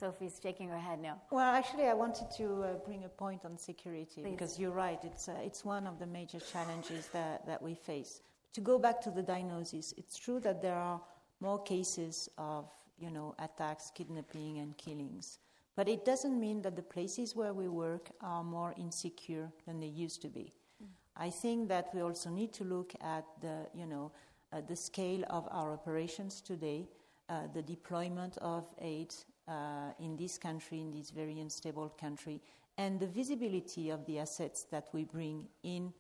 Sophie's 0.05 0.39
shaking 0.43 0.69
her 0.69 0.79
head 0.79 1.01
now. 1.01 1.17
Well, 1.31 1.55
actually, 1.55 1.87
I 1.89 1.95
wanted 1.95 2.31
to 2.37 2.63
uh, 2.63 2.75
bring 2.85 3.05
a 3.05 3.09
point 3.09 3.47
on 3.47 3.57
security 3.57 4.21
Please. 4.21 4.33
because 4.33 4.59
you're 4.59 4.79
right. 4.87 4.99
It's, 5.03 5.31
uh, 5.31 5.37
it's 5.43 5.65
one 5.65 5.87
of 5.87 5.99
the 5.99 6.05
major 6.05 6.41
challenges 6.41 7.07
that, 7.15 7.47
that 7.47 7.63
we 7.63 7.75
face. 7.75 8.21
To 8.53 8.61
go 8.61 8.79
back 8.79 9.01
to 9.01 9.11
the 9.11 9.23
diagnosis, 9.23 9.95
it's 9.97 10.19
true 10.19 10.41
that 10.41 10.61
there 10.61 10.77
are 10.77 11.01
more 11.41 11.63
cases 11.63 12.29
of 12.37 12.69
you 12.99 13.11
know 13.11 13.35
attacks, 13.39 13.91
kidnapping, 13.95 14.59
and 14.59 14.77
killings. 14.77 15.39
But 15.75 15.89
it 15.89 16.05
doesn't 16.05 16.39
mean 16.39 16.61
that 16.63 16.77
the 16.77 16.83
places 16.97 17.35
where 17.35 17.55
we 17.55 17.69
work 17.69 18.11
are 18.21 18.45
more 18.45 18.75
insecure 18.77 19.51
than 19.67 19.81
they 19.81 19.93
used 20.05 20.21
to 20.21 20.29
be. 20.29 20.53
Mm. 20.83 20.89
I 21.17 21.31
think 21.31 21.69
that 21.71 21.89
we 21.95 22.03
also 22.03 22.29
need 22.29 22.53
to 22.53 22.65
look 22.65 22.93
at 23.01 23.25
the 23.41 23.57
you 23.75 23.87
know 23.87 24.13
uh, 24.53 24.61
the 24.69 24.77
scale 24.77 25.25
of 25.31 25.49
our 25.51 25.73
operations 25.73 26.43
today, 26.43 26.89
uh, 27.31 27.47
the 27.55 27.63
deployment 27.63 28.37
of 28.43 28.65
aid 28.79 29.15
uh, 29.49 29.91
in 30.01 30.17
this 30.17 30.39
country, 30.39 30.81
in 30.81 30.91
this 30.91 31.11
very 31.11 31.39
unstable 31.41 31.89
country, 32.01 32.41
and 32.79 32.99
the 32.99 33.07
visibility 33.07 33.91
of 33.91 34.05
the 34.07 34.19
assets 34.19 34.65
that 34.71 34.89
we 34.93 35.05
bring 35.05 35.47
in 35.63 35.93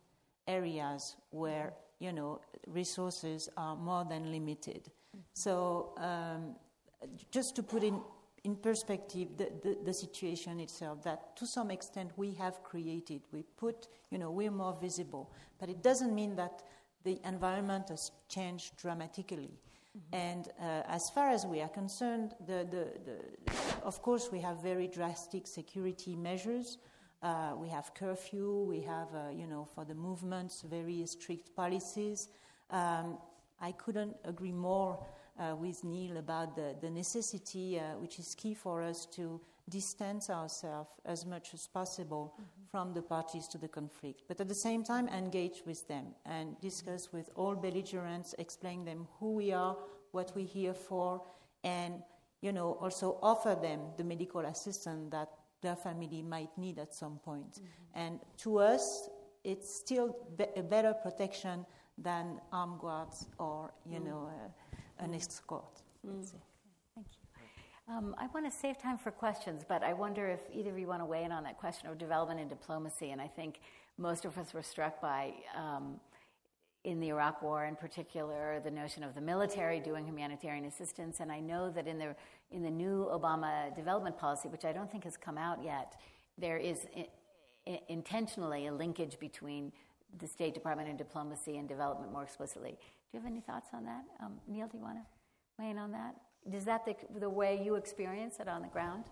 areas 0.46 1.16
where 1.30 1.72
you 1.98 2.12
know 2.12 2.40
resources 2.66 3.48
are 3.56 3.76
more 3.76 4.04
than 4.04 4.30
limited. 4.30 4.90
So, 5.32 5.94
um, 5.96 6.56
just 7.30 7.54
to 7.56 7.62
put 7.62 7.82
in, 7.82 8.00
in 8.44 8.56
perspective 8.56 9.28
the, 9.36 9.50
the, 9.62 9.78
the, 9.84 9.94
situation 9.94 10.60
itself 10.60 11.02
that 11.04 11.36
to 11.36 11.46
some 11.46 11.70
extent 11.70 12.10
we 12.16 12.32
have 12.34 12.62
created. 12.62 13.22
We 13.32 13.42
put, 13.56 13.88
you 14.10 14.18
know, 14.18 14.30
we're 14.30 14.50
more 14.50 14.76
visible. 14.80 15.30
But 15.58 15.68
it 15.68 15.82
doesn't 15.82 16.14
mean 16.14 16.36
that 16.36 16.62
the 17.04 17.20
environment 17.24 17.90
has 17.90 18.10
changed 18.28 18.76
dramatically. 18.76 19.50
Mm-hmm. 19.96 20.14
And 20.14 20.48
uh, 20.60 20.82
as 20.88 21.10
far 21.10 21.30
as 21.30 21.46
we 21.46 21.60
are 21.60 21.68
concerned, 21.68 22.34
the, 22.46 22.66
the, 22.70 22.86
the, 23.04 23.54
of 23.84 24.02
course, 24.02 24.30
we 24.32 24.40
have 24.40 24.60
very 24.62 24.88
drastic 24.88 25.46
security 25.46 26.16
measures. 26.16 26.78
Uh, 27.22 27.52
we 27.56 27.68
have 27.68 27.94
curfew, 27.94 28.64
we 28.68 28.80
have, 28.80 29.08
uh, 29.14 29.30
you 29.32 29.46
know, 29.46 29.64
for 29.64 29.84
the 29.84 29.94
movements, 29.94 30.62
very 30.62 31.06
strict 31.06 31.54
policies. 31.54 32.28
Um, 32.70 33.18
I 33.60 33.72
couldn't 33.72 34.16
agree 34.24 34.52
more 34.52 34.98
uh, 35.38 35.54
with 35.56 35.84
Neal 35.84 36.18
about 36.18 36.54
the, 36.54 36.74
the 36.80 36.90
necessity, 36.90 37.78
uh, 37.78 37.98
which 37.98 38.18
is 38.18 38.34
key 38.34 38.54
for 38.54 38.82
us, 38.82 39.06
to 39.06 39.40
distance 39.70 40.28
ourselves 40.28 40.90
as 41.06 41.24
much 41.24 41.54
as 41.54 41.66
possible 41.66 42.34
mm-hmm. 42.34 42.63
From 42.74 42.92
the 42.92 43.02
parties 43.02 43.46
to 43.46 43.56
the 43.56 43.68
conflict. 43.68 44.22
But 44.26 44.40
at 44.40 44.48
the 44.48 44.60
same 44.68 44.82
time, 44.82 45.06
engage 45.06 45.62
with 45.64 45.86
them 45.86 46.06
and 46.26 46.60
discuss 46.60 47.12
with 47.12 47.30
all 47.36 47.54
belligerents, 47.54 48.34
explain 48.36 48.84
them 48.84 49.06
who 49.20 49.34
we 49.34 49.52
are, 49.52 49.76
what 50.10 50.32
we're 50.34 50.52
here 50.60 50.74
for, 50.74 51.22
and 51.62 52.02
you 52.40 52.50
know, 52.50 52.72
also 52.80 53.16
offer 53.22 53.54
them 53.54 53.78
the 53.96 54.02
medical 54.02 54.40
assistance 54.40 55.08
that 55.12 55.28
their 55.62 55.76
family 55.76 56.20
might 56.20 56.50
need 56.58 56.80
at 56.80 56.92
some 56.92 57.20
point. 57.24 57.52
Mm-hmm. 57.52 58.00
And 58.02 58.20
to 58.38 58.58
us, 58.58 59.08
it's 59.44 59.72
still 59.72 60.16
be- 60.36 60.54
a 60.56 60.62
better 60.64 60.94
protection 60.94 61.64
than 61.96 62.40
armed 62.52 62.80
guards 62.80 63.28
or, 63.38 63.72
you 63.86 64.00
mm. 64.00 64.06
know, 64.06 64.30
uh, 64.32 65.04
an 65.04 65.14
escort. 65.14 65.80
Mm. 66.04 66.28
Um, 67.86 68.14
I 68.18 68.28
want 68.32 68.50
to 68.50 68.56
save 68.56 68.78
time 68.78 68.96
for 68.96 69.10
questions, 69.10 69.62
but 69.68 69.82
I 69.82 69.92
wonder 69.92 70.28
if 70.28 70.40
either 70.52 70.70
of 70.70 70.78
you 70.78 70.86
want 70.86 71.02
to 71.02 71.04
weigh 71.04 71.24
in 71.24 71.32
on 71.32 71.44
that 71.44 71.58
question 71.58 71.88
of 71.88 71.98
development 71.98 72.40
and 72.40 72.48
diplomacy. 72.48 73.10
And 73.10 73.20
I 73.20 73.28
think 73.28 73.60
most 73.98 74.24
of 74.24 74.38
us 74.38 74.54
were 74.54 74.62
struck 74.62 75.02
by, 75.02 75.34
um, 75.54 76.00
in 76.84 76.98
the 76.98 77.08
Iraq 77.08 77.42
War 77.42 77.66
in 77.66 77.76
particular, 77.76 78.60
the 78.64 78.70
notion 78.70 79.04
of 79.04 79.14
the 79.14 79.20
military 79.20 79.80
doing 79.80 80.06
humanitarian 80.06 80.64
assistance. 80.64 81.20
And 81.20 81.30
I 81.30 81.40
know 81.40 81.70
that 81.70 81.86
in 81.86 81.98
the 81.98 82.16
in 82.50 82.62
the 82.62 82.70
new 82.70 83.08
Obama 83.12 83.74
development 83.74 84.16
policy, 84.16 84.48
which 84.48 84.64
I 84.64 84.72
don't 84.72 84.90
think 84.90 85.04
has 85.04 85.16
come 85.16 85.36
out 85.36 85.62
yet, 85.64 85.96
there 86.38 86.56
is 86.56 86.86
I- 87.66 87.80
intentionally 87.88 88.66
a 88.66 88.72
linkage 88.72 89.18
between 89.18 89.72
the 90.18 90.26
State 90.26 90.54
Department 90.54 90.88
and 90.88 90.96
diplomacy 90.96 91.56
and 91.56 91.68
development 91.68 92.12
more 92.12 92.22
explicitly. 92.22 92.72
Do 92.72 92.78
you 93.12 93.20
have 93.20 93.30
any 93.30 93.40
thoughts 93.40 93.68
on 93.72 93.84
that? 93.86 94.04
Um, 94.20 94.40
Neal, 94.46 94.68
do 94.68 94.78
you 94.78 94.84
want 94.84 94.98
to 94.98 95.04
weigh 95.62 95.70
in 95.70 95.78
on 95.78 95.90
that? 95.92 96.14
Is 96.52 96.64
that 96.64 96.84
the, 96.84 96.94
the 97.18 97.30
way 97.30 97.60
you 97.62 97.76
experience 97.76 98.38
it 98.40 98.48
on 98.48 98.62
the 98.62 98.68
ground? 98.68 99.04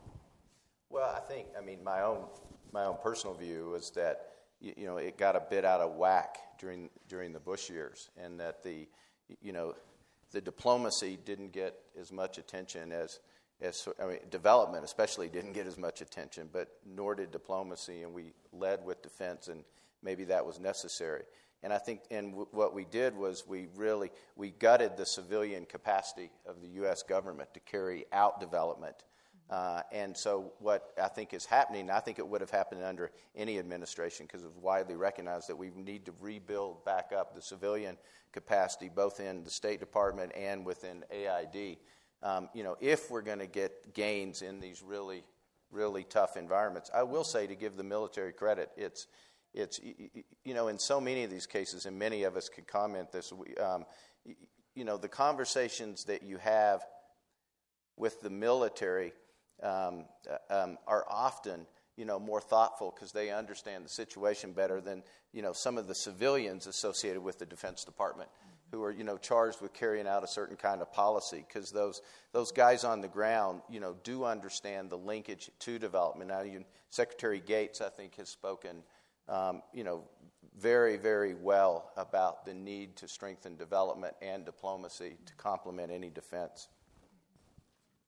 Well, 0.91 1.11
I 1.17 1.21
think, 1.21 1.47
I 1.59 1.65
mean, 1.65 1.83
my 1.83 2.03
own, 2.03 2.27
my 2.73 2.85
own 2.85 2.97
personal 3.03 3.35
view 3.35 3.75
is 3.75 3.91
that, 3.93 4.33
you, 4.61 4.75
you 4.77 4.87
know, 4.87 4.99
it 4.99 5.17
got 5.17 5.37
a 5.37 5.41
bit 5.41 5.65
out 5.65 5.81
of 5.81 5.95
whack 5.95 6.37
during, 6.59 6.91
during 7.09 7.33
the 7.33 7.41
Bush 7.41 7.71
years, 7.71 8.11
and 8.23 8.39
that 8.41 8.63
the, 8.63 8.87
you 9.41 9.53
know, 9.53 9.75
the 10.33 10.41
diplomacy 10.41 11.19
didn't 11.25 11.53
get 11.53 11.75
as 11.99 12.13
much 12.13 12.37
attention 12.39 12.93
as, 12.93 13.21
as 13.61 13.89
I 14.03 14.07
mean, 14.07 14.19
development 14.31 14.85
especially 14.85 15.29
didn't 15.29 15.53
get 15.53 15.67
as 15.67 15.79
much 15.79 16.01
attention, 16.01 16.49
but 16.53 16.69
nor 16.85 17.15
did 17.15 17.31
diplomacy, 17.31 18.03
and 18.03 18.13
we 18.13 18.33
led 18.53 18.85
with 18.85 19.03
defense 19.03 19.49
and 19.49 19.65
maybe 20.03 20.25
that 20.25 20.45
was 20.45 20.59
necessary. 20.59 21.23
And 21.63 21.73
I 21.73 21.79
think, 21.79 22.01
and 22.11 22.31
w- 22.31 22.49
what 22.51 22.75
we 22.75 22.85
did 22.85 23.17
was 23.17 23.45
we 23.47 23.69
really 23.77 24.11
we 24.37 24.51
gutted 24.51 24.97
the 24.97 25.07
civilian 25.07 25.65
capacity 25.65 26.31
of 26.47 26.61
the 26.61 26.69
U.S. 26.69 27.03
government 27.03 27.55
to 27.55 27.61
carry 27.61 28.05
out 28.13 28.41
development. 28.41 29.05
Uh, 29.53 29.83
and 29.93 30.17
so, 30.17 30.53
what 30.61 30.95
I 31.01 31.09
think 31.09 31.35
is 31.35 31.45
happening, 31.45 31.91
I 31.91 32.01
think 32.01 32.19
it 32.19 32.27
would 32.27 32.41
have 32.41 32.51
happened 32.51 32.83
under 32.83 33.11
any 33.37 33.59
administration 33.59 34.27
because 34.27 34.45
it's 34.45 34.57
widely 34.57 34.97
recognized 34.97 35.49
that 35.49 35.57
we 35.57 35.71
need 35.77 36.07
to 36.07 36.15
rebuild 36.21 36.85
back 36.87 37.13
up 37.15 37.35
the 37.35 37.43
civilian 37.43 37.99
capacity, 38.33 38.89
both 38.89 39.21
in 39.21 39.45
the 39.45 39.51
State 39.51 39.79
Department 39.79 40.33
and 40.35 40.65
within 40.65 41.05
AID. 41.11 41.77
Um, 42.23 42.49
you 42.55 42.65
know, 42.65 42.77
if 42.81 43.11
we're 43.11 43.23
going 43.23 43.41
to 43.41 43.47
get 43.47 43.93
gains 43.95 44.43
in 44.43 44.59
these 44.59 44.83
really, 44.83 45.23
really 45.71 46.05
tough 46.05 46.37
environments, 46.37 46.91
I 46.95 47.03
will 47.03 47.25
say 47.25 47.47
to 47.47 47.55
give 47.55 47.77
the 47.77 47.85
military 47.85 48.33
credit, 48.33 48.71
it's 48.77 49.07
it's 49.55 49.81
you 50.45 50.55
know 50.55 50.69
in 50.69 50.79
so 50.79 51.01
many 51.01 51.25
of 51.25 51.31
these 51.31 51.47
cases 51.47 51.87
and 51.87 51.99
many 51.99 52.25
of 52.25 52.37
us 52.37 52.49
can 52.49 52.65
comment 52.65 53.13
this 53.13 53.33
um, 53.61 53.85
you 54.75 54.85
know 54.85 54.97
the 54.97 55.09
conversations 55.09 56.05
that 56.05 56.23
you 56.23 56.39
have 56.39 56.83
with 57.97 58.21
the 58.23 58.31
military 58.31 59.13
um, 59.63 60.05
uh, 60.31 60.63
um, 60.63 60.79
are 60.87 61.05
often 61.09 61.67
you 61.97 62.05
know 62.05 62.19
more 62.19 62.41
thoughtful 62.41 62.93
because 62.95 63.13
they 63.13 63.31
understand 63.31 63.85
the 63.85 63.91
situation 63.91 64.53
better 64.53 64.81
than 64.81 65.03
you 65.33 65.43
know 65.43 65.53
some 65.53 65.77
of 65.77 65.87
the 65.87 65.95
civilians 65.95 66.67
associated 66.67 67.23
with 67.23 67.39
the 67.39 67.47
defense 67.47 67.85
department 67.85 68.31
who 68.71 68.83
are 68.83 68.91
you 68.91 69.05
know 69.05 69.19
charged 69.19 69.61
with 69.61 69.75
carrying 69.75 70.07
out 70.07 70.25
a 70.25 70.27
certain 70.27 70.57
kind 70.57 70.81
of 70.81 70.91
policy. 70.93 71.45
Because 71.47 71.71
those 71.71 72.01
those 72.33 72.51
guys 72.51 72.85
on 72.85 73.03
the 73.03 73.09
ground 73.09 73.61
you 73.69 73.81
know 73.81 73.95
do 74.03 74.25
understand 74.25 74.89
the 74.89 74.97
linkage 74.97 75.51
to 75.61 75.79
development. 75.79 76.31
Now 76.31 76.41
you, 76.41 76.65
secretary 76.93 77.41
gates 77.41 77.81
i 77.81 77.89
think 77.89 78.15
has 78.17 78.29
spoken 78.29 78.83
um, 79.29 79.63
you 79.73 79.85
know, 79.85 80.05
very, 80.59 80.97
very 80.97 81.35
well 81.35 81.91
about 81.97 82.45
the 82.45 82.55
need 82.55 82.97
to 82.97 83.09
strengthen 83.09 83.57
development 83.57 84.15
and 84.21 84.45
diplomacy 84.45 85.17
to 85.25 85.35
complement 85.35 85.91
any 85.91 86.11
defense. 86.11 86.69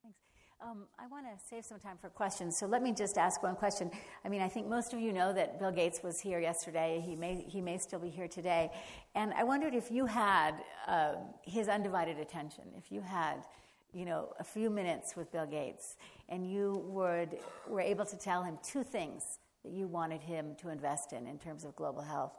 Thanks. 0.03 0.19
Um, 0.63 0.85
I 0.99 1.07
want 1.07 1.27
to 1.27 1.45
save 1.45 1.65
some 1.65 1.79
time 1.79 1.97
for 2.01 2.11
questions, 2.11 2.57
so 2.57 2.67
let 2.67 2.83
me 2.83 2.93
just 2.93 3.17
ask 3.17 3.43
one 3.43 3.57
question. 3.57 3.91
I 4.25 4.29
mean, 4.29 4.43
I 4.43 4.49
think 4.49 4.69
most 4.69 4.93
of 4.93 5.01
you 5.01 5.13
know 5.13 5.33
that 5.33 5.59
Bill 5.59 5.73
Gates 5.73 6.03
was 6.03 6.21
here 6.21 6.39
yesterday. 6.39 7.03
He 7.05 7.17
may, 7.17 7.45
he 7.49 7.61
may 7.61 7.79
still 7.79 7.99
be 7.99 8.11
here 8.11 8.29
today. 8.29 8.71
And 9.15 9.33
I 9.33 9.45
wondered 9.45 9.75
if 9.75 9.91
you 9.91 10.07
had 10.07 10.53
uh, 10.87 11.15
his 11.43 11.69
undivided 11.69 12.19
attention, 12.19 12.65
if 12.77 12.93
you 12.93 13.01
had, 13.01 13.45
you 13.93 14.05
know, 14.05 14.35
a 14.39 14.45
few 14.45 14.71
minutes 14.71 15.17
with 15.17 15.33
Bill 15.33 15.47
Gates, 15.47 15.97
and 16.29 16.51
you 16.51 16.85
would, 16.89 17.39
were 17.69 17.81
able 17.81 18.05
to 18.05 18.19
tell 18.19 18.43
him 18.43 18.59
two 18.63 18.83
things 18.83 19.39
that 19.65 19.73
you 19.73 19.87
wanted 19.87 20.23
him 20.23 20.55
to 20.61 20.69
invest 20.69 21.13
in 21.13 21.27
in 21.27 21.39
terms 21.39 21.65
of 21.65 21.75
global 21.77 22.03
health, 22.03 22.33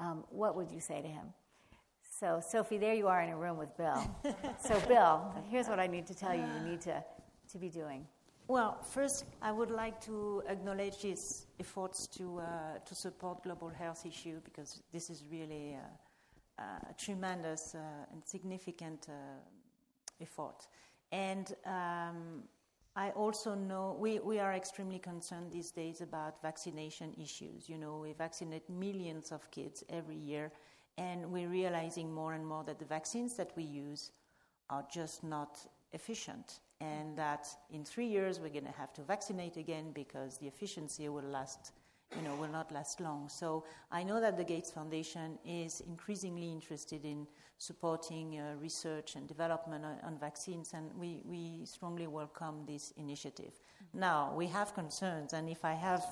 um, 0.00 0.24
what 0.30 0.56
would 0.56 0.70
you 0.70 0.80
say 0.80 1.00
to 1.00 1.08
him? 1.08 1.26
So, 2.18 2.40
Sophie, 2.46 2.78
there 2.78 2.94
you 2.94 3.08
are 3.08 3.22
in 3.22 3.30
a 3.30 3.36
room 3.36 3.56
with 3.56 3.76
Bill. 3.76 4.00
so, 4.60 4.78
Bill, 4.86 5.34
here's 5.50 5.68
what 5.68 5.80
I 5.80 5.86
need 5.86 6.06
to 6.06 6.14
tell 6.14 6.34
you 6.34 6.42
you 6.42 6.70
need 6.70 6.80
to, 6.82 7.02
to 7.50 7.58
be 7.58 7.68
doing. 7.68 8.06
Well, 8.48 8.78
first, 8.82 9.24
I 9.40 9.50
would 9.50 9.70
like 9.70 10.00
to 10.02 10.42
acknowledge 10.48 11.02
his 11.02 11.46
efforts 11.58 12.06
to, 12.08 12.40
uh, 12.40 12.78
to 12.84 12.94
support 12.94 13.42
global 13.42 13.70
health 13.70 14.04
issue 14.04 14.40
because 14.44 14.82
this 14.92 15.10
is 15.10 15.24
really 15.30 15.76
uh, 16.58 16.62
a 16.90 16.94
tremendous 16.94 17.74
uh, 17.74 17.78
and 18.12 18.22
significant 18.24 19.06
uh, 19.08 19.12
effort. 20.20 20.66
And 21.12 21.54
um, 21.64 22.42
I 22.94 23.10
also 23.10 23.54
know 23.54 23.96
we, 23.98 24.18
we 24.18 24.38
are 24.38 24.52
extremely 24.52 24.98
concerned 24.98 25.50
these 25.50 25.70
days 25.70 26.02
about 26.02 26.42
vaccination 26.42 27.14
issues. 27.18 27.68
You 27.68 27.78
know, 27.78 27.98
we 28.02 28.12
vaccinate 28.12 28.68
millions 28.68 29.32
of 29.32 29.50
kids 29.50 29.82
every 29.88 30.16
year, 30.16 30.52
and 30.98 31.32
we're 31.32 31.48
realizing 31.48 32.12
more 32.12 32.34
and 32.34 32.46
more 32.46 32.64
that 32.64 32.78
the 32.78 32.84
vaccines 32.84 33.34
that 33.36 33.52
we 33.56 33.62
use 33.62 34.12
are 34.68 34.84
just 34.92 35.24
not 35.24 35.58
efficient, 35.94 36.60
and 36.82 37.16
that 37.16 37.48
in 37.70 37.82
three 37.82 38.06
years 38.06 38.40
we're 38.40 38.50
going 38.50 38.66
to 38.66 38.78
have 38.78 38.92
to 38.92 39.02
vaccinate 39.02 39.56
again 39.56 39.92
because 39.94 40.36
the 40.36 40.46
efficiency 40.46 41.08
will 41.08 41.22
last 41.24 41.72
you 42.16 42.22
know, 42.22 42.34
will 42.36 42.48
not 42.48 42.72
last 42.72 43.00
long. 43.00 43.28
So 43.28 43.64
I 43.90 44.02
know 44.02 44.20
that 44.20 44.36
the 44.36 44.44
Gates 44.44 44.70
Foundation 44.70 45.38
is 45.44 45.80
increasingly 45.80 46.50
interested 46.50 47.04
in 47.04 47.26
supporting 47.58 48.38
uh, 48.38 48.54
research 48.60 49.14
and 49.16 49.26
development 49.28 49.84
on, 49.84 49.96
on, 50.04 50.18
vaccines, 50.18 50.72
and 50.74 50.90
we, 50.98 51.20
we 51.24 51.64
strongly 51.64 52.06
welcome 52.06 52.64
this 52.66 52.92
initiative. 52.96 53.52
Mm-hmm. 53.52 54.00
Now, 54.00 54.32
we 54.36 54.46
have 54.48 54.74
concerns, 54.74 55.32
and 55.32 55.48
if 55.48 55.64
I 55.64 55.74
have 55.74 56.04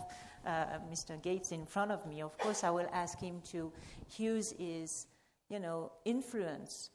uh, 0.46 0.78
Mr. 0.90 1.20
Gates 1.20 1.52
in 1.52 1.66
front 1.66 1.90
of 1.90 2.06
me, 2.06 2.22
of 2.22 2.36
course 2.38 2.64
I 2.64 2.70
will 2.70 2.88
ask 2.92 3.18
him 3.18 3.42
to 3.50 3.72
use 4.16 4.54
his, 4.58 5.06
you 5.48 5.58
know, 5.58 5.92
influence 6.04 6.90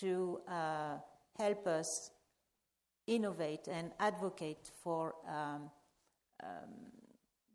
to 0.00 0.40
uh, 0.48 0.98
help 1.36 1.66
us 1.66 2.10
innovate 3.06 3.68
and 3.68 3.92
advocate 4.00 4.70
for 4.82 5.14
um, 5.28 5.70
um, 6.42 6.95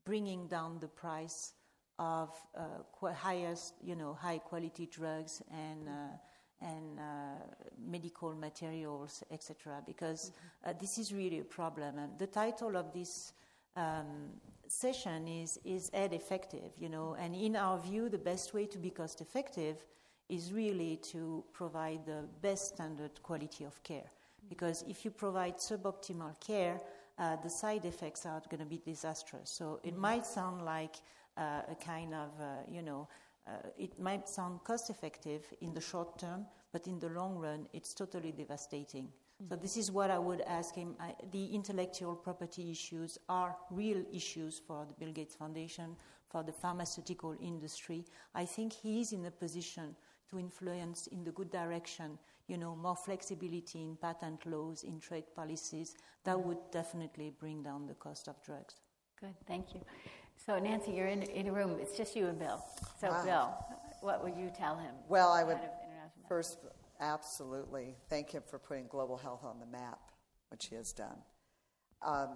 bringing 0.06 0.48
down 0.48 0.80
the 0.80 0.88
price 0.88 1.54
of 2.00 2.30
uh, 2.56 2.64
qu- 2.92 3.08
highest, 3.08 3.76
you 3.84 3.96
know, 3.96 4.14
high 4.14 4.40
quality 4.40 4.88
drugs 4.88 5.42
and 5.52 5.88
uh, 5.88 6.18
and 6.64 7.00
uh, 7.00 7.04
medical 7.84 8.36
materials, 8.36 9.24
etc. 9.32 9.82
Because 9.86 10.32
uh, 10.64 10.74
this 10.80 10.98
is 10.98 11.12
really 11.12 11.40
a 11.40 11.44
problem. 11.44 11.98
And 11.98 12.20
the 12.20 12.28
title 12.28 12.78
of 12.78 12.94
this 12.94 13.34
um, 13.76 14.30
session 14.68 15.28
is 15.28 15.60
is 15.66 15.90
aid 15.94 16.14
effective, 16.14 16.72
you 16.78 16.90
know. 16.90 17.16
And 17.20 17.36
in 17.36 17.56
our 17.56 17.80
view, 17.80 18.10
the 18.10 18.18
best 18.18 18.54
way 18.54 18.66
to 18.68 18.78
be 18.78 18.90
cost 18.90 19.22
effective 19.22 19.86
is 20.30 20.54
really 20.54 20.98
to 21.12 21.44
provide 21.52 22.06
the 22.06 22.24
best 22.42 22.76
standard 22.76 23.22
quality 23.22 23.66
of 23.66 23.84
care. 23.84 24.10
Because 24.48 24.84
if 24.88 25.04
you 25.06 25.12
provide 25.12 25.58
suboptimal 25.58 26.40
care, 26.40 26.80
uh, 27.18 27.36
the 27.44 27.50
side 27.50 27.86
effects 27.86 28.26
are 28.26 28.42
going 28.50 28.60
to 28.60 28.66
be 28.66 28.82
disastrous. 28.84 29.50
So 29.50 29.80
it 29.84 29.98
might 29.98 30.26
sound 30.26 30.64
like 30.64 30.96
uh, 31.38 31.62
a 31.70 31.76
kind 31.76 32.14
of, 32.14 32.30
uh, 32.40 32.46
you 32.70 32.82
know, 32.82 33.08
uh, 33.48 33.52
it 33.78 34.00
might 34.00 34.30
sound 34.30 34.64
cost 34.64 34.90
effective 34.90 35.42
in 35.62 35.74
the 35.74 35.82
short 35.82 36.20
term, 36.20 36.46
but 36.72 36.88
in 36.88 37.00
the 37.00 37.10
long 37.10 37.38
run, 37.38 37.68
it's 37.74 37.94
totally 37.94 38.32
devastating. 38.32 39.06
Mm-hmm. 39.06 39.50
So 39.50 39.56
this 39.56 39.78
is 39.78 39.92
what 39.92 40.12
I 40.12 40.20
would 40.20 40.42
ask 40.42 40.76
him. 40.76 40.96
I, 41.00 41.14
the 41.32 41.46
intellectual 41.54 42.16
property 42.16 42.72
issues 42.72 43.18
are 43.28 43.56
real 43.72 44.04
issues 44.14 44.62
for 44.66 44.86
the 44.86 44.94
Bill 44.94 45.12
Gates 45.12 45.36
Foundation, 45.36 45.96
for 46.30 46.44
the 46.44 46.52
pharmaceutical 46.52 47.36
industry. 47.42 48.06
I 48.34 48.46
think 48.46 48.74
he 48.74 49.02
is 49.02 49.12
in 49.12 49.26
a 49.26 49.32
position 49.32 49.96
to 50.32 50.40
influence 50.40 51.08
in 51.08 51.24
the 51.24 51.32
good 51.32 51.52
direction, 51.52 52.18
you 52.48 52.58
know, 52.58 52.76
more 52.76 52.96
flexibility 52.96 53.84
in 53.84 53.96
patent 53.96 54.46
laws, 54.46 54.84
in 54.84 55.00
trade 55.00 55.26
policies. 55.36 55.96
That 56.24 56.40
would 56.40 56.58
definitely 56.72 57.34
bring 57.40 57.62
down 57.64 57.86
the 57.86 57.94
cost 57.94 58.28
of 58.28 58.42
drugs. 58.44 58.76
Good, 59.20 59.36
thank 59.46 59.74
you. 59.76 59.82
So, 60.46 60.58
Nancy, 60.58 60.92
you're 60.92 61.08
in, 61.08 61.22
in 61.24 61.48
a 61.48 61.52
room. 61.52 61.78
It's 61.80 61.96
just 61.96 62.16
you 62.16 62.28
and 62.28 62.40
Bill. 62.40 62.64
So, 63.00 63.10
wow. 63.10 63.24
Bill, 63.24 63.54
what 64.02 64.24
would 64.24 64.36
you 64.36 64.52
tell 64.58 64.76
him? 64.78 64.96
Well, 65.08 65.32
I 65.32 65.44
would 65.44 65.60
first 66.28 66.58
absolutely 67.00 67.96
thank 68.10 68.32
him 68.32 68.44
for 68.48 68.58
putting 68.58 68.88
global 68.88 69.18
health 69.18 69.44
on 69.44 69.60
the 69.60 69.66
map, 69.66 70.00
which 70.50 70.68
he 70.68 70.76
has 70.76 70.92
done. 70.94 71.18
Um, 72.02 72.30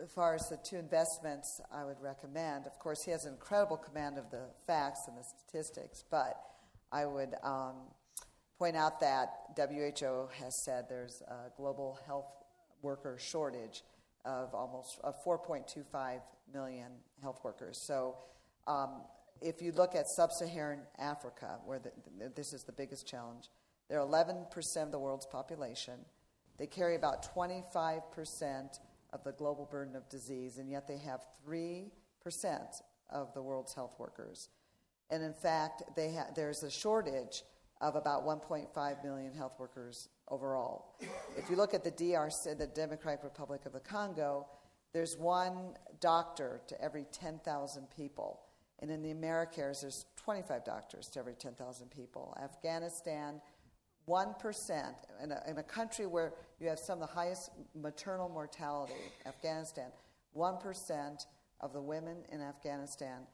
as 0.00 0.10
far 0.10 0.34
as 0.34 0.48
the 0.48 0.58
two 0.58 0.76
investments 0.76 1.60
I 1.72 1.84
would 1.84 2.00
recommend, 2.00 2.66
of 2.66 2.78
course, 2.78 3.02
he 3.02 3.10
has 3.10 3.24
an 3.24 3.32
incredible 3.32 3.76
command 3.76 4.18
of 4.18 4.30
the 4.30 4.50
facts 4.66 5.08
and 5.08 5.16
the 5.16 5.24
statistics, 5.24 6.04
but 6.10 6.36
I 6.90 7.06
would 7.06 7.34
um, 7.42 7.74
point 8.58 8.76
out 8.76 9.00
that 9.00 9.28
WHO 9.56 10.28
has 10.40 10.64
said 10.64 10.86
there's 10.88 11.22
a 11.28 11.50
global 11.56 11.98
health 12.06 12.30
worker 12.82 13.16
shortage 13.20 13.82
of 14.24 14.54
almost 14.54 14.98
of 15.04 15.14
4.25 15.24 16.20
million 16.52 16.90
health 17.22 17.40
workers. 17.44 17.80
So, 17.86 18.16
um, 18.66 19.02
if 19.40 19.62
you 19.62 19.70
look 19.72 19.94
at 19.94 20.08
sub 20.08 20.32
Saharan 20.32 20.80
Africa, 20.98 21.58
where 21.64 21.78
the, 21.78 21.92
this 22.34 22.52
is 22.52 22.64
the 22.64 22.72
biggest 22.72 23.06
challenge, 23.06 23.48
they're 23.88 24.00
11% 24.00 24.46
of 24.82 24.90
the 24.90 24.98
world's 24.98 25.26
population. 25.26 25.94
They 26.58 26.66
carry 26.66 26.96
about 26.96 27.34
25% 27.34 28.02
of 29.12 29.24
the 29.24 29.32
global 29.32 29.68
burden 29.70 29.94
of 29.94 30.08
disease, 30.08 30.58
and 30.58 30.68
yet 30.68 30.88
they 30.88 30.98
have 30.98 31.20
3% 31.48 31.90
of 33.10 33.32
the 33.32 33.42
world's 33.42 33.74
health 33.74 33.94
workers. 33.98 34.48
And 35.10 35.22
in 35.22 35.32
fact, 35.32 35.82
ha- 35.96 36.26
there's 36.34 36.62
a 36.62 36.70
shortage 36.70 37.42
of 37.80 37.94
about 37.94 38.24
1.5 38.24 39.04
million 39.04 39.32
health 39.32 39.54
workers 39.58 40.08
overall. 40.28 40.96
If 41.36 41.48
you 41.48 41.56
look 41.56 41.74
at 41.74 41.84
the 41.84 41.92
DRC, 41.92 42.58
the 42.58 42.66
Democratic 42.66 43.22
Republic 43.22 43.62
of 43.66 43.72
the 43.72 43.80
Congo, 43.80 44.46
there's 44.92 45.16
one 45.16 45.74
doctor 46.00 46.60
to 46.66 46.80
every 46.80 47.06
10,000 47.12 47.86
people. 47.96 48.40
And 48.80 48.90
in 48.90 49.02
the 49.02 49.10
Americas, 49.10 49.80
there's 49.80 50.06
25 50.16 50.64
doctors 50.64 51.08
to 51.08 51.18
every 51.20 51.34
10,000 51.34 51.90
people. 51.90 52.36
Afghanistan, 52.42 53.40
1%. 54.08 54.94
In 55.22 55.32
a, 55.32 55.42
in 55.48 55.58
a 55.58 55.62
country 55.62 56.06
where 56.06 56.32
you 56.60 56.68
have 56.68 56.78
some 56.78 57.02
of 57.02 57.08
the 57.08 57.14
highest 57.14 57.50
maternal 57.74 58.28
mortality, 58.28 58.94
Afghanistan, 59.26 59.90
1% 60.36 61.26
of 61.60 61.72
the 61.72 61.80
women 61.80 62.18
in 62.30 62.40
Afghanistan 62.40 63.26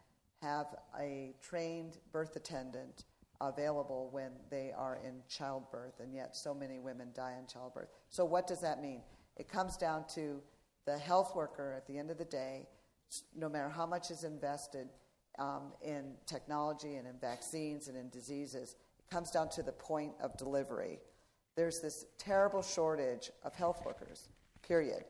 have 0.44 0.66
a 1.00 1.34
trained 1.40 1.98
birth 2.12 2.36
attendant 2.36 3.04
available 3.40 4.08
when 4.12 4.30
they 4.50 4.72
are 4.76 4.98
in 5.04 5.14
childbirth, 5.28 6.00
and 6.00 6.14
yet 6.14 6.36
so 6.36 6.54
many 6.54 6.78
women 6.78 7.08
die 7.14 7.34
in 7.38 7.46
childbirth. 7.46 7.88
So, 8.10 8.24
what 8.24 8.46
does 8.46 8.60
that 8.60 8.80
mean? 8.80 9.00
It 9.36 9.48
comes 9.48 9.76
down 9.76 10.04
to 10.14 10.40
the 10.86 10.98
health 10.98 11.34
worker 11.34 11.74
at 11.76 11.86
the 11.86 11.98
end 11.98 12.10
of 12.10 12.18
the 12.18 12.24
day, 12.24 12.66
no 13.36 13.48
matter 13.48 13.68
how 13.68 13.86
much 13.86 14.10
is 14.10 14.24
invested 14.24 14.88
um, 15.38 15.72
in 15.82 16.12
technology 16.26 16.96
and 16.96 17.06
in 17.06 17.18
vaccines 17.20 17.88
and 17.88 17.96
in 17.96 18.08
diseases, 18.10 18.76
it 18.98 19.10
comes 19.10 19.30
down 19.30 19.48
to 19.50 19.62
the 19.62 19.72
point 19.72 20.12
of 20.20 20.36
delivery. 20.36 21.00
There's 21.56 21.80
this 21.80 22.06
terrible 22.18 22.62
shortage 22.62 23.30
of 23.44 23.54
health 23.54 23.82
workers, 23.84 24.28
period. 24.62 25.04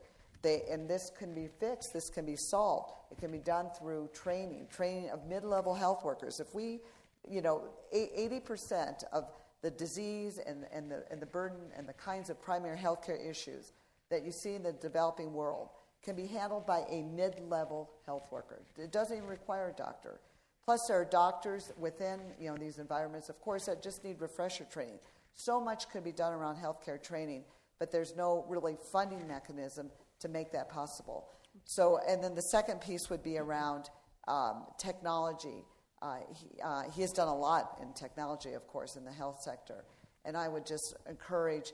They, 0.45 0.61
and 0.69 0.87
this 0.87 1.11
can 1.17 1.33
be 1.33 1.47
fixed, 1.47 1.91
this 1.91 2.07
can 2.07 2.23
be 2.23 2.35
solved. 2.35 2.93
It 3.09 3.17
can 3.17 3.31
be 3.31 3.39
done 3.39 3.71
through 3.79 4.11
training, 4.13 4.67
training 4.71 5.09
of 5.09 5.25
mid 5.25 5.43
level 5.43 5.73
health 5.73 6.05
workers. 6.05 6.39
If 6.39 6.53
we, 6.53 6.81
you 7.27 7.41
know, 7.41 7.63
80% 7.91 9.05
of 9.11 9.25
the 9.63 9.71
disease 9.71 10.37
and, 10.37 10.67
and, 10.71 10.91
the, 10.91 11.03
and 11.09 11.19
the 11.19 11.25
burden 11.25 11.71
and 11.75 11.89
the 11.89 11.93
kinds 11.93 12.29
of 12.29 12.39
primary 12.39 12.77
healthcare 12.77 13.27
issues 13.27 13.73
that 14.11 14.23
you 14.23 14.31
see 14.31 14.53
in 14.53 14.61
the 14.61 14.73
developing 14.73 15.33
world 15.33 15.69
can 16.03 16.15
be 16.15 16.27
handled 16.27 16.67
by 16.67 16.83
a 16.91 17.01
mid 17.01 17.39
level 17.49 17.89
health 18.05 18.27
worker. 18.29 18.61
It 18.77 18.91
doesn't 18.91 19.17
even 19.17 19.27
require 19.27 19.69
a 19.69 19.73
doctor. 19.73 20.19
Plus, 20.63 20.85
there 20.87 21.01
are 21.01 21.05
doctors 21.05 21.73
within 21.75 22.19
you 22.39 22.51
know, 22.51 22.55
these 22.55 22.77
environments, 22.77 23.29
of 23.29 23.41
course, 23.41 23.65
that 23.65 23.81
just 23.81 24.03
need 24.03 24.21
refresher 24.21 24.65
training. 24.65 24.99
So 25.33 25.59
much 25.59 25.89
could 25.89 26.03
be 26.03 26.11
done 26.11 26.33
around 26.33 26.57
healthcare 26.57 27.01
training, 27.01 27.45
but 27.79 27.91
there's 27.91 28.15
no 28.15 28.45
really 28.47 28.77
funding 28.91 29.27
mechanism 29.27 29.89
to 30.19 30.27
make 30.27 30.51
that 30.51 30.69
possible. 30.69 31.27
So, 31.63 31.99
and 32.07 32.23
then 32.23 32.35
the 32.35 32.41
second 32.41 32.81
piece 32.81 33.09
would 33.09 33.23
be 33.23 33.37
around 33.37 33.89
um, 34.27 34.65
technology. 34.77 35.63
Uh, 36.01 36.17
he, 36.33 36.61
uh, 36.63 36.83
he 36.93 37.01
has 37.01 37.11
done 37.11 37.27
a 37.27 37.35
lot 37.35 37.79
in 37.81 37.93
technology, 37.93 38.53
of 38.53 38.67
course, 38.67 38.95
in 38.95 39.05
the 39.05 39.11
health 39.11 39.41
sector. 39.41 39.85
And 40.25 40.35
I 40.35 40.47
would 40.47 40.65
just 40.65 40.95
encourage 41.09 41.73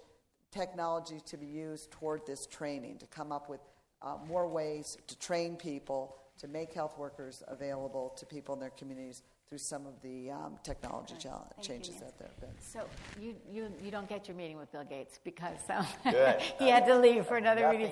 technology 0.52 1.20
to 1.26 1.38
be 1.38 1.48
used 1.48 1.92
toward 1.92 2.26
this 2.26 2.46
training, 2.46 2.98
to 3.00 3.08
come 3.08 3.32
up 3.32 3.50
with 3.50 3.62
uh, 4.02 4.18
more 4.28 4.48
ways 4.48 4.98
to 5.08 5.18
train 5.20 5.56
people, 5.56 6.18
to 6.40 6.48
make 6.48 6.74
health 6.74 6.98
workers 6.98 7.44
available 7.48 8.14
to 8.18 8.26
people 8.26 8.54
in 8.54 8.60
their 8.60 8.72
communities 8.72 9.24
through 9.52 9.58
some 9.58 9.86
of 9.86 10.02
the 10.02 10.32
um, 10.32 10.58
technology 10.64 11.14
challenge, 11.20 11.52
changes 11.62 11.96
you, 11.96 12.00
that 12.00 12.18
there 12.18 12.30
have 12.30 12.40
been. 12.40 12.62
So 12.62 12.86
you, 13.20 13.36
you, 13.52 13.68
you 13.84 13.92
don't 13.92 14.08
get 14.08 14.26
your 14.30 14.38
meeting 14.38 14.58
with 14.58 14.72
Bill 14.72 14.86
Gates 14.86 15.20
because 15.26 15.60
um, 15.70 15.86
he 16.58 16.70
had 16.70 16.86
to 16.86 16.98
leave 16.98 17.26
for 17.26 17.36
another 17.36 17.70
meeting. 17.70 17.92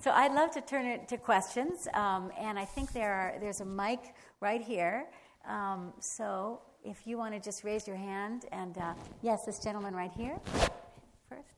So 0.00 0.10
I'd 0.10 0.32
love 0.32 0.50
to 0.54 0.60
turn 0.60 0.86
it 0.86 1.06
to 1.06 1.16
questions, 1.16 1.86
um, 1.94 2.32
and 2.36 2.58
I 2.58 2.64
think 2.64 2.92
there 2.92 3.12
are, 3.12 3.34
there's 3.38 3.60
a 3.60 3.64
mic 3.64 4.12
right 4.40 4.60
here. 4.60 5.06
Um, 5.46 5.92
so 6.00 6.62
if 6.82 7.06
you 7.06 7.16
want 7.16 7.32
to 7.32 7.38
just 7.38 7.62
raise 7.62 7.86
your 7.86 7.96
hand, 7.96 8.46
and 8.50 8.76
uh, 8.78 8.94
yes, 9.22 9.44
this 9.44 9.60
gentleman 9.60 9.94
right 9.94 10.12
here 10.12 10.36
first. 11.28 11.54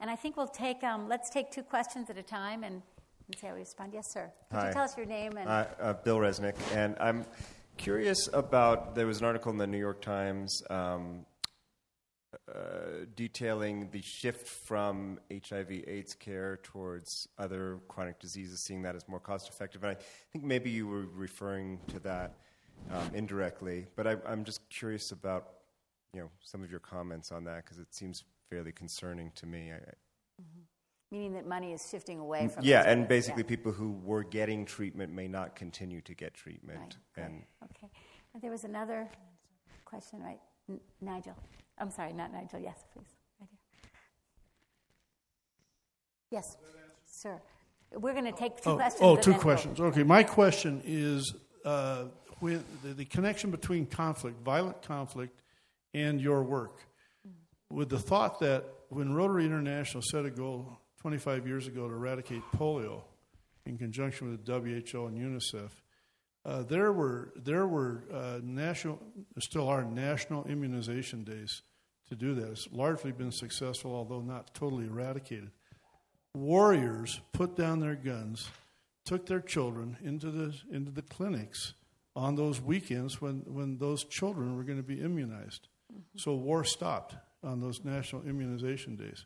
And 0.00 0.08
I 0.08 0.16
think 0.16 0.38
we'll 0.38 0.48
take, 0.48 0.82
um, 0.84 1.06
let's 1.06 1.28
take 1.28 1.50
two 1.50 1.62
questions 1.62 2.08
at 2.08 2.16
a 2.16 2.22
time 2.22 2.64
and, 2.64 2.76
and 3.26 3.38
see 3.38 3.46
how 3.46 3.52
we 3.52 3.58
respond. 3.58 3.92
Yes, 3.92 4.10
sir. 4.10 4.32
Could 4.50 4.58
Hi. 4.58 4.68
you 4.68 4.72
tell 4.72 4.84
us 4.84 4.96
your 4.96 5.04
name? 5.04 5.36
And 5.36 5.50
uh, 5.50 5.66
uh, 5.78 5.92
Bill 5.92 6.16
Resnick, 6.16 6.54
and 6.72 6.96
I'm 6.98 7.26
curious 7.80 8.28
about 8.34 8.94
there 8.94 9.06
was 9.06 9.20
an 9.20 9.24
article 9.24 9.50
in 9.50 9.56
the 9.56 9.66
New 9.66 9.78
York 9.78 10.02
Times 10.02 10.62
um, 10.68 11.24
uh, 12.46 13.06
detailing 13.16 13.88
the 13.90 14.02
shift 14.02 14.46
from 14.46 15.18
HIV/AIDS 15.32 16.14
care 16.14 16.60
towards 16.62 17.26
other 17.38 17.78
chronic 17.88 18.20
diseases, 18.20 18.62
seeing 18.66 18.82
that 18.82 18.94
as 18.96 19.08
more 19.08 19.18
cost 19.18 19.48
effective. 19.48 19.82
And 19.82 19.92
I 19.92 19.96
think 20.30 20.44
maybe 20.44 20.68
you 20.68 20.86
were 20.86 21.06
referring 21.14 21.80
to 21.88 21.98
that 22.00 22.34
um, 22.90 23.10
indirectly, 23.14 23.86
but 23.96 24.06
I, 24.06 24.16
am 24.26 24.44
just 24.44 24.60
curious 24.68 25.10
about 25.10 25.48
you 26.12 26.20
know 26.20 26.28
some 26.42 26.62
of 26.62 26.70
your 26.70 26.80
comments 26.80 27.32
on 27.32 27.44
that 27.44 27.64
because 27.64 27.78
it 27.78 27.94
seems 27.94 28.24
fairly 28.50 28.72
concerning 28.72 29.32
to 29.36 29.46
me. 29.46 29.72
I. 29.72 29.78
Meaning 31.10 31.32
that 31.32 31.46
money 31.46 31.72
is 31.72 31.86
shifting 31.90 32.20
away 32.20 32.48
from. 32.48 32.64
Yeah, 32.64 32.88
and 32.88 33.08
basically, 33.08 33.42
yeah. 33.42 33.48
people 33.48 33.72
who 33.72 33.98
were 34.04 34.22
getting 34.22 34.64
treatment 34.64 35.12
may 35.12 35.26
not 35.26 35.56
continue 35.56 36.00
to 36.02 36.14
get 36.14 36.34
treatment. 36.34 36.98
Right. 37.16 37.24
And 37.24 37.42
okay, 37.64 37.90
and 38.32 38.42
there 38.42 38.52
was 38.52 38.62
another 38.62 39.08
question, 39.84 40.22
right? 40.22 40.38
N- 40.68 40.80
Nigel, 41.00 41.34
I'm 41.78 41.90
sorry, 41.90 42.12
not 42.12 42.32
Nigel. 42.32 42.60
Yes, 42.60 42.84
please, 42.92 43.16
right 43.40 43.48
here. 43.50 43.90
Yes, 46.30 46.56
sir. 47.06 47.40
We're 47.92 48.12
going 48.12 48.26
to 48.26 48.32
take 48.32 48.62
two 48.62 48.70
oh, 48.70 48.76
questions. 48.76 49.02
Oh, 49.02 49.16
two 49.16 49.34
questions. 49.34 49.80
Okay, 49.80 50.04
my 50.04 50.22
question 50.22 50.80
is 50.84 51.34
uh, 51.64 52.04
with 52.40 52.64
the, 52.82 52.94
the, 52.94 53.04
connection 53.04 53.50
between 53.50 53.86
conflict, 53.86 54.40
violent 54.44 54.80
conflict, 54.82 55.42
and 55.92 56.20
your 56.20 56.44
work. 56.44 56.84
Mm-hmm. 57.26 57.76
With 57.76 57.88
the 57.88 57.98
thought 57.98 58.38
that 58.40 58.64
when 58.90 59.12
Rotary 59.12 59.44
International 59.44 60.02
set 60.02 60.24
a 60.24 60.30
goal 60.30 60.78
25 61.00 61.46
years 61.46 61.66
ago 61.66 61.88
to 61.88 61.94
eradicate 61.94 62.42
polio 62.56 63.02
in 63.66 63.78
conjunction 63.78 64.30
with 64.30 64.44
the 64.44 64.52
WHO 64.52 65.06
and 65.06 65.18
UNICEF, 65.18 65.70
uh, 66.44 66.62
there 66.62 66.92
were 66.92 67.32
there 67.36 67.66
were 67.66 68.04
uh, 68.12 68.40
national, 68.42 68.98
still 69.38 69.68
are 69.68 69.84
national 69.84 70.44
immunization 70.46 71.22
days 71.24 71.62
to 72.08 72.14
do 72.14 72.34
that. 72.34 72.50
It's 72.50 72.68
largely 72.72 73.12
been 73.12 73.32
successful, 73.32 73.94
although 73.94 74.20
not 74.20 74.54
totally 74.54 74.86
eradicated. 74.86 75.50
Warriors 76.34 77.20
put 77.32 77.56
down 77.56 77.80
their 77.80 77.94
guns, 77.94 78.48
took 79.04 79.26
their 79.26 79.40
children 79.40 79.96
into 80.02 80.30
the 80.30 80.54
into 80.70 80.90
the 80.90 81.02
clinics 81.02 81.74
on 82.16 82.36
those 82.36 82.60
weekends 82.60 83.20
when, 83.20 83.42
when 83.46 83.78
those 83.78 84.04
children 84.04 84.56
were 84.56 84.64
going 84.64 84.78
to 84.78 84.82
be 84.82 85.00
immunized. 85.00 85.68
Mm-hmm. 85.92 86.18
So 86.18 86.34
war 86.34 86.64
stopped 86.64 87.14
on 87.42 87.60
those 87.60 87.84
national 87.84 88.22
immunization 88.22 88.96
days. 88.96 89.24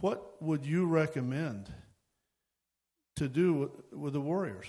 What 0.00 0.42
would 0.42 0.66
you 0.66 0.86
recommend 0.86 1.72
to 3.16 3.28
do 3.28 3.54
with, 3.54 3.70
with 3.92 4.12
the 4.12 4.20
warriors, 4.20 4.66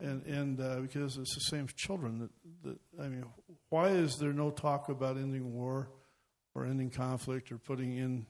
and 0.00 0.24
and 0.24 0.60
uh, 0.60 0.80
because 0.80 1.16
it's 1.18 1.34
the 1.34 1.56
same 1.56 1.68
children 1.76 2.18
that, 2.18 2.30
that 2.96 3.02
I 3.04 3.08
mean, 3.08 3.24
why 3.68 3.88
is 3.88 4.16
there 4.16 4.32
no 4.32 4.50
talk 4.50 4.88
about 4.88 5.16
ending 5.16 5.52
war 5.52 5.90
or 6.54 6.64
ending 6.64 6.90
conflict 6.90 7.52
or 7.52 7.58
putting 7.58 7.96
in 7.96 8.26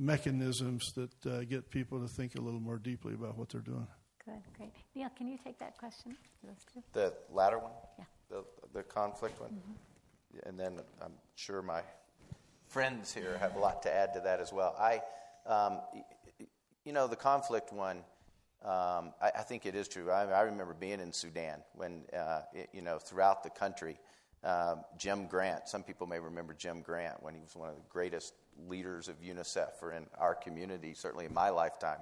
mechanisms 0.00 0.92
that 0.96 1.26
uh, 1.26 1.44
get 1.44 1.70
people 1.70 2.00
to 2.00 2.08
think 2.08 2.34
a 2.34 2.40
little 2.40 2.60
more 2.60 2.78
deeply 2.78 3.14
about 3.14 3.38
what 3.38 3.50
they're 3.50 3.60
doing? 3.60 3.86
Good, 4.24 4.42
great. 4.56 4.72
Neal, 4.94 5.08
can 5.16 5.28
you 5.28 5.38
take 5.42 5.58
that 5.58 5.78
question? 5.78 6.16
The 6.92 7.12
latter 7.30 7.58
one? 7.58 7.72
Yeah. 7.98 8.04
The, 8.30 8.44
the 8.72 8.82
conflict 8.82 9.40
one? 9.40 9.60
And 10.46 10.58
then 10.58 10.80
I'm 11.00 11.12
sure 11.34 11.60
my 11.62 11.82
friends 12.72 13.12
here 13.12 13.36
have 13.38 13.54
a 13.54 13.58
lot 13.58 13.82
to 13.82 13.94
add 13.94 14.14
to 14.14 14.20
that 14.20 14.40
as 14.40 14.50
well. 14.50 14.74
I, 14.80 15.02
um, 15.46 15.80
you 16.86 16.94
know, 16.94 17.06
the 17.06 17.16
conflict 17.16 17.70
one, 17.70 17.98
um, 18.64 19.12
I, 19.20 19.30
I 19.36 19.42
think 19.42 19.66
it 19.66 19.74
is 19.74 19.88
true. 19.88 20.10
I, 20.10 20.24
I 20.24 20.40
remember 20.42 20.72
being 20.72 20.98
in 20.98 21.12
Sudan 21.12 21.62
when, 21.74 22.04
uh, 22.16 22.40
it, 22.54 22.70
you 22.72 22.80
know, 22.80 22.96
throughout 22.96 23.42
the 23.42 23.50
country, 23.50 23.98
um, 24.42 24.84
Jim 24.96 25.26
Grant, 25.26 25.68
some 25.68 25.82
people 25.82 26.06
may 26.06 26.18
remember 26.18 26.54
Jim 26.54 26.80
Grant 26.80 27.22
when 27.22 27.34
he 27.34 27.42
was 27.42 27.54
one 27.54 27.68
of 27.68 27.74
the 27.74 27.82
greatest 27.90 28.32
leaders 28.66 29.06
of 29.08 29.20
UNICEF 29.20 29.82
or 29.82 29.92
in 29.92 30.06
our 30.16 30.34
community, 30.34 30.94
certainly 30.94 31.26
in 31.26 31.34
my 31.34 31.50
lifetime. 31.50 32.00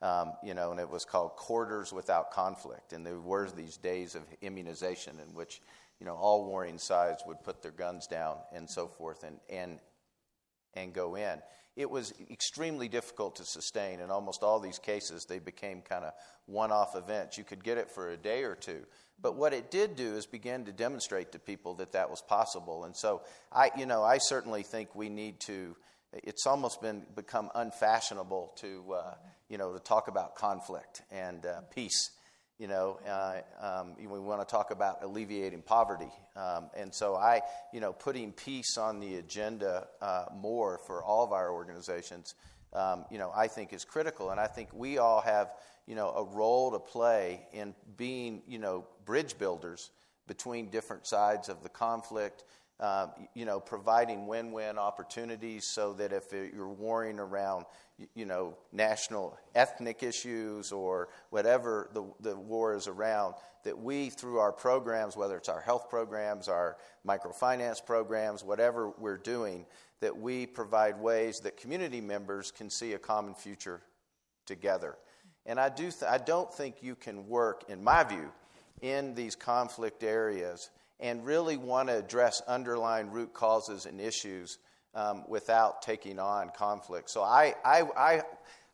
Um, 0.00 0.32
you 0.42 0.54
know, 0.54 0.70
and 0.70 0.80
it 0.80 0.88
was 0.88 1.04
called 1.04 1.36
Quarters 1.36 1.92
Without 1.92 2.30
Conflict. 2.30 2.94
And 2.94 3.04
there 3.04 3.18
were 3.20 3.50
these 3.50 3.76
days 3.76 4.14
of 4.14 4.22
immunization 4.40 5.18
in 5.20 5.34
which, 5.34 5.60
you 6.00 6.06
know, 6.06 6.14
all 6.14 6.46
warring 6.46 6.78
sides 6.78 7.22
would 7.26 7.42
put 7.44 7.60
their 7.60 7.70
guns 7.70 8.06
down 8.06 8.36
and 8.54 8.68
so 8.68 8.88
forth 8.88 9.22
and, 9.22 9.38
and, 9.50 9.78
and 10.76 10.92
go 10.92 11.16
in. 11.16 11.40
It 11.74 11.90
was 11.90 12.14
extremely 12.30 12.88
difficult 12.88 13.36
to 13.36 13.44
sustain. 13.44 14.00
In 14.00 14.10
almost 14.10 14.42
all 14.42 14.60
these 14.60 14.78
cases, 14.78 15.26
they 15.26 15.38
became 15.38 15.82
kind 15.82 16.04
of 16.04 16.12
one 16.46 16.72
off 16.72 16.96
events. 16.96 17.36
You 17.36 17.44
could 17.44 17.64
get 17.64 17.76
it 17.76 17.90
for 17.90 18.10
a 18.10 18.16
day 18.16 18.44
or 18.44 18.54
two. 18.54 18.82
But 19.20 19.36
what 19.36 19.52
it 19.52 19.70
did 19.70 19.96
do 19.96 20.14
is 20.14 20.26
begin 20.26 20.64
to 20.66 20.72
demonstrate 20.72 21.32
to 21.32 21.38
people 21.38 21.74
that 21.74 21.92
that 21.92 22.10
was 22.10 22.22
possible. 22.22 22.84
And 22.84 22.96
so, 22.96 23.22
I, 23.52 23.70
you 23.76 23.86
know, 23.86 24.02
I 24.02 24.18
certainly 24.18 24.62
think 24.62 24.94
we 24.94 25.08
need 25.08 25.40
to 25.40 25.76
it's 26.22 26.46
almost 26.46 26.80
been 26.80 27.02
become 27.14 27.50
unfashionable 27.54 28.52
to 28.56 28.94
uh, 28.94 29.14
you 29.48 29.58
know 29.58 29.72
to 29.72 29.78
talk 29.78 30.08
about 30.08 30.34
conflict 30.34 31.02
and 31.10 31.44
uh, 31.44 31.60
peace. 31.74 32.10
You 32.58 32.68
know, 32.68 32.98
uh, 33.06 33.40
um, 33.60 33.96
we 33.98 34.18
want 34.18 34.40
to 34.40 34.50
talk 34.50 34.70
about 34.70 35.02
alleviating 35.02 35.60
poverty, 35.60 36.10
um, 36.36 36.70
and 36.74 36.94
so 36.94 37.14
I, 37.14 37.42
you 37.70 37.80
know, 37.80 37.92
putting 37.92 38.32
peace 38.32 38.78
on 38.78 38.98
the 38.98 39.16
agenda 39.16 39.88
uh, 40.00 40.24
more 40.34 40.78
for 40.86 41.04
all 41.04 41.22
of 41.22 41.32
our 41.32 41.50
organizations, 41.52 42.34
um, 42.72 43.04
you 43.10 43.18
know, 43.18 43.30
I 43.36 43.48
think 43.48 43.74
is 43.74 43.84
critical, 43.84 44.30
and 44.30 44.40
I 44.40 44.46
think 44.46 44.70
we 44.72 44.96
all 44.96 45.20
have, 45.20 45.52
you 45.86 45.94
know, 45.94 46.08
a 46.12 46.24
role 46.24 46.70
to 46.72 46.78
play 46.78 47.46
in 47.52 47.74
being, 47.98 48.42
you 48.48 48.58
know, 48.58 48.86
bridge 49.04 49.36
builders 49.36 49.90
between 50.26 50.70
different 50.70 51.06
sides 51.06 51.50
of 51.50 51.62
the 51.62 51.68
conflict 51.68 52.44
um, 52.78 53.10
you 53.34 53.46
know, 53.46 53.58
providing 53.58 54.26
win-win 54.26 54.78
opportunities 54.78 55.64
so 55.64 55.94
that 55.94 56.12
if 56.12 56.32
you're 56.32 56.68
warring 56.68 57.18
around, 57.18 57.64
you 58.14 58.26
know, 58.26 58.54
national 58.70 59.38
ethnic 59.54 60.02
issues 60.02 60.72
or 60.72 61.08
whatever 61.30 61.88
the, 61.94 62.04
the 62.20 62.36
war 62.36 62.74
is 62.74 62.86
around, 62.86 63.34
that 63.64 63.78
we, 63.78 64.10
through 64.10 64.38
our 64.38 64.52
programs, 64.52 65.16
whether 65.16 65.38
it's 65.38 65.48
our 65.48 65.60
health 65.60 65.88
programs, 65.88 66.48
our 66.48 66.76
microfinance 67.06 67.84
programs, 67.84 68.44
whatever 68.44 68.92
we're 68.98 69.16
doing, 69.16 69.64
that 70.00 70.16
we 70.16 70.46
provide 70.46 71.00
ways 71.00 71.40
that 71.40 71.56
community 71.56 72.02
members 72.02 72.50
can 72.50 72.68
see 72.68 72.92
a 72.92 72.98
common 72.98 73.34
future 73.34 73.80
together. 74.44 74.96
And 75.46 75.58
I, 75.58 75.70
do 75.70 75.84
th- 75.84 76.02
I 76.02 76.18
don't 76.18 76.52
think 76.52 76.82
you 76.82 76.94
can 76.94 77.26
work, 77.26 77.64
in 77.68 77.82
my 77.82 78.04
view, 78.04 78.30
in 78.82 79.14
these 79.14 79.34
conflict 79.34 80.02
areas 80.04 80.70
and 81.00 81.24
really 81.24 81.56
want 81.56 81.88
to 81.88 81.98
address 81.98 82.42
underlying 82.46 83.10
root 83.10 83.32
causes 83.32 83.86
and 83.86 84.00
issues 84.00 84.58
um, 84.94 85.24
without 85.28 85.82
taking 85.82 86.18
on 86.18 86.50
conflict. 86.56 87.10
So 87.10 87.22
I, 87.22 87.54
I, 87.64 87.82
I 87.96 88.22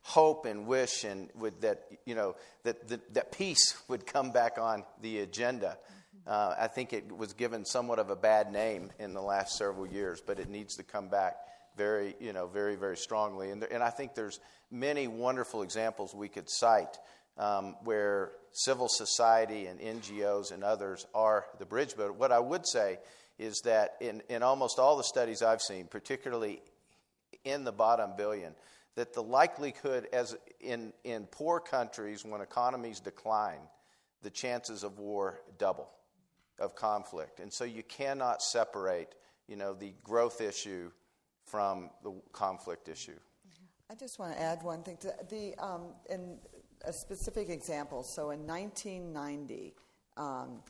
hope 0.01 0.45
and 0.45 0.67
wish 0.67 1.03
and 1.03 1.29
would 1.35 1.61
that 1.61 1.85
you 2.05 2.13
know 2.15 2.35
that, 2.63 2.87
that, 2.89 3.13
that 3.13 3.31
peace 3.31 3.75
would 3.87 4.05
come 4.05 4.31
back 4.31 4.57
on 4.57 4.83
the 5.01 5.19
agenda. 5.19 5.77
Uh, 6.25 6.55
I 6.57 6.67
think 6.67 6.93
it 6.93 7.15
was 7.15 7.33
given 7.33 7.65
somewhat 7.65 7.99
of 7.99 8.09
a 8.09 8.15
bad 8.15 8.51
name 8.51 8.91
in 8.97 9.13
the 9.13 9.21
last 9.21 9.57
several 9.57 9.85
years, 9.85 10.21
but 10.25 10.39
it 10.39 10.47
needs 10.47 10.77
to 10.77 10.83
come 10.83 11.09
back 11.09 11.35
very, 11.75 12.15
you 12.19 12.31
know, 12.31 12.47
very, 12.47 12.75
very 12.75 12.95
strongly. 12.95 13.49
And, 13.49 13.63
and 13.63 13.83
I 13.83 13.89
think 13.89 14.15
there's 14.15 14.39
many 14.71 15.07
wonderful 15.07 15.63
examples 15.63 16.13
we 16.13 16.29
could 16.29 16.49
cite 16.49 16.97
um, 17.37 17.75
where 17.83 18.31
civil 18.51 18.87
society 18.87 19.65
and 19.65 19.79
NGOs 19.79 20.51
and 20.51 20.63
others 20.63 21.05
are 21.13 21.45
the 21.59 21.65
bridge 21.65 21.95
But 21.97 22.15
What 22.15 22.31
I 22.31 22.39
would 22.39 22.67
say 22.67 22.99
is 23.39 23.61
that 23.61 23.95
in, 23.99 24.21
in 24.29 24.43
almost 24.43 24.79
all 24.79 24.95
the 24.95 25.03
studies 25.03 25.41
I've 25.41 25.61
seen, 25.61 25.87
particularly 25.87 26.61
in 27.43 27.63
the 27.63 27.71
bottom 27.71 28.11
billion, 28.15 28.53
that 28.95 29.13
the 29.13 29.23
likelihood 29.23 30.07
as 30.13 30.35
in, 30.59 30.93
in 31.03 31.25
poor 31.25 31.59
countries 31.59 32.23
when 32.23 32.41
economies 32.41 32.99
decline, 32.99 33.59
the 34.21 34.29
chances 34.29 34.83
of 34.83 34.99
war 34.99 35.41
double, 35.57 35.89
of 36.59 36.75
conflict. 36.75 37.39
And 37.39 37.51
so 37.51 37.63
you 37.63 37.83
cannot 37.83 38.41
separate, 38.41 39.15
you 39.47 39.55
know, 39.55 39.73
the 39.73 39.93
growth 40.03 40.41
issue 40.41 40.91
from 41.45 41.89
the 42.03 42.13
conflict 42.31 42.87
issue. 42.87 43.17
I 43.89 43.95
just 43.95 44.17
want 44.17 44.33
to 44.33 44.41
add 44.41 44.63
one 44.63 44.83
thing 44.83 44.97
to 45.01 45.13
the 45.29 45.55
um, 45.57 45.93
a 46.83 46.93
specific 46.93 47.49
example. 47.49 48.03
So 48.03 48.31
in 48.31 48.45
1990, 48.45 49.73
um, 50.17 50.61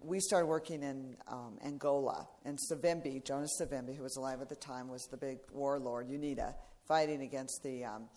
we 0.00 0.20
started 0.20 0.46
working 0.46 0.82
in 0.82 1.16
um, 1.26 1.58
Angola, 1.64 2.28
and 2.44 2.58
Savimbi, 2.70 3.24
Jonas 3.24 3.60
Savimbi, 3.60 3.96
who 3.96 4.02
was 4.02 4.16
alive 4.16 4.40
at 4.40 4.48
the 4.48 4.56
time, 4.56 4.88
was 4.88 5.06
the 5.10 5.16
big 5.16 5.38
warlord, 5.52 6.08
UNITA, 6.08 6.54
fighting 6.86 7.22
against 7.22 7.62
the 7.64 7.84
um, 7.84 8.08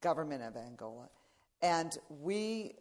government 0.00 0.42
of 0.42 0.56
Angola. 0.56 1.08
And 1.62 1.92
we, 2.08 2.72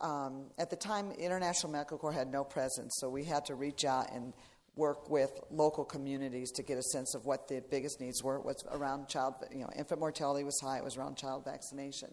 um, 0.00 0.46
at 0.58 0.70
the 0.70 0.76
time, 0.76 1.12
International 1.12 1.72
Medical 1.72 1.98
Corps 1.98 2.12
had 2.12 2.28
no 2.28 2.44
presence, 2.44 2.94
so 2.98 3.08
we 3.08 3.24
had 3.24 3.44
to 3.46 3.54
reach 3.54 3.84
out 3.84 4.12
and 4.12 4.34
work 4.76 5.08
with 5.08 5.30
local 5.50 5.84
communities 5.84 6.50
to 6.50 6.62
get 6.62 6.76
a 6.76 6.82
sense 6.82 7.14
of 7.14 7.24
what 7.26 7.48
the 7.48 7.62
biggest 7.70 8.00
needs 8.00 8.22
were. 8.22 8.36
It 8.36 8.44
was 8.44 8.64
around 8.72 9.08
child, 9.08 9.34
you 9.52 9.60
know, 9.60 9.70
infant 9.76 10.00
mortality 10.00 10.42
was 10.42 10.58
high. 10.60 10.78
It 10.78 10.84
was 10.84 10.96
around 10.96 11.16
child 11.16 11.44
vaccination. 11.44 12.08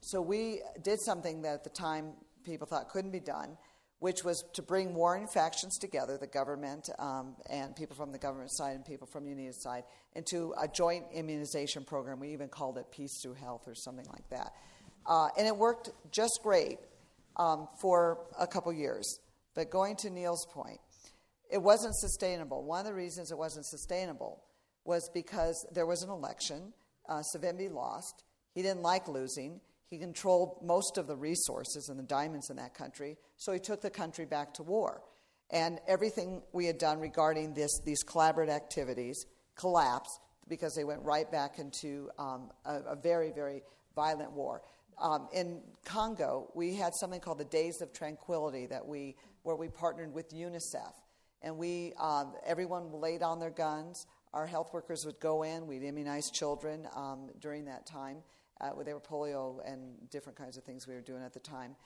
So 0.00 0.20
we 0.20 0.60
did 0.82 1.00
something 1.00 1.42
that 1.42 1.54
at 1.54 1.64
the 1.64 1.70
time 1.70 2.12
people 2.44 2.66
thought 2.66 2.88
couldn't 2.88 3.10
be 3.10 3.20
done, 3.20 3.56
which 3.98 4.24
was 4.24 4.44
to 4.52 4.62
bring 4.62 4.94
warring 4.94 5.26
factions 5.26 5.78
together, 5.78 6.18
the 6.18 6.26
government 6.26 6.88
um, 6.98 7.34
and 7.50 7.74
people 7.74 7.96
from 7.96 8.12
the 8.12 8.18
government 8.18 8.50
side 8.52 8.76
and 8.76 8.84
people 8.84 9.06
from 9.06 9.24
UNITA 9.24 9.54
side, 9.54 9.84
into 10.14 10.54
a 10.60 10.68
joint 10.68 11.04
immunization 11.12 11.84
program. 11.84 12.20
We 12.20 12.32
even 12.32 12.48
called 12.48 12.78
it 12.78 12.86
Peace 12.90 13.20
Through 13.22 13.34
Health 13.34 13.66
or 13.66 13.74
something 13.74 14.06
like 14.06 14.28
that. 14.30 14.52
Uh, 15.06 15.28
and 15.38 15.46
it 15.46 15.56
worked 15.56 15.90
just 16.10 16.40
great 16.42 16.78
um, 17.36 17.68
for 17.80 18.26
a 18.38 18.46
couple 18.46 18.72
years. 18.72 19.20
But 19.54 19.70
going 19.70 19.96
to 19.96 20.10
Neal's 20.10 20.46
point, 20.46 20.80
it 21.50 21.62
wasn't 21.62 21.94
sustainable. 21.94 22.64
One 22.64 22.80
of 22.80 22.86
the 22.86 22.94
reasons 22.94 23.30
it 23.30 23.38
wasn't 23.38 23.66
sustainable 23.66 24.42
was 24.84 25.08
because 25.12 25.66
there 25.72 25.86
was 25.86 26.02
an 26.02 26.10
election. 26.10 26.72
Uh, 27.08 27.22
Savimbi 27.34 27.72
lost. 27.72 28.24
He 28.54 28.62
didn't 28.62 28.82
like 28.82 29.08
losing. 29.08 29.60
He 29.88 29.98
controlled 29.98 30.58
most 30.62 30.98
of 30.98 31.06
the 31.06 31.16
resources 31.16 31.88
and 31.88 31.98
the 31.98 32.04
diamonds 32.04 32.50
in 32.50 32.56
that 32.56 32.74
country, 32.74 33.16
so 33.36 33.52
he 33.52 33.58
took 33.58 33.80
the 33.80 33.90
country 33.90 34.24
back 34.24 34.54
to 34.54 34.62
war. 34.62 35.02
And 35.50 35.78
everything 35.86 36.42
we 36.52 36.66
had 36.66 36.78
done 36.78 36.98
regarding 36.98 37.54
this, 37.54 37.80
these 37.84 38.02
collaborative 38.04 38.48
activities 38.48 39.26
collapsed 39.54 40.18
because 40.48 40.74
they 40.74 40.84
went 40.84 41.02
right 41.02 41.30
back 41.30 41.58
into 41.58 42.10
um, 42.18 42.50
a, 42.64 42.80
a, 42.90 42.96
very, 42.96 43.30
very 43.30 43.62
violent 43.94 44.32
war. 44.32 44.62
Um, 44.98 45.28
in 45.32 45.60
Congo, 45.84 46.50
we 46.54 46.74
had 46.74 46.94
something 46.94 47.20
called 47.20 47.38
the 47.38 47.44
Days 47.44 47.80
of 47.80 47.92
Tranquility 47.92 48.66
that 48.66 48.86
we, 48.86 49.16
where 49.42 49.56
we 49.56 49.68
partnered 49.68 50.12
with 50.12 50.32
UNICEF. 50.32 50.92
And 51.42 51.58
we, 51.58 51.92
um, 52.00 52.34
everyone 52.44 52.92
laid 52.92 53.22
on 53.22 53.38
their 53.38 53.50
guns. 53.50 54.06
Our 54.32 54.46
health 54.46 54.70
workers 54.72 55.04
would 55.04 55.20
go 55.20 55.42
in. 55.42 55.66
We'd 55.66 55.82
immunize 55.82 56.30
children 56.30 56.88
um, 56.94 57.30
during 57.40 57.66
that 57.66 57.86
time. 57.86 58.18
Uh, 58.60 58.70
they 58.84 58.94
were 58.94 59.00
polio 59.00 59.60
and 59.70 60.10
different 60.10 60.38
kinds 60.38 60.56
of 60.56 60.64
things 60.64 60.86
we 60.86 60.94
were 60.94 61.00
doing 61.00 61.22
at 61.22 61.32
the 61.32 61.40
time. 61.40 61.76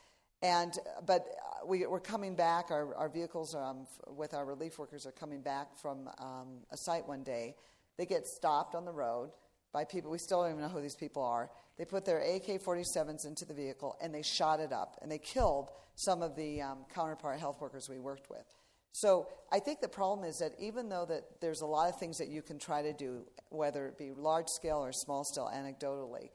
And, 0.43 0.73
but 1.07 1.27
uh, 1.63 1.67
we, 1.67 1.85
are 1.85 2.01
coming 2.01 2.35
back, 2.35 2.71
our, 2.71 2.95
our 2.95 3.09
vehicles 3.09 3.55
um, 3.55 3.87
with 4.17 4.33
our 4.33 4.47
relief 4.47 4.79
workers 4.79 5.05
are 5.05 5.13
coming 5.13 5.43
back 5.43 5.77
from 5.77 6.09
um, 6.19 6.61
a 6.71 6.77
site 6.77 7.07
one 7.07 7.23
day. 7.23 7.55
They 7.99 8.07
get 8.07 8.27
stopped 8.27 8.75
on 8.75 8.85
the 8.85 8.93
road 8.93 9.31
by 9.73 9.85
people, 9.85 10.11
we 10.11 10.19
still 10.19 10.43
don't 10.43 10.53
even 10.53 10.63
know 10.63 10.69
who 10.69 10.81
these 10.81 10.97
people 10.97 11.23
are. 11.23 11.51
They 11.79 11.85
put 11.85 12.05
their 12.05 12.19
AK 12.19 12.63
47s 12.63 13.27
into 13.27 13.45
the 13.45 13.55
vehicle 13.55 13.97
and 14.01 14.15
they 14.15 14.23
shot 14.23 14.61
it 14.61 14.73
up. 14.73 14.97
And 15.01 15.11
they 15.11 15.19
killed 15.19 15.71
some 15.95 16.23
of 16.23 16.35
the 16.35 16.61
um, 16.61 16.79
counterpart 16.93 17.39
health 17.39 17.61
workers 17.61 17.89
we 17.89 17.99
worked 17.99 18.31
with. 18.31 18.45
So 18.93 19.29
I 19.53 19.61
think 19.61 19.81
the 19.81 19.89
problem 19.89 20.29
is 20.29 20.39
that 20.39 20.53
even 20.59 20.89
though 20.89 21.07
that 21.07 21.41
there's 21.41 21.61
a 21.61 21.67
lot 21.67 21.89
of 21.89 21.99
things 21.99 22.19
that 22.19 22.29
you 22.29 22.43
can 22.43 22.59
try 22.59 22.83
to 22.83 22.93
do, 22.93 23.25
whether 23.51 23.87
it 23.87 23.97
be 23.97 24.11
large 24.11 24.49
scale 24.49 24.79
or 24.79 24.93
small 24.93 25.23
scale 25.25 25.49
anecdotally, 25.55 26.31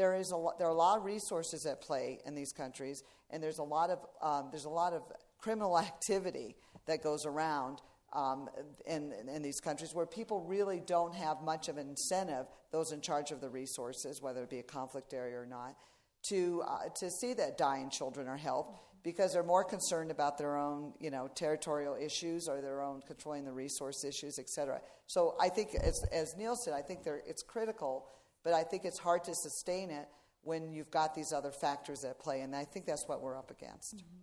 there 0.00 0.14
is 0.14 0.32
a 0.32 0.46
there 0.56 0.66
are 0.66 0.70
a 0.70 0.74
lot 0.74 0.96
of 0.96 1.04
resources 1.04 1.66
at 1.66 1.82
play 1.82 2.20
in 2.24 2.34
these 2.34 2.52
countries, 2.52 3.04
and 3.28 3.42
there's 3.42 3.58
a 3.58 3.62
lot 3.62 3.90
of 3.90 3.98
um, 4.22 4.48
there's 4.50 4.64
a 4.64 4.70
lot 4.70 4.94
of 4.94 5.02
criminal 5.38 5.78
activity 5.88 6.56
that 6.86 7.02
goes 7.02 7.26
around 7.26 7.82
um, 8.14 8.48
in, 8.86 9.12
in 9.28 9.42
these 9.42 9.60
countries 9.60 9.94
where 9.94 10.06
people 10.06 10.40
really 10.40 10.80
don't 10.80 11.14
have 11.14 11.42
much 11.42 11.68
of 11.68 11.76
an 11.76 11.88
incentive, 11.90 12.46
those 12.72 12.92
in 12.92 13.02
charge 13.02 13.30
of 13.30 13.42
the 13.42 13.48
resources, 13.50 14.22
whether 14.22 14.42
it 14.42 14.48
be 14.48 14.58
a 14.58 14.62
conflict 14.62 15.12
area 15.12 15.38
or 15.38 15.46
not, 15.46 15.76
to, 16.22 16.62
uh, 16.66 16.88
to 16.96 17.10
see 17.10 17.34
that 17.34 17.56
dying 17.56 17.90
children 17.90 18.26
are 18.26 18.36
helped 18.36 18.80
because 19.02 19.32
they're 19.32 19.42
more 19.42 19.64
concerned 19.64 20.10
about 20.10 20.36
their 20.38 20.56
own 20.56 20.92
you 20.98 21.10
know, 21.10 21.28
territorial 21.34 21.94
issues 21.94 22.48
or 22.48 22.60
their 22.60 22.82
own 22.82 23.00
controlling 23.06 23.44
the 23.44 23.52
resource 23.52 24.02
issues, 24.02 24.38
et 24.38 24.48
cetera. 24.48 24.80
So 25.06 25.36
I 25.40 25.48
think, 25.48 25.74
as, 25.74 26.04
as 26.12 26.36
Neal 26.36 26.56
said, 26.56 26.74
I 26.74 26.82
think 26.82 27.00
it's 27.06 27.42
critical, 27.42 28.06
but 28.44 28.52
I 28.52 28.62
think 28.62 28.84
it's 28.84 28.98
hard 28.98 29.24
to 29.24 29.34
sustain 29.34 29.90
it 29.90 30.08
when 30.42 30.72
you've 30.72 30.90
got 30.90 31.14
these 31.14 31.32
other 31.32 31.50
factors 31.50 32.04
at 32.04 32.18
play, 32.18 32.40
and 32.40 32.56
I 32.56 32.64
think 32.64 32.86
that's 32.86 33.06
what 33.06 33.20
we're 33.20 33.36
up 33.36 33.50
against. 33.50 33.96
Mm-hmm. 33.96 34.20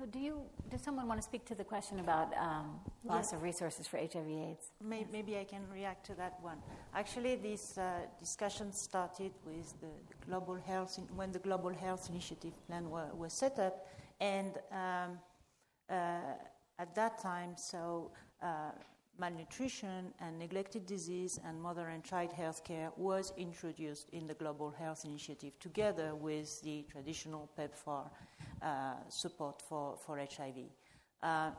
So, 0.00 0.06
do 0.06 0.18
you? 0.18 0.42
Does 0.70 0.80
someone 0.80 1.06
want 1.06 1.20
to 1.20 1.24
speak 1.24 1.44
to 1.46 1.54
the 1.54 1.64
question 1.64 1.98
about 2.00 2.32
um, 2.38 2.80
loss 3.04 3.34
of 3.34 3.42
resources 3.42 3.86
for 3.86 3.98
HIV/AIDS? 3.98 4.72
Maybe 4.82 5.36
I 5.36 5.44
can 5.44 5.62
react 5.70 6.06
to 6.06 6.14
that 6.14 6.38
one. 6.40 6.56
Actually, 6.94 7.36
this 7.36 7.76
uh, 7.76 8.06
discussion 8.18 8.72
started 8.72 9.32
with 9.44 9.74
the, 9.80 9.92
global 10.26 10.54
health 10.54 10.96
in, 10.96 11.04
when 11.14 11.32
the 11.32 11.38
Global 11.38 11.70
Health 11.70 12.08
Initiative 12.08 12.54
plan 12.66 12.88
were, 12.88 13.10
was 13.14 13.34
set 13.34 13.58
up, 13.58 13.86
and 14.20 14.52
um, 14.72 15.18
uh, 15.90 16.20
at 16.78 16.94
that 16.94 17.20
time, 17.20 17.54
so. 17.56 18.10
Uh, 18.42 18.70
malnutrition 19.20 20.14
and 20.20 20.38
neglected 20.38 20.86
disease 20.86 21.38
and 21.46 21.60
mother 21.60 21.88
and 21.88 22.02
child 22.02 22.32
health 22.32 22.64
care 22.64 22.90
was 22.96 23.34
introduced 23.36 24.08
in 24.12 24.26
the 24.26 24.32
Global 24.32 24.70
Health 24.70 25.04
Initiative 25.04 25.58
together 25.60 26.14
with 26.14 26.62
the 26.62 26.86
traditional 26.90 27.50
PEPFAR 27.58 28.08
uh, 28.62 28.94
support 29.10 29.60
for, 29.60 29.98
for 29.98 30.16
HIV. 30.16 30.56
Uh, 31.22 31.50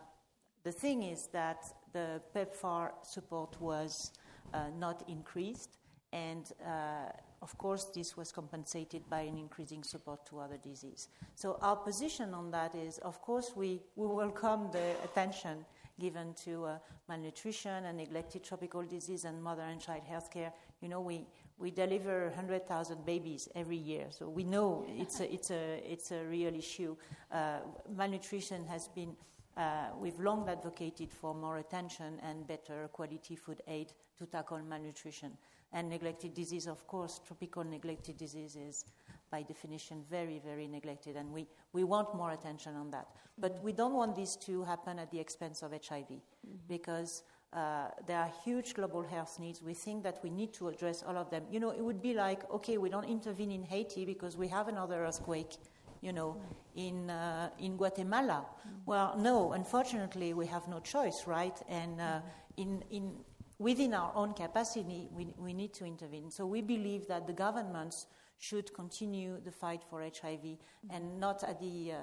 the 0.63 0.71
thing 0.71 1.03
is 1.03 1.27
that 1.27 1.63
the 1.93 2.19
PEPFAR 2.35 2.93
support 3.03 3.61
was 3.61 4.11
uh, 4.55 4.63
not 4.79 5.03
increased, 5.07 5.77
and 6.11 6.51
uh, 6.65 7.11
of 7.43 7.55
course, 7.59 7.85
this 7.85 8.17
was 8.17 8.31
compensated 8.31 9.07
by 9.09 9.21
an 9.21 9.37
increasing 9.37 9.83
support 9.83 10.25
to 10.27 10.39
other 10.39 10.57
diseases. 10.57 11.09
So, 11.35 11.57
our 11.61 11.75
position 11.75 12.33
on 12.33 12.51
that 12.51 12.75
is 12.75 12.97
of 12.99 13.21
course, 13.21 13.53
we, 13.55 13.81
we 13.95 14.07
welcome 14.07 14.69
the 14.71 14.95
attention 15.03 15.65
given 15.99 16.33
to 16.45 16.65
uh, 16.65 16.77
malnutrition 17.07 17.85
and 17.85 17.97
neglected 17.97 18.43
tropical 18.43 18.83
disease 18.83 19.25
and 19.25 19.41
mother 19.41 19.63
and 19.63 19.79
child 19.79 20.03
health 20.07 20.31
care. 20.31 20.51
You 20.81 20.89
know, 20.89 21.01
we, 21.01 21.25
we 21.57 21.71
deliver 21.71 22.27
100,000 22.27 23.05
babies 23.05 23.49
every 23.55 23.77
year, 23.77 24.07
so 24.09 24.29
we 24.29 24.43
know 24.43 24.85
it's 24.87 25.19
a, 25.19 25.33
it's 25.33 25.51
a, 25.51 25.83
it's 25.85 26.11
a 26.11 26.23
real 26.25 26.53
issue. 26.55 26.95
Uh, 27.31 27.59
malnutrition 27.95 28.65
has 28.65 28.87
been, 28.87 29.15
uh, 29.57 29.89
we've 29.99 30.19
long 30.19 30.47
advocated 30.49 31.11
for 31.11 31.35
more 31.35 31.57
attention 31.57 32.19
and 32.23 32.47
better 32.47 32.89
quality 32.91 33.35
food 33.35 33.61
aid 33.67 33.93
to 34.17 34.25
tackle 34.25 34.59
malnutrition. 34.59 35.31
And 35.73 35.89
neglected 35.89 36.33
disease, 36.33 36.67
of 36.67 36.85
course, 36.85 37.21
tropical 37.25 37.63
neglected 37.63 38.17
disease 38.17 38.57
is 38.57 38.85
by 39.31 39.41
definition 39.41 40.03
very, 40.09 40.39
very 40.43 40.67
neglected, 40.67 41.15
and 41.15 41.31
we, 41.31 41.47
we 41.73 41.83
want 41.83 42.13
more 42.13 42.31
attention 42.31 42.75
on 42.75 42.91
that. 42.91 43.07
But 43.37 43.63
we 43.63 43.71
don't 43.71 43.93
want 43.93 44.15
this 44.15 44.35
to 44.47 44.63
happen 44.63 44.99
at 44.99 45.09
the 45.09 45.19
expense 45.19 45.63
of 45.63 45.71
HIV 45.71 46.09
mm-hmm. 46.09 46.55
because 46.67 47.23
uh, 47.53 47.87
there 48.05 48.17
are 48.17 48.31
huge 48.43 48.73
global 48.73 49.03
health 49.03 49.39
needs. 49.39 49.61
We 49.61 49.73
think 49.73 50.03
that 50.03 50.19
we 50.23 50.29
need 50.29 50.53
to 50.53 50.69
address 50.69 51.03
all 51.05 51.17
of 51.17 51.29
them. 51.29 51.43
You 51.49 51.59
know, 51.59 51.71
it 51.71 51.81
would 51.81 52.01
be 52.01 52.13
like, 52.13 52.49
okay, 52.51 52.77
we 52.77 52.89
don't 52.89 53.05
intervene 53.05 53.51
in 53.51 53.63
Haiti 53.63 54.05
because 54.05 54.37
we 54.37 54.47
have 54.49 54.67
another 54.67 55.05
earthquake, 55.05 55.57
you 56.01 56.13
know, 56.13 56.37
in, 56.75 57.09
uh, 57.09 57.49
in 57.59 57.77
Guatemala. 57.77 58.45
Mm-hmm. 58.45 58.77
Well, 58.85 59.15
no, 59.17 59.53
unfortunately, 59.53 60.33
we 60.33 60.45
have 60.47 60.67
no 60.67 60.79
choice, 60.79 61.23
right? 61.25 61.57
And 61.67 61.99
uh, 61.99 62.19
in, 62.57 62.83
in, 62.89 63.13
within 63.59 63.93
our 63.93 64.11
own 64.15 64.33
capacity, 64.33 65.09
we, 65.11 65.33
we 65.37 65.53
need 65.53 65.73
to 65.75 65.85
intervene. 65.85 66.31
So 66.31 66.45
we 66.45 66.61
believe 66.61 67.07
that 67.07 67.27
the 67.27 67.33
governments 67.33 68.07
should 68.41 68.73
continue 68.73 69.39
the 69.45 69.51
fight 69.51 69.83
for 69.87 70.01
HIV 70.01 70.41
mm-hmm. 70.41 70.89
and 70.89 71.19
not 71.19 71.43
at 71.43 71.59
the 71.59 71.91
uh, 71.91 71.95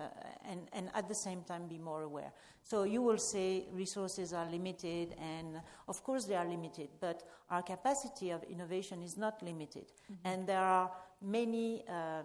and, 0.48 0.60
and 0.72 0.88
at 0.94 1.08
the 1.08 1.14
same 1.14 1.42
time 1.42 1.66
be 1.66 1.78
more 1.78 2.02
aware. 2.02 2.32
So 2.62 2.84
you 2.84 3.02
will 3.02 3.18
say 3.18 3.66
resources 3.72 4.32
are 4.32 4.48
limited, 4.48 5.16
and 5.20 5.60
of 5.88 6.02
course 6.04 6.26
they 6.26 6.36
are 6.36 6.46
limited, 6.46 6.90
but 7.00 7.24
our 7.50 7.62
capacity 7.62 8.30
of 8.30 8.44
innovation 8.44 9.02
is 9.02 9.16
not 9.16 9.42
limited, 9.42 9.86
mm-hmm. 9.86 10.28
and 10.28 10.46
there 10.46 10.64
are 10.64 10.90
many. 11.20 11.82
Uh, 11.88 12.22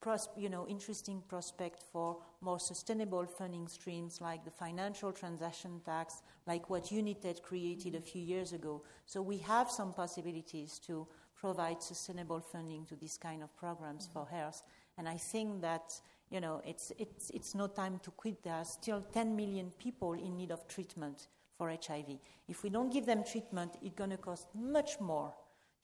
pros- 0.00 0.28
you 0.36 0.48
know, 0.48 0.66
interesting 0.68 1.22
prospect 1.26 1.82
for 1.82 2.18
more 2.40 2.60
sustainable 2.60 3.26
funding 3.26 3.66
streams 3.66 4.20
like 4.20 4.44
the 4.44 4.50
financial 4.50 5.10
transaction 5.10 5.80
tax, 5.84 6.22
like 6.46 6.70
what 6.70 6.84
UNITAID 6.84 7.42
created 7.42 7.94
mm-hmm. 7.94 8.02
a 8.02 8.10
few 8.12 8.22
years 8.22 8.52
ago. 8.52 8.82
So 9.06 9.22
we 9.22 9.38
have 9.38 9.70
some 9.70 9.92
possibilities 9.92 10.78
to 10.86 11.08
provide 11.38 11.82
sustainable 11.82 12.40
funding 12.40 12.84
to 12.86 12.96
these 12.96 13.18
kind 13.18 13.42
of 13.42 13.54
programs 13.56 14.04
mm-hmm. 14.04 14.12
for 14.12 14.26
health. 14.26 14.62
And 14.98 15.08
I 15.08 15.16
think 15.16 15.60
that 15.62 16.00
you 16.30 16.40
know 16.40 16.62
it's, 16.66 16.92
it's, 16.98 17.30
it's 17.30 17.54
no 17.54 17.66
time 17.66 18.00
to 18.02 18.10
quit. 18.10 18.42
There 18.42 18.54
are 18.54 18.64
still 18.64 19.00
10 19.00 19.36
million 19.36 19.70
people 19.78 20.14
in 20.14 20.36
need 20.36 20.50
of 20.50 20.66
treatment 20.68 21.28
for 21.56 21.70
HIV. 21.70 22.18
If 22.48 22.62
we 22.62 22.70
don't 22.70 22.92
give 22.92 23.06
them 23.06 23.24
treatment, 23.24 23.72
it's 23.82 23.94
going 23.94 24.10
to 24.10 24.16
cost 24.16 24.48
much 24.54 25.00
more 25.00 25.32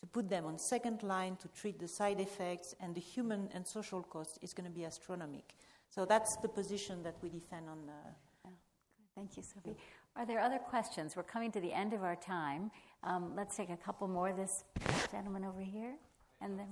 to 0.01 0.07
put 0.07 0.29
them 0.29 0.47
on 0.47 0.59
second 0.59 1.03
line 1.03 1.37
to 1.37 1.49
treat 1.49 1.79
the 1.79 1.89
side 1.89 2.21
effects, 2.21 2.75
and 2.81 2.95
the 2.95 3.01
human 3.01 3.49
and 3.55 3.67
social 3.67 4.03
cost 4.03 4.39
is 4.43 4.53
going 4.53 4.69
to 4.69 4.75
be 4.75 4.85
astronomical. 4.85 5.57
So 5.89 6.05
that's 6.05 6.37
the 6.37 6.49
position 6.49 7.03
that 7.05 7.17
we 7.23 7.29
defend 7.29 7.69
on. 7.69 7.79
Uh. 7.89 8.11
Thank 9.15 9.37
you, 9.37 9.43
Sophie. 9.43 9.77
Are 10.17 10.25
there 10.25 10.41
other 10.41 10.59
questions? 10.59 11.17
We're 11.17 11.23
coming 11.23 11.53
to 11.53 11.61
the 11.61 11.73
end 11.73 11.93
of 11.93 12.03
our 12.03 12.17
time. 12.17 12.71
Um, 13.05 13.33
let's 13.37 13.57
take 13.57 13.71
a 13.71 13.77
couple 13.77 14.07
more. 14.07 14.33
This 14.33 14.65
gentleman 15.11 15.45
over 15.45 15.61
here, 15.61 15.95
and 16.41 16.59
then. 16.59 16.69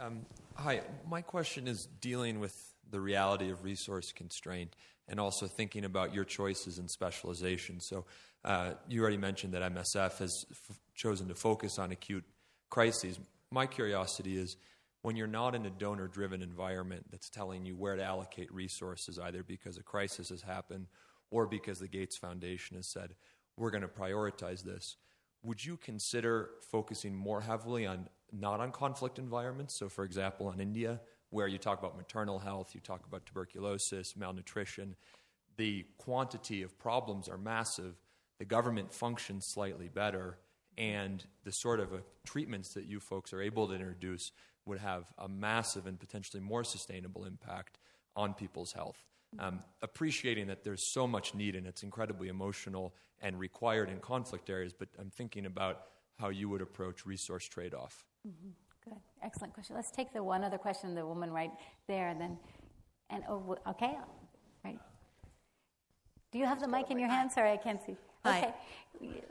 Um, 0.00 0.20
hi, 0.54 0.82
my 1.08 1.20
question 1.20 1.66
is 1.66 1.88
dealing 2.00 2.38
with 2.38 2.54
the 2.90 3.00
reality 3.00 3.50
of 3.50 3.64
resource 3.64 4.12
constraint 4.12 4.76
and 5.08 5.18
also 5.18 5.46
thinking 5.46 5.84
about 5.84 6.14
your 6.14 6.24
choices 6.24 6.78
and 6.78 6.88
specialization. 6.88 7.80
So, 7.80 8.04
uh, 8.44 8.74
you 8.88 9.00
already 9.00 9.16
mentioned 9.16 9.54
that 9.54 9.62
MSF 9.72 10.18
has 10.18 10.44
f- 10.50 10.78
chosen 10.94 11.26
to 11.28 11.34
focus 11.34 11.78
on 11.78 11.90
acute 11.90 12.24
crises. 12.70 13.18
My 13.50 13.66
curiosity 13.66 14.36
is 14.36 14.56
when 15.02 15.16
you're 15.16 15.26
not 15.26 15.54
in 15.54 15.66
a 15.66 15.70
donor 15.70 16.06
driven 16.06 16.42
environment 16.42 17.06
that's 17.10 17.28
telling 17.28 17.64
you 17.64 17.74
where 17.74 17.96
to 17.96 18.04
allocate 18.04 18.52
resources, 18.52 19.18
either 19.18 19.42
because 19.42 19.76
a 19.76 19.82
crisis 19.82 20.28
has 20.28 20.42
happened 20.42 20.86
or 21.30 21.46
because 21.46 21.78
the 21.78 21.88
Gates 21.88 22.16
Foundation 22.16 22.76
has 22.76 22.90
said, 22.92 23.14
we're 23.58 23.70
going 23.70 23.82
to 23.82 23.88
prioritize 23.88 24.62
this. 24.62 24.96
Would 25.42 25.64
you 25.64 25.76
consider 25.76 26.50
focusing 26.70 27.14
more 27.14 27.40
heavily 27.40 27.86
on 27.86 28.08
not 28.32 28.60
on 28.60 28.72
conflict 28.72 29.18
environments? 29.18 29.78
So, 29.78 29.88
for 29.88 30.04
example, 30.04 30.50
in 30.50 30.60
India, 30.60 31.00
where 31.30 31.46
you 31.46 31.58
talk 31.58 31.78
about 31.78 31.96
maternal 31.96 32.38
health, 32.38 32.74
you 32.74 32.80
talk 32.80 33.06
about 33.06 33.26
tuberculosis, 33.26 34.16
malnutrition, 34.16 34.96
the 35.56 35.84
quantity 35.98 36.62
of 36.62 36.78
problems 36.78 37.28
are 37.28 37.38
massive. 37.38 37.94
The 38.38 38.44
government 38.44 38.92
functions 38.92 39.46
slightly 39.46 39.88
better, 39.88 40.38
and 40.76 41.24
the 41.44 41.50
sort 41.50 41.80
of 41.80 41.92
uh, 41.92 41.98
treatments 42.24 42.74
that 42.74 42.86
you 42.86 43.00
folks 43.00 43.32
are 43.32 43.42
able 43.42 43.66
to 43.66 43.74
introduce 43.74 44.30
would 44.64 44.78
have 44.78 45.12
a 45.18 45.28
massive 45.28 45.86
and 45.86 45.98
potentially 45.98 46.40
more 46.40 46.62
sustainable 46.62 47.24
impact 47.24 47.78
on 48.14 48.34
people's 48.34 48.72
health. 48.72 49.04
Um, 49.38 49.60
appreciating 49.82 50.46
that 50.46 50.64
there's 50.64 50.82
so 50.82 51.06
much 51.06 51.34
need 51.34 51.54
and 51.54 51.66
it's 51.66 51.82
incredibly 51.82 52.28
emotional 52.28 52.94
and 53.20 53.38
required 53.38 53.90
in 53.90 53.98
conflict 53.98 54.48
areas, 54.48 54.72
but 54.72 54.88
I'm 54.98 55.10
thinking 55.10 55.46
about 55.46 55.82
how 56.18 56.30
you 56.30 56.48
would 56.48 56.62
approach 56.62 57.04
resource 57.04 57.46
trade 57.46 57.74
off. 57.74 58.04
Mm-hmm. 58.26 58.48
Good. 58.84 58.98
Excellent 59.22 59.52
question. 59.52 59.76
Let's 59.76 59.90
take 59.90 60.12
the 60.12 60.22
one 60.22 60.44
other 60.44 60.58
question, 60.58 60.94
the 60.94 61.06
woman 61.06 61.30
right 61.30 61.50
there, 61.88 62.08
and 62.08 62.20
then, 62.20 62.38
and 63.10 63.22
oh, 63.28 63.56
okay, 63.68 63.98
right. 64.64 64.78
Do 66.32 66.38
you 66.38 66.46
have 66.46 66.60
the 66.60 66.68
mic 66.68 66.90
in 66.90 66.98
your 66.98 67.08
hand? 67.08 67.30
Sorry, 67.30 67.52
I 67.52 67.56
can't 67.56 67.82
see. 67.84 67.96
Okay. 68.26 68.52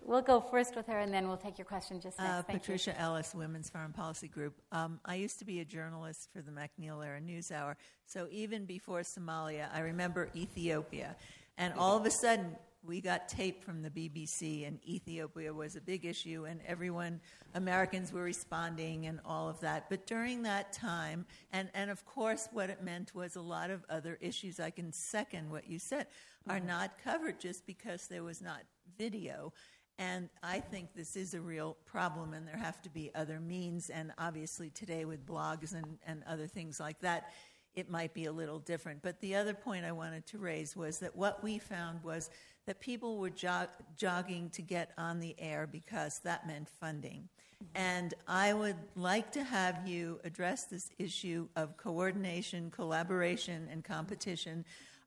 We'll 0.06 0.22
go 0.22 0.40
first 0.40 0.76
with 0.76 0.88
her 0.88 1.00
and 1.00 1.14
then 1.14 1.28
we'll 1.28 1.36
take 1.36 1.58
your 1.58 1.66
question 1.66 2.00
just 2.00 2.18
next. 2.18 2.32
Uh, 2.32 2.44
Patricia 2.44 2.92
you. 2.92 3.04
Ellis, 3.04 3.36
Women's 3.36 3.70
Foreign 3.70 3.92
Policy 3.92 4.30
Group. 4.30 4.54
Um, 4.72 5.00
I 5.04 5.16
used 5.16 5.40
to 5.40 5.46
be 5.46 5.60
a 5.60 5.66
journalist 5.66 6.30
for 6.32 6.42
the 6.42 6.52
MacNeil/Lehrer 6.52 7.22
NewsHour, 7.22 7.76
So 8.06 8.28
even 8.32 8.66
before 8.66 9.02
Somalia, 9.02 9.68
I 9.74 9.80
remember 9.80 10.30
Ethiopia. 10.36 11.18
And 11.58 11.74
all 11.74 11.98
of 11.98 12.06
a 12.06 12.12
sudden, 12.12 12.56
we 12.88 13.02
got 13.02 13.28
tape 13.28 13.64
from 13.64 13.82
the 13.82 13.90
BBC, 13.90 14.66
and 14.66 14.80
Ethiopia 14.88 15.54
was 15.54 15.76
a 15.76 15.82
big 15.82 16.06
issue, 16.06 16.46
and 16.48 16.62
everyone, 16.66 17.20
Americans 17.54 18.14
were 18.14 18.24
responding 18.24 19.08
and 19.08 19.20
all 19.26 19.50
of 19.50 19.60
that. 19.60 19.90
But 19.90 20.08
during 20.08 20.44
that 20.44 20.72
time, 20.72 21.26
and, 21.52 21.70
and 21.74 21.92
of 21.92 22.06
course, 22.06 22.48
what 22.54 22.70
it 22.70 22.82
meant 22.82 23.14
was 23.14 23.36
a 23.36 23.42
lot 23.42 23.72
of 23.72 23.84
other 23.90 24.18
issues, 24.22 24.60
I 24.60 24.70
can 24.70 24.94
second 24.94 25.52
what 25.52 25.68
you 25.68 25.80
said, 25.80 26.08
are 26.48 26.58
mm-hmm. 26.58 26.68
not 26.68 26.92
covered 27.04 27.40
just 27.40 27.66
because 27.66 28.08
there 28.08 28.24
was 28.24 28.42
not 28.42 28.62
video. 28.98 29.54
And 30.00 30.30
I 30.44 30.60
think 30.60 30.90
this 30.96 31.16
is 31.16 31.34
a 31.34 31.42
real 31.42 31.76
problem, 31.86 32.34
and 32.34 32.48
there 32.48 32.58
have 32.58 32.82
to 32.84 32.90
be 32.90 33.10
other 33.16 33.40
means. 33.40 33.90
And 33.90 34.12
obviously, 34.20 34.70
today 34.70 35.06
with 35.06 35.26
blogs 35.26 35.74
and, 35.74 35.98
and 36.06 36.24
other 36.28 36.46
things 36.46 36.80
like 36.80 37.00
that, 37.00 37.32
it 37.76 37.90
might 37.90 38.14
be 38.14 38.26
a 38.26 38.32
little 38.32 38.60
different. 38.60 39.02
But 39.02 39.20
the 39.22 39.36
other 39.36 39.54
point 39.54 39.86
I 39.86 39.92
wanted 39.92 40.26
to 40.28 40.38
raise 40.38 40.76
was 40.76 41.00
that 41.00 41.16
what 41.16 41.44
we 41.44 41.58
found 41.58 42.04
was 42.04 42.30
that 42.68 42.80
people 42.80 43.18
were 43.18 43.30
jog- 43.30 43.70
jogging 43.96 44.50
to 44.52 44.62
get 44.62 44.92
on 44.98 45.20
the 45.20 45.36
air 45.40 45.68
because 45.68 46.20
that 46.20 46.46
meant 46.46 46.70
funding. 46.70 47.30
And 47.74 48.14
I 48.28 48.54
would 48.54 48.76
like 48.96 49.32
to 49.32 49.44
have 49.44 49.88
you 49.88 50.20
address 50.24 50.66
this 50.66 50.90
issue 51.00 51.48
of 51.56 51.78
coordination, 51.78 52.70
collaboration, 52.70 53.68
and 53.72 53.84
competition, 53.84 54.66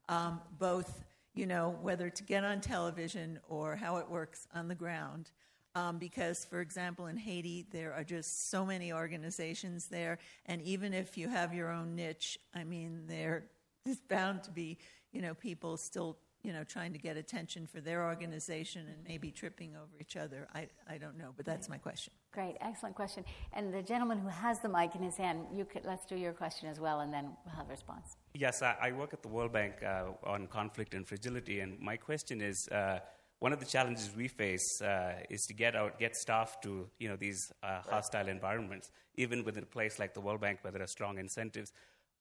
um, 0.08 0.40
both, 0.58 1.04
you 1.34 1.46
know, 1.46 1.76
whether 1.82 2.10
to 2.10 2.22
get 2.24 2.44
on 2.44 2.60
television 2.60 3.40
or 3.48 3.76
how 3.76 3.96
it 3.96 4.10
works 4.10 4.46
on 4.54 4.68
the 4.68 4.74
ground. 4.74 5.30
Um, 5.74 5.98
because, 5.98 6.44
for 6.44 6.60
example, 6.60 7.06
in 7.06 7.16
Haiti, 7.16 7.64
there 7.70 7.92
are 7.94 8.02
just 8.02 8.50
so 8.50 8.66
many 8.66 8.92
organizations 8.92 9.86
there, 9.86 10.18
and 10.46 10.60
even 10.62 10.92
if 10.92 11.16
you 11.16 11.28
have 11.28 11.54
your 11.54 11.70
own 11.70 11.94
niche, 11.94 12.38
I 12.52 12.64
mean, 12.64 13.04
there 13.06 13.44
is 13.86 14.00
bound 14.00 14.42
to 14.44 14.50
be, 14.50 14.78
you 15.12 15.22
know, 15.22 15.34
people 15.34 15.76
still 15.76 16.18
you 16.42 16.52
know, 16.52 16.64
trying 16.64 16.92
to 16.92 16.98
get 16.98 17.16
attention 17.16 17.66
for 17.66 17.80
their 17.80 18.04
organization 18.04 18.86
and 18.86 18.96
maybe 19.06 19.30
tripping 19.30 19.76
over 19.76 19.90
each 20.00 20.16
other. 20.16 20.48
I, 20.54 20.68
I 20.88 20.96
don't 20.98 21.18
know, 21.18 21.32
but 21.36 21.44
that's 21.44 21.68
my 21.68 21.78
question. 21.78 22.12
Great, 22.32 22.56
excellent 22.60 22.94
question. 22.94 23.24
And 23.52 23.74
the 23.74 23.82
gentleman 23.82 24.18
who 24.18 24.28
has 24.28 24.58
the 24.60 24.68
mic 24.68 24.94
in 24.94 25.02
his 25.02 25.16
hand, 25.16 25.46
you 25.52 25.64
could, 25.64 25.84
let's 25.84 26.06
do 26.06 26.16
your 26.16 26.32
question 26.32 26.68
as 26.68 26.80
well, 26.80 27.00
and 27.00 27.12
then 27.12 27.30
we'll 27.44 27.54
have 27.54 27.66
a 27.66 27.70
response. 27.70 28.16
Yes, 28.34 28.62
I, 28.62 28.76
I 28.80 28.92
work 28.92 29.12
at 29.12 29.22
the 29.22 29.28
World 29.28 29.52
Bank 29.52 29.82
uh, 29.82 30.12
on 30.24 30.46
conflict 30.46 30.94
and 30.94 31.06
fragility, 31.06 31.60
and 31.60 31.78
my 31.80 31.96
question 31.96 32.40
is. 32.40 32.68
Uh, 32.70 33.00
one 33.40 33.54
of 33.54 33.58
the 33.58 33.64
challenges 33.64 34.10
we 34.14 34.28
face 34.28 34.82
uh, 34.82 35.14
is 35.30 35.40
to 35.46 35.54
get 35.54 35.74
out, 35.74 35.98
get 35.98 36.14
staff 36.14 36.60
to 36.60 36.86
you 36.98 37.08
know 37.08 37.16
these 37.16 37.50
uh, 37.62 37.80
hostile 37.80 38.28
environments, 38.28 38.90
even 39.16 39.44
within 39.44 39.62
a 39.62 39.66
place 39.66 39.98
like 39.98 40.12
the 40.12 40.20
World 40.20 40.42
Bank, 40.42 40.58
where 40.60 40.70
there 40.70 40.82
are 40.82 40.86
strong 40.86 41.18
incentives. 41.18 41.72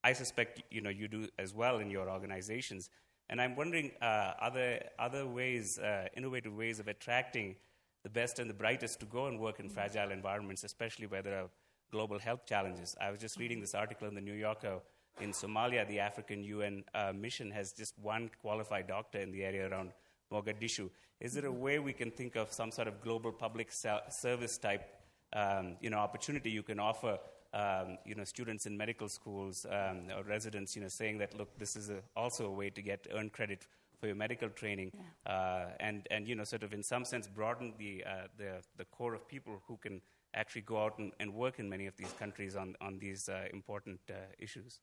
I 0.01 0.13
suspect 0.13 0.63
you 0.72 0.80
know 0.80 0.89
you 0.89 1.09
do 1.09 1.28
as 1.38 1.53
well 1.53 1.80
in 1.80 1.89
your 1.91 2.09
organizations. 2.09 2.89
And 3.30 3.40
I'm 3.40 3.56
wondering 3.56 3.92
uh, 4.02 4.34
other, 4.42 4.82
other 4.98 5.28
ways, 5.28 5.78
uh, 5.78 6.08
innovative 6.18 6.56
ways 6.56 6.80
of 6.80 6.88
attracting 6.88 7.56
the 8.04 8.10
best 8.10 8.40
and 8.40 8.50
the 8.50 8.54
brightest 8.54 9.00
to 9.02 9.06
go 9.06 9.28
and 9.28 9.40
work 9.40 9.60
in 9.60 9.70
fragile 9.70 10.12
environments, 10.12 10.64
especially 10.64 11.06
where 11.06 11.22
there 11.22 11.40
are 11.40 11.50
global 11.92 12.18
health 12.18 12.46
challenges. 12.46 12.96
I 13.00 13.12
was 13.12 13.20
just 13.20 13.38
reading 13.38 13.60
this 13.60 13.76
article 13.76 14.08
in 14.08 14.16
the 14.16 14.22
New 14.22 14.34
Yorker. 14.34 14.80
In 15.22 15.32
Somalia, 15.32 15.88
the 15.88 16.00
African 16.00 16.44
UN 16.44 16.84
uh, 16.96 17.12
mission 17.14 17.52
has 17.52 17.74
just 17.74 17.94
one 18.00 18.32
qualified 18.42 18.88
doctor 18.88 19.20
in 19.20 19.32
the 19.32 19.44
area 19.44 19.70
around 19.70 19.92
Mogadishu. 20.32 20.90
Is 21.20 21.34
there 21.34 21.46
a 21.46 21.52
way 21.52 21.80
we 21.80 21.94
can 21.94 22.10
think 22.12 22.36
of 22.36 22.52
some 22.54 22.72
sort 22.72 22.88
of 22.88 23.02
global 23.02 23.32
public 23.32 23.72
service 23.72 24.58
type 24.58 24.90
um, 25.34 25.76
you 25.82 25.90
know, 25.90 25.98
opportunity 25.98 26.50
you 26.50 26.64
can 26.64 26.80
offer 26.80 27.20
um, 27.54 27.97
you 28.06 28.16
know, 28.16 28.24
students 28.24 28.66
in 28.66 28.78
medical 28.78 29.10
schools 29.10 29.66
um, 29.70 30.08
or 30.16 30.24
residents, 30.24 30.76
you 30.76 30.82
know, 30.82 30.88
saying 30.88 31.18
that, 31.18 31.38
look, 31.38 31.58
this 31.58 31.76
is 31.76 31.89
a, 31.89 32.02
also 32.16 32.45
a 32.45 32.52
way 32.52 32.70
to 32.70 32.82
get 32.82 33.08
earned 33.14 33.34
credit 33.34 33.66
for 34.00 34.08
your 34.08 34.16
medical 34.16 34.50
training, 34.50 34.91
yeah. 34.93 35.34
uh, 35.34 35.66
and 35.80 36.08
and 36.10 36.28
you 36.28 36.36
know, 36.36 36.45
sort 36.45 36.64
of 36.64 36.74
in 36.74 36.82
some 36.82 37.04
sense 37.04 37.28
broaden 37.28 37.74
the 37.78 38.04
uh, 38.06 38.28
the 38.38 38.62
the 38.78 38.86
core 38.86 39.14
of 39.14 39.28
people 39.28 39.62
who 39.68 39.78
can 39.78 40.02
actually 40.34 40.62
go 40.62 40.84
out 40.84 40.97
and, 41.00 41.12
and 41.20 41.34
work 41.34 41.60
in 41.60 41.70
many 41.70 41.86
of 41.86 41.95
these 41.97 42.14
countries 42.14 42.56
on 42.56 42.76
on 42.80 42.97
these 43.00 43.28
uh, 43.28 43.45
important 43.52 44.00
uh, 44.10 44.14
issues. 44.39 44.80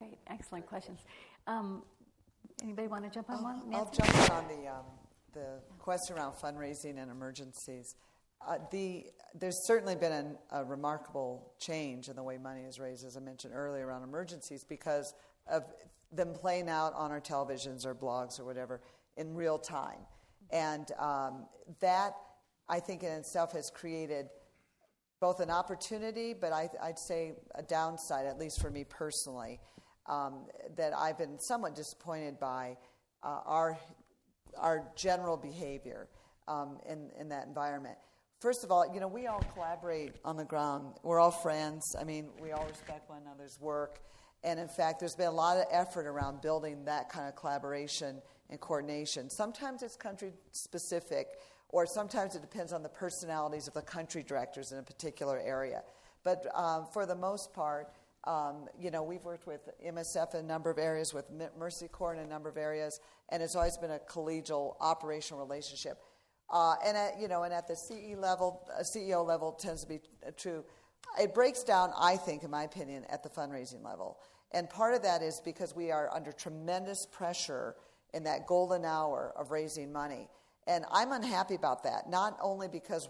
Great, 0.00 0.18
excellent 0.26 0.66
questions. 0.66 1.00
Um, 1.46 1.82
anybody 2.62 2.88
want 2.88 3.04
to 3.04 3.10
jump 3.10 3.30
on 3.30 3.42
one? 3.42 3.62
I'll 3.72 3.90
jump 3.90 4.30
on 4.32 4.48
the 4.48 4.68
um, 4.68 4.86
the 5.32 5.60
question 5.78 6.16
around 6.16 6.34
fundraising 6.34 7.00
and 7.00 7.10
emergencies. 7.10 7.94
Uh, 8.46 8.58
the, 8.70 9.06
there's 9.34 9.58
certainly 9.58 9.94
been 9.94 10.12
an, 10.12 10.38
a 10.52 10.64
remarkable 10.64 11.52
change 11.58 12.08
in 12.08 12.16
the 12.16 12.22
way 12.22 12.38
money 12.38 12.62
is 12.62 12.78
raised, 12.78 13.04
as 13.04 13.16
I 13.16 13.20
mentioned 13.20 13.52
earlier, 13.54 13.86
around 13.86 14.04
emergencies 14.04 14.64
because 14.64 15.14
of 15.50 15.64
them 16.12 16.32
playing 16.32 16.68
out 16.68 16.94
on 16.94 17.10
our 17.10 17.20
televisions 17.20 17.84
or 17.84 17.94
blogs 17.94 18.40
or 18.40 18.44
whatever 18.44 18.80
in 19.16 19.34
real 19.34 19.58
time. 19.58 19.98
And 20.50 20.90
um, 20.98 21.46
that, 21.80 22.14
I 22.68 22.80
think, 22.80 23.02
in 23.02 23.10
itself 23.10 23.52
has 23.52 23.70
created 23.70 24.28
both 25.20 25.40
an 25.40 25.50
opportunity, 25.50 26.32
but 26.32 26.52
I, 26.52 26.70
would 26.86 26.98
say 26.98 27.34
a 27.54 27.62
downside, 27.62 28.26
at 28.26 28.38
least 28.38 28.60
for 28.60 28.70
me 28.70 28.84
personally, 28.84 29.58
um, 30.06 30.46
that 30.76 30.96
I've 30.96 31.18
been 31.18 31.38
somewhat 31.38 31.74
disappointed 31.74 32.38
by 32.38 32.76
uh, 33.22 33.40
our, 33.44 33.78
our 34.56 34.84
general 34.96 35.36
behavior 35.36 36.08
um, 36.46 36.78
in, 36.88 37.10
in 37.18 37.28
that 37.30 37.46
environment. 37.46 37.98
First 38.40 38.62
of 38.62 38.70
all, 38.70 38.86
you 38.94 39.00
know, 39.00 39.08
we 39.08 39.26
all 39.26 39.42
collaborate 39.52 40.14
on 40.24 40.36
the 40.36 40.44
ground. 40.44 40.94
We're 41.02 41.18
all 41.18 41.32
friends. 41.32 41.96
I 41.98 42.04
mean, 42.04 42.28
we 42.40 42.52
all 42.52 42.64
respect 42.68 43.10
one 43.10 43.22
another's 43.22 43.58
work. 43.60 44.00
And 44.44 44.60
in 44.60 44.68
fact, 44.68 45.00
there's 45.00 45.16
been 45.16 45.26
a 45.26 45.32
lot 45.32 45.56
of 45.56 45.64
effort 45.72 46.06
around 46.06 46.40
building 46.40 46.84
that 46.84 47.08
kind 47.08 47.28
of 47.28 47.34
collaboration 47.34 48.22
and 48.48 48.60
coordination. 48.60 49.28
Sometimes 49.28 49.82
it's 49.82 49.96
country 49.96 50.32
specific, 50.52 51.40
or 51.70 51.84
sometimes 51.84 52.36
it 52.36 52.42
depends 52.42 52.72
on 52.72 52.84
the 52.84 52.88
personalities 52.88 53.66
of 53.66 53.74
the 53.74 53.82
country 53.82 54.22
directors 54.22 54.70
in 54.70 54.78
a 54.78 54.84
particular 54.84 55.40
area. 55.40 55.82
But 56.22 56.46
um, 56.54 56.86
for 56.92 57.06
the 57.06 57.16
most 57.16 57.52
part, 57.52 57.88
um, 58.22 58.68
you 58.78 58.92
know, 58.92 59.02
we've 59.02 59.24
worked 59.24 59.48
with 59.48 59.68
MSF 59.84 60.34
in 60.34 60.40
a 60.40 60.46
number 60.46 60.70
of 60.70 60.78
areas, 60.78 61.12
with 61.12 61.24
Mercy 61.58 61.88
Corps 61.88 62.14
in 62.14 62.20
a 62.20 62.26
number 62.26 62.48
of 62.48 62.56
areas, 62.56 63.00
and 63.30 63.42
it's 63.42 63.56
always 63.56 63.76
been 63.76 63.90
a 63.90 63.98
collegial 63.98 64.76
operational 64.80 65.44
relationship. 65.44 66.00
Uh, 66.50 66.76
and 66.84 66.96
at, 66.96 67.20
you 67.20 67.28
know, 67.28 67.42
and 67.42 67.52
at 67.52 67.68
the 67.68 67.76
CE 67.76 68.16
level, 68.16 68.66
uh, 68.72 68.82
CEO 68.82 69.26
level 69.26 69.52
tends 69.52 69.82
to 69.82 69.88
be 69.88 70.00
true. 70.36 70.64
It 71.20 71.34
breaks 71.34 71.62
down, 71.62 71.92
I 71.98 72.16
think, 72.16 72.42
in 72.42 72.50
my 72.50 72.64
opinion, 72.64 73.04
at 73.10 73.22
the 73.22 73.28
fundraising 73.28 73.84
level. 73.84 74.18
And 74.52 74.68
part 74.68 74.94
of 74.94 75.02
that 75.02 75.22
is 75.22 75.40
because 75.44 75.74
we 75.74 75.90
are 75.90 76.10
under 76.14 76.32
tremendous 76.32 77.06
pressure 77.06 77.76
in 78.14 78.24
that 78.24 78.46
golden 78.46 78.84
hour 78.84 79.34
of 79.36 79.50
raising 79.50 79.92
money. 79.92 80.28
And 80.66 80.84
I'm 80.90 81.12
unhappy 81.12 81.54
about 81.54 81.82
that, 81.84 82.08
not 82.08 82.38
only 82.42 82.68
because 82.68 83.08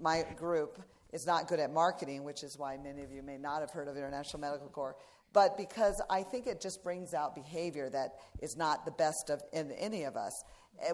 my 0.00 0.24
group 0.36 0.82
is 1.12 1.26
not 1.26 1.48
good 1.48 1.60
at 1.60 1.72
marketing, 1.72 2.24
which 2.24 2.42
is 2.42 2.58
why 2.58 2.76
many 2.76 3.02
of 3.02 3.10
you 3.10 3.22
may 3.22 3.38
not 3.38 3.60
have 3.60 3.70
heard 3.70 3.88
of 3.88 3.96
International 3.96 4.40
Medical 4.40 4.68
Corps, 4.68 4.96
but 5.32 5.56
because 5.56 6.00
I 6.08 6.22
think 6.22 6.46
it 6.46 6.60
just 6.60 6.82
brings 6.82 7.14
out 7.14 7.34
behavior 7.34 7.90
that 7.90 8.14
is 8.40 8.56
not 8.56 8.84
the 8.84 8.90
best 8.90 9.30
of 9.30 9.42
in 9.52 9.70
any 9.72 10.04
of 10.04 10.16
us 10.16 10.32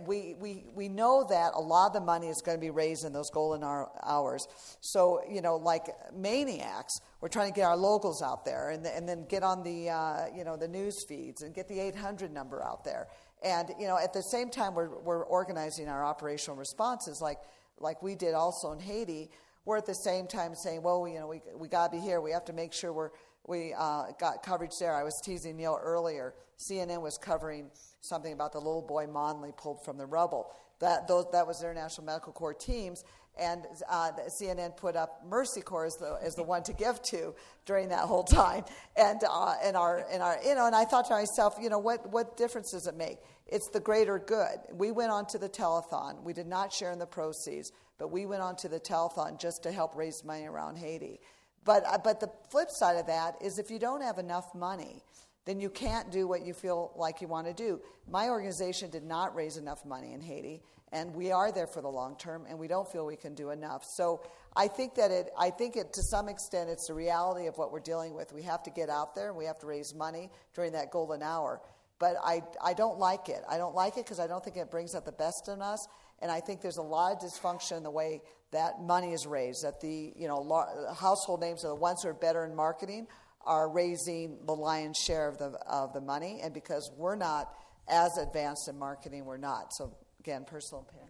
we, 0.06 0.34
we, 0.38 0.64
we 0.74 0.88
know 0.88 1.26
that 1.28 1.52
a 1.54 1.60
lot 1.60 1.88
of 1.88 1.92
the 1.92 2.00
money 2.00 2.28
is 2.28 2.40
going 2.42 2.56
to 2.56 2.60
be 2.60 2.70
raised 2.70 3.04
in 3.04 3.12
those 3.12 3.30
golden 3.30 3.62
hours. 3.62 4.48
So, 4.80 5.22
you 5.28 5.40
know, 5.40 5.56
like 5.56 5.86
maniacs, 6.14 7.00
we're 7.20 7.28
trying 7.28 7.52
to 7.52 7.54
get 7.54 7.64
our 7.64 7.76
locals 7.76 8.22
out 8.22 8.44
there 8.44 8.70
and, 8.70 8.86
and 8.86 9.08
then 9.08 9.26
get 9.28 9.42
on 9.42 9.62
the, 9.62 9.90
uh, 9.90 10.26
you 10.34 10.44
know, 10.44 10.56
the 10.56 10.68
news 10.68 11.04
feeds 11.08 11.42
and 11.42 11.54
get 11.54 11.68
the 11.68 11.78
800 11.78 12.32
number 12.32 12.62
out 12.62 12.84
there. 12.84 13.08
And, 13.44 13.70
you 13.78 13.86
know, 13.86 13.98
at 13.98 14.12
the 14.12 14.22
same 14.22 14.50
time, 14.50 14.74
we're, 14.74 15.00
we're 15.00 15.24
organizing 15.24 15.88
our 15.88 16.04
operational 16.04 16.56
responses 16.56 17.20
like, 17.20 17.38
like 17.78 18.02
we 18.02 18.14
did 18.14 18.34
also 18.34 18.72
in 18.72 18.80
Haiti. 18.80 19.30
We're 19.64 19.78
at 19.78 19.86
the 19.86 19.94
same 19.94 20.26
time 20.26 20.54
saying, 20.54 20.82
well, 20.82 21.02
we, 21.02 21.12
you 21.12 21.20
know, 21.20 21.28
we, 21.28 21.40
we 21.56 21.68
got 21.68 21.92
to 21.92 21.98
be 21.98 22.02
here. 22.02 22.20
We 22.20 22.32
have 22.32 22.44
to 22.46 22.52
make 22.52 22.72
sure 22.72 22.92
we're, 22.92 23.10
we 23.46 23.74
uh, 23.76 24.06
got 24.20 24.42
coverage 24.42 24.72
there. 24.78 24.94
I 24.94 25.02
was 25.02 25.20
teasing 25.24 25.56
Neal 25.56 25.78
earlier. 25.82 26.34
CNN 26.58 27.00
was 27.00 27.18
covering 27.18 27.70
something 28.02 28.32
about 28.32 28.52
the 28.52 28.58
little 28.58 28.82
boy 28.82 29.06
Monley 29.06 29.52
pulled 29.56 29.82
from 29.84 29.96
the 29.96 30.06
rubble. 30.06 30.50
That, 30.80 31.06
those, 31.06 31.26
that 31.32 31.46
was 31.46 31.62
International 31.62 32.04
Medical 32.04 32.32
Corps 32.32 32.52
teams, 32.52 33.04
and 33.38 33.64
uh, 33.88 34.10
CNN 34.28 34.76
put 34.76 34.96
up 34.96 35.22
Mercy 35.26 35.62
Corps 35.62 35.86
as 35.86 35.96
the, 35.96 36.18
as 36.22 36.34
the 36.34 36.42
one 36.42 36.64
to 36.64 36.72
give 36.72 37.00
to 37.04 37.34
during 37.64 37.88
that 37.88 38.00
whole 38.00 38.24
time. 38.24 38.64
And, 38.96 39.20
uh, 39.26 39.54
and, 39.64 39.76
our, 39.76 40.04
and, 40.12 40.22
our, 40.22 40.38
you 40.44 40.54
know, 40.54 40.66
and 40.66 40.74
I 40.74 40.84
thought 40.84 41.06
to 41.06 41.14
myself, 41.14 41.56
you 41.60 41.70
know, 41.70 41.78
what, 41.78 42.10
what 42.10 42.36
difference 42.36 42.72
does 42.72 42.86
it 42.86 42.96
make? 42.96 43.18
It's 43.46 43.68
the 43.68 43.80
greater 43.80 44.18
good. 44.18 44.58
We 44.72 44.90
went 44.90 45.12
on 45.12 45.26
to 45.26 45.38
the 45.38 45.48
telethon. 45.48 46.22
We 46.22 46.32
did 46.32 46.46
not 46.46 46.72
share 46.72 46.90
in 46.90 46.98
the 46.98 47.06
proceeds, 47.06 47.72
but 47.98 48.10
we 48.10 48.26
went 48.26 48.42
on 48.42 48.56
to 48.56 48.68
the 48.68 48.80
telethon 48.80 49.40
just 49.40 49.62
to 49.62 49.72
help 49.72 49.94
raise 49.94 50.24
money 50.24 50.46
around 50.46 50.76
Haiti. 50.76 51.20
But, 51.64 51.84
uh, 51.86 51.98
but 52.02 52.18
the 52.18 52.28
flip 52.50 52.70
side 52.70 52.96
of 52.96 53.06
that 53.06 53.36
is 53.40 53.58
if 53.58 53.70
you 53.70 53.78
don't 53.78 54.02
have 54.02 54.18
enough 54.18 54.54
money, 54.54 55.04
then 55.44 55.58
you 55.58 55.70
can't 55.70 56.10
do 56.10 56.28
what 56.28 56.44
you 56.46 56.54
feel 56.54 56.92
like 56.96 57.20
you 57.20 57.28
want 57.28 57.46
to 57.46 57.52
do. 57.52 57.80
My 58.08 58.28
organization 58.28 58.90
did 58.90 59.02
not 59.02 59.34
raise 59.34 59.56
enough 59.56 59.84
money 59.84 60.12
in 60.12 60.20
Haiti, 60.20 60.62
and 60.92 61.14
we 61.14 61.32
are 61.32 61.50
there 61.50 61.66
for 61.66 61.80
the 61.80 61.88
long 61.88 62.16
term, 62.16 62.46
and 62.48 62.58
we 62.58 62.68
don't 62.68 62.86
feel 62.86 63.04
we 63.04 63.16
can 63.16 63.34
do 63.34 63.50
enough. 63.50 63.84
So 63.84 64.22
I 64.54 64.68
think 64.68 64.94
that 64.96 65.10
it, 65.10 65.30
I 65.36 65.50
think 65.50 65.76
it, 65.76 65.92
to 65.94 66.02
some 66.02 66.28
extent, 66.28 66.70
it's 66.70 66.86
the 66.86 66.94
reality 66.94 67.46
of 67.46 67.58
what 67.58 67.72
we're 67.72 67.80
dealing 67.80 68.14
with. 68.14 68.32
We 68.32 68.42
have 68.42 68.62
to 68.64 68.70
get 68.70 68.88
out 68.88 69.14
there, 69.14 69.28
and 69.28 69.36
we 69.36 69.46
have 69.46 69.58
to 69.60 69.66
raise 69.66 69.94
money 69.94 70.30
during 70.54 70.72
that 70.72 70.90
golden 70.90 71.22
hour. 71.22 71.60
But 71.98 72.16
I, 72.22 72.42
I 72.62 72.74
don't 72.74 72.98
like 72.98 73.28
it. 73.28 73.42
I 73.48 73.58
don't 73.58 73.74
like 73.74 73.96
it 73.96 74.04
because 74.04 74.20
I 74.20 74.26
don't 74.26 74.42
think 74.44 74.56
it 74.56 74.70
brings 74.70 74.94
out 74.94 75.04
the 75.04 75.12
best 75.12 75.48
in 75.48 75.60
us, 75.60 75.88
and 76.20 76.30
I 76.30 76.40
think 76.40 76.60
there's 76.60 76.76
a 76.76 76.82
lot 76.82 77.12
of 77.12 77.18
dysfunction 77.18 77.78
in 77.78 77.82
the 77.82 77.90
way 77.90 78.22
that 78.52 78.82
money 78.82 79.12
is 79.12 79.26
raised. 79.26 79.64
That 79.64 79.80
the 79.80 80.12
you 80.14 80.28
know 80.28 80.94
household 80.96 81.40
names 81.40 81.64
are 81.64 81.68
the 81.68 81.74
ones 81.74 82.02
who 82.02 82.10
are 82.10 82.14
better 82.14 82.44
in 82.44 82.54
marketing 82.54 83.08
are 83.44 83.68
raising 83.68 84.38
the 84.46 84.52
lion's 84.54 84.96
share 84.98 85.28
of 85.28 85.38
the, 85.38 85.56
of 85.66 85.92
the 85.92 86.00
money, 86.00 86.40
and 86.42 86.52
because 86.54 86.90
we're 86.96 87.16
not 87.16 87.52
as 87.88 88.16
advanced 88.18 88.68
in 88.68 88.78
marketing, 88.78 89.24
we're 89.24 89.36
not. 89.36 89.72
So, 89.74 89.94
again, 90.20 90.44
personal 90.44 90.86
opinion. 90.88 91.08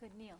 Good, 0.00 0.10
Neal. 0.18 0.34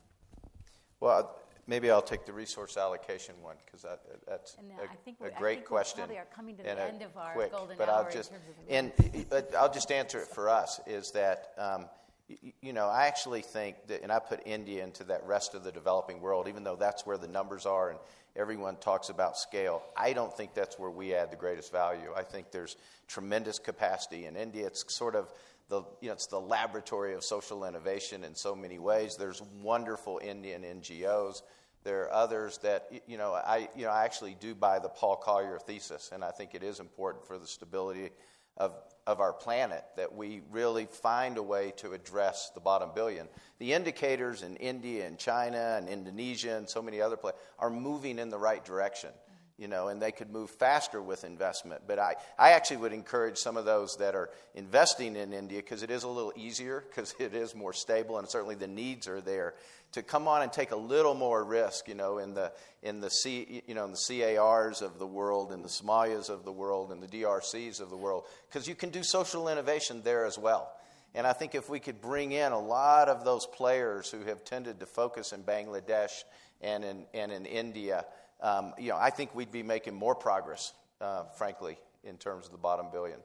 Well, 1.00 1.36
maybe 1.66 1.90
I'll 1.90 2.02
take 2.02 2.26
the 2.26 2.32
resource 2.32 2.76
allocation 2.76 3.34
one 3.42 3.56
because 3.64 3.82
that, 3.82 4.00
that's 4.26 4.56
And, 4.58 4.72
uh, 4.72 4.82
a, 4.82 4.84
I 4.84 4.96
think 5.04 5.18
a 5.20 5.24
we- 5.24 5.30
I 5.30 5.38
great 5.38 5.54
think 5.58 5.70
we 5.70 5.74
question. 5.76 5.98
probably 5.98 6.18
are 6.18 6.26
coming 6.34 6.56
to 6.56 6.62
the 6.62 6.70
and 6.70 6.78
a 6.78 6.82
end 6.84 7.02
of 7.02 7.16
our 7.16 7.32
quick, 7.34 7.52
golden 7.52 7.76
but 7.78 7.88
hour 7.88 7.94
I'll 8.00 8.06
in 8.06 8.12
just 8.12 8.30
terms 8.30 8.42
of 8.48 8.54
and 8.74 9.26
but 9.30 9.54
I'll 9.54 9.72
just 9.72 9.90
answer 9.92 10.18
it 10.18 10.28
for 10.28 10.48
us. 10.48 10.80
Is 10.86 11.12
that 11.12 11.52
um, 11.58 11.86
y- 12.28 12.52
you 12.60 12.72
know 12.72 12.86
I 12.88 13.06
actually 13.06 13.42
think 13.42 13.86
that, 13.86 14.02
and 14.02 14.10
I 14.10 14.18
put 14.18 14.40
India 14.46 14.82
into 14.82 15.04
that 15.04 15.24
rest 15.26 15.54
of 15.54 15.62
the 15.64 15.70
developing 15.72 16.20
world, 16.20 16.48
even 16.48 16.64
though 16.64 16.76
that's 16.76 17.06
where 17.06 17.18
the 17.18 17.28
numbers 17.28 17.66
are 17.66 17.90
and 17.90 17.98
everyone 18.36 18.76
talks 18.76 19.08
about 19.08 19.36
scale. 19.36 19.82
I 19.96 20.12
don't 20.12 20.34
think 20.34 20.54
that's 20.54 20.78
where 20.78 20.90
we 20.90 21.14
add 21.14 21.30
the 21.30 21.36
greatest 21.36 21.72
value. 21.72 22.12
I 22.16 22.22
think 22.22 22.50
there's 22.50 22.76
tremendous 23.08 23.58
capacity 23.58 24.26
in 24.26 24.36
India. 24.36 24.66
It's 24.66 24.92
sort 24.94 25.14
of 25.14 25.32
the 25.68 25.82
you 26.00 26.08
know 26.08 26.14
it's 26.14 26.26
the 26.26 26.40
laboratory 26.40 27.14
of 27.14 27.24
social 27.24 27.64
innovation 27.64 28.24
in 28.24 28.34
so 28.34 28.54
many 28.54 28.78
ways. 28.78 29.16
There's 29.16 29.42
wonderful 29.62 30.20
Indian 30.22 30.62
NGOs. 30.62 31.42
There 31.84 32.02
are 32.02 32.12
others 32.12 32.58
that 32.58 32.88
you 33.06 33.18
know 33.18 33.32
I 33.32 33.68
you 33.76 33.84
know 33.84 33.90
I 33.90 34.04
actually 34.04 34.36
do 34.38 34.54
buy 34.54 34.78
the 34.78 34.88
Paul 34.88 35.16
Collier 35.16 35.58
thesis, 35.58 36.10
and 36.12 36.24
I 36.24 36.30
think 36.30 36.54
it 36.54 36.62
is 36.62 36.80
important 36.80 37.26
for 37.26 37.38
the 37.38 37.46
stability 37.46 38.10
of 38.56 38.72
of 39.06 39.20
our 39.20 39.32
planet 39.32 39.84
that 39.96 40.14
we 40.14 40.42
really 40.50 40.86
find 40.86 41.36
a 41.36 41.42
way 41.42 41.72
to 41.76 41.92
address 41.92 42.50
the 42.54 42.60
bottom 42.60 42.90
billion. 42.94 43.28
The 43.58 43.72
indicators 43.72 44.42
in 44.42 44.56
India 44.56 45.06
and 45.06 45.18
China 45.18 45.76
and 45.76 45.88
Indonesia 45.88 46.56
and 46.56 46.68
so 46.68 46.80
many 46.80 47.00
other 47.00 47.16
places 47.16 47.40
are 47.58 47.70
moving 47.70 48.18
in 48.18 48.30
the 48.30 48.38
right 48.38 48.64
direction 48.64 49.10
you 49.58 49.68
know, 49.68 49.88
and 49.88 50.02
they 50.02 50.10
could 50.10 50.30
move 50.32 50.50
faster 50.50 51.00
with 51.00 51.22
investment. 51.22 51.82
But 51.86 52.00
I, 52.00 52.16
I 52.36 52.50
actually 52.50 52.78
would 52.78 52.92
encourage 52.92 53.38
some 53.38 53.56
of 53.56 53.64
those 53.64 53.96
that 53.98 54.16
are 54.16 54.30
investing 54.56 55.14
in 55.14 55.32
India 55.32 55.58
because 55.58 55.84
it 55.84 55.90
is 55.90 56.02
a 56.02 56.08
little 56.08 56.32
easier 56.34 56.82
because 56.88 57.14
it 57.20 57.32
is 57.32 57.54
more 57.54 57.72
stable 57.72 58.18
and 58.18 58.28
certainly 58.28 58.56
the 58.56 58.66
needs 58.66 59.06
are 59.06 59.20
there 59.20 59.54
to 59.92 60.02
come 60.02 60.26
on 60.26 60.42
and 60.42 60.52
take 60.52 60.70
a 60.70 60.76
little 60.76 61.14
more 61.14 61.44
risk, 61.44 61.88
you 61.88 61.94
know, 61.94 62.18
in 62.18 62.34
the 62.34 62.52
in 62.82 63.00
the 63.00 63.10
C, 63.10 63.62
you 63.66 63.74
know, 63.74 63.84
in 63.84 63.92
the 63.92 64.36
CARs 64.36 64.82
of 64.82 64.98
the 64.98 65.06
world, 65.06 65.52
in 65.52 65.62
the 65.62 65.68
Somalias 65.68 66.28
of 66.28 66.44
the 66.44 66.52
world, 66.52 66.90
and 66.90 67.02
the 67.02 67.06
DRCs 67.06 67.80
of 67.80 67.90
the 67.90 67.96
world, 67.96 68.24
because 68.48 68.66
you 68.66 68.74
can 68.74 68.90
do 68.90 69.02
social 69.02 69.48
innovation 69.48 70.02
there 70.02 70.24
as 70.24 70.38
well. 70.38 70.72
And 71.14 71.26
I 71.26 71.32
think 71.34 71.54
if 71.54 71.68
we 71.68 71.78
could 71.78 72.00
bring 72.00 72.32
in 72.32 72.52
a 72.52 72.58
lot 72.58 73.08
of 73.08 73.24
those 73.24 73.46
players 73.46 74.10
who 74.10 74.24
have 74.24 74.44
tended 74.44 74.80
to 74.80 74.86
focus 74.86 75.32
in 75.32 75.42
Bangladesh 75.42 76.24
and 76.62 76.84
in, 76.84 77.06
and 77.12 77.30
in 77.30 77.44
India, 77.44 78.06
um, 78.40 78.72
you 78.78 78.88
know, 78.90 78.96
I 78.96 79.10
think 79.10 79.34
we'd 79.34 79.52
be 79.52 79.62
making 79.62 79.94
more 79.94 80.14
progress, 80.14 80.72
uh, 81.00 81.24
frankly, 81.36 81.78
in 82.02 82.16
terms 82.16 82.46
of 82.46 82.52
the 82.52 82.58
bottom 82.58 82.86
billion. 82.90 83.18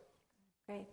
Great. 0.67 0.85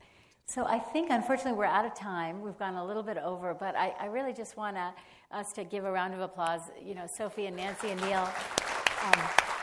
So 0.46 0.64
I 0.64 0.78
think, 0.78 1.10
unfortunately, 1.10 1.58
we're 1.58 1.64
out 1.64 1.86
of 1.86 1.94
time. 1.94 2.42
We've 2.42 2.58
gone 2.58 2.74
a 2.74 2.84
little 2.84 3.02
bit 3.02 3.16
over, 3.16 3.54
but 3.54 3.74
I, 3.74 3.94
I 3.98 4.06
really 4.06 4.32
just 4.32 4.56
want 4.56 4.76
to, 4.76 4.92
us 5.34 5.52
to 5.52 5.64
give 5.64 5.84
a 5.84 5.90
round 5.90 6.14
of 6.14 6.20
applause. 6.20 6.62
You 6.82 6.94
know, 6.94 7.06
Sophie 7.06 7.46
and 7.46 7.56
Nancy 7.56 7.90
and 7.90 8.00
Neal. 8.00 8.28
Um, 9.04 9.53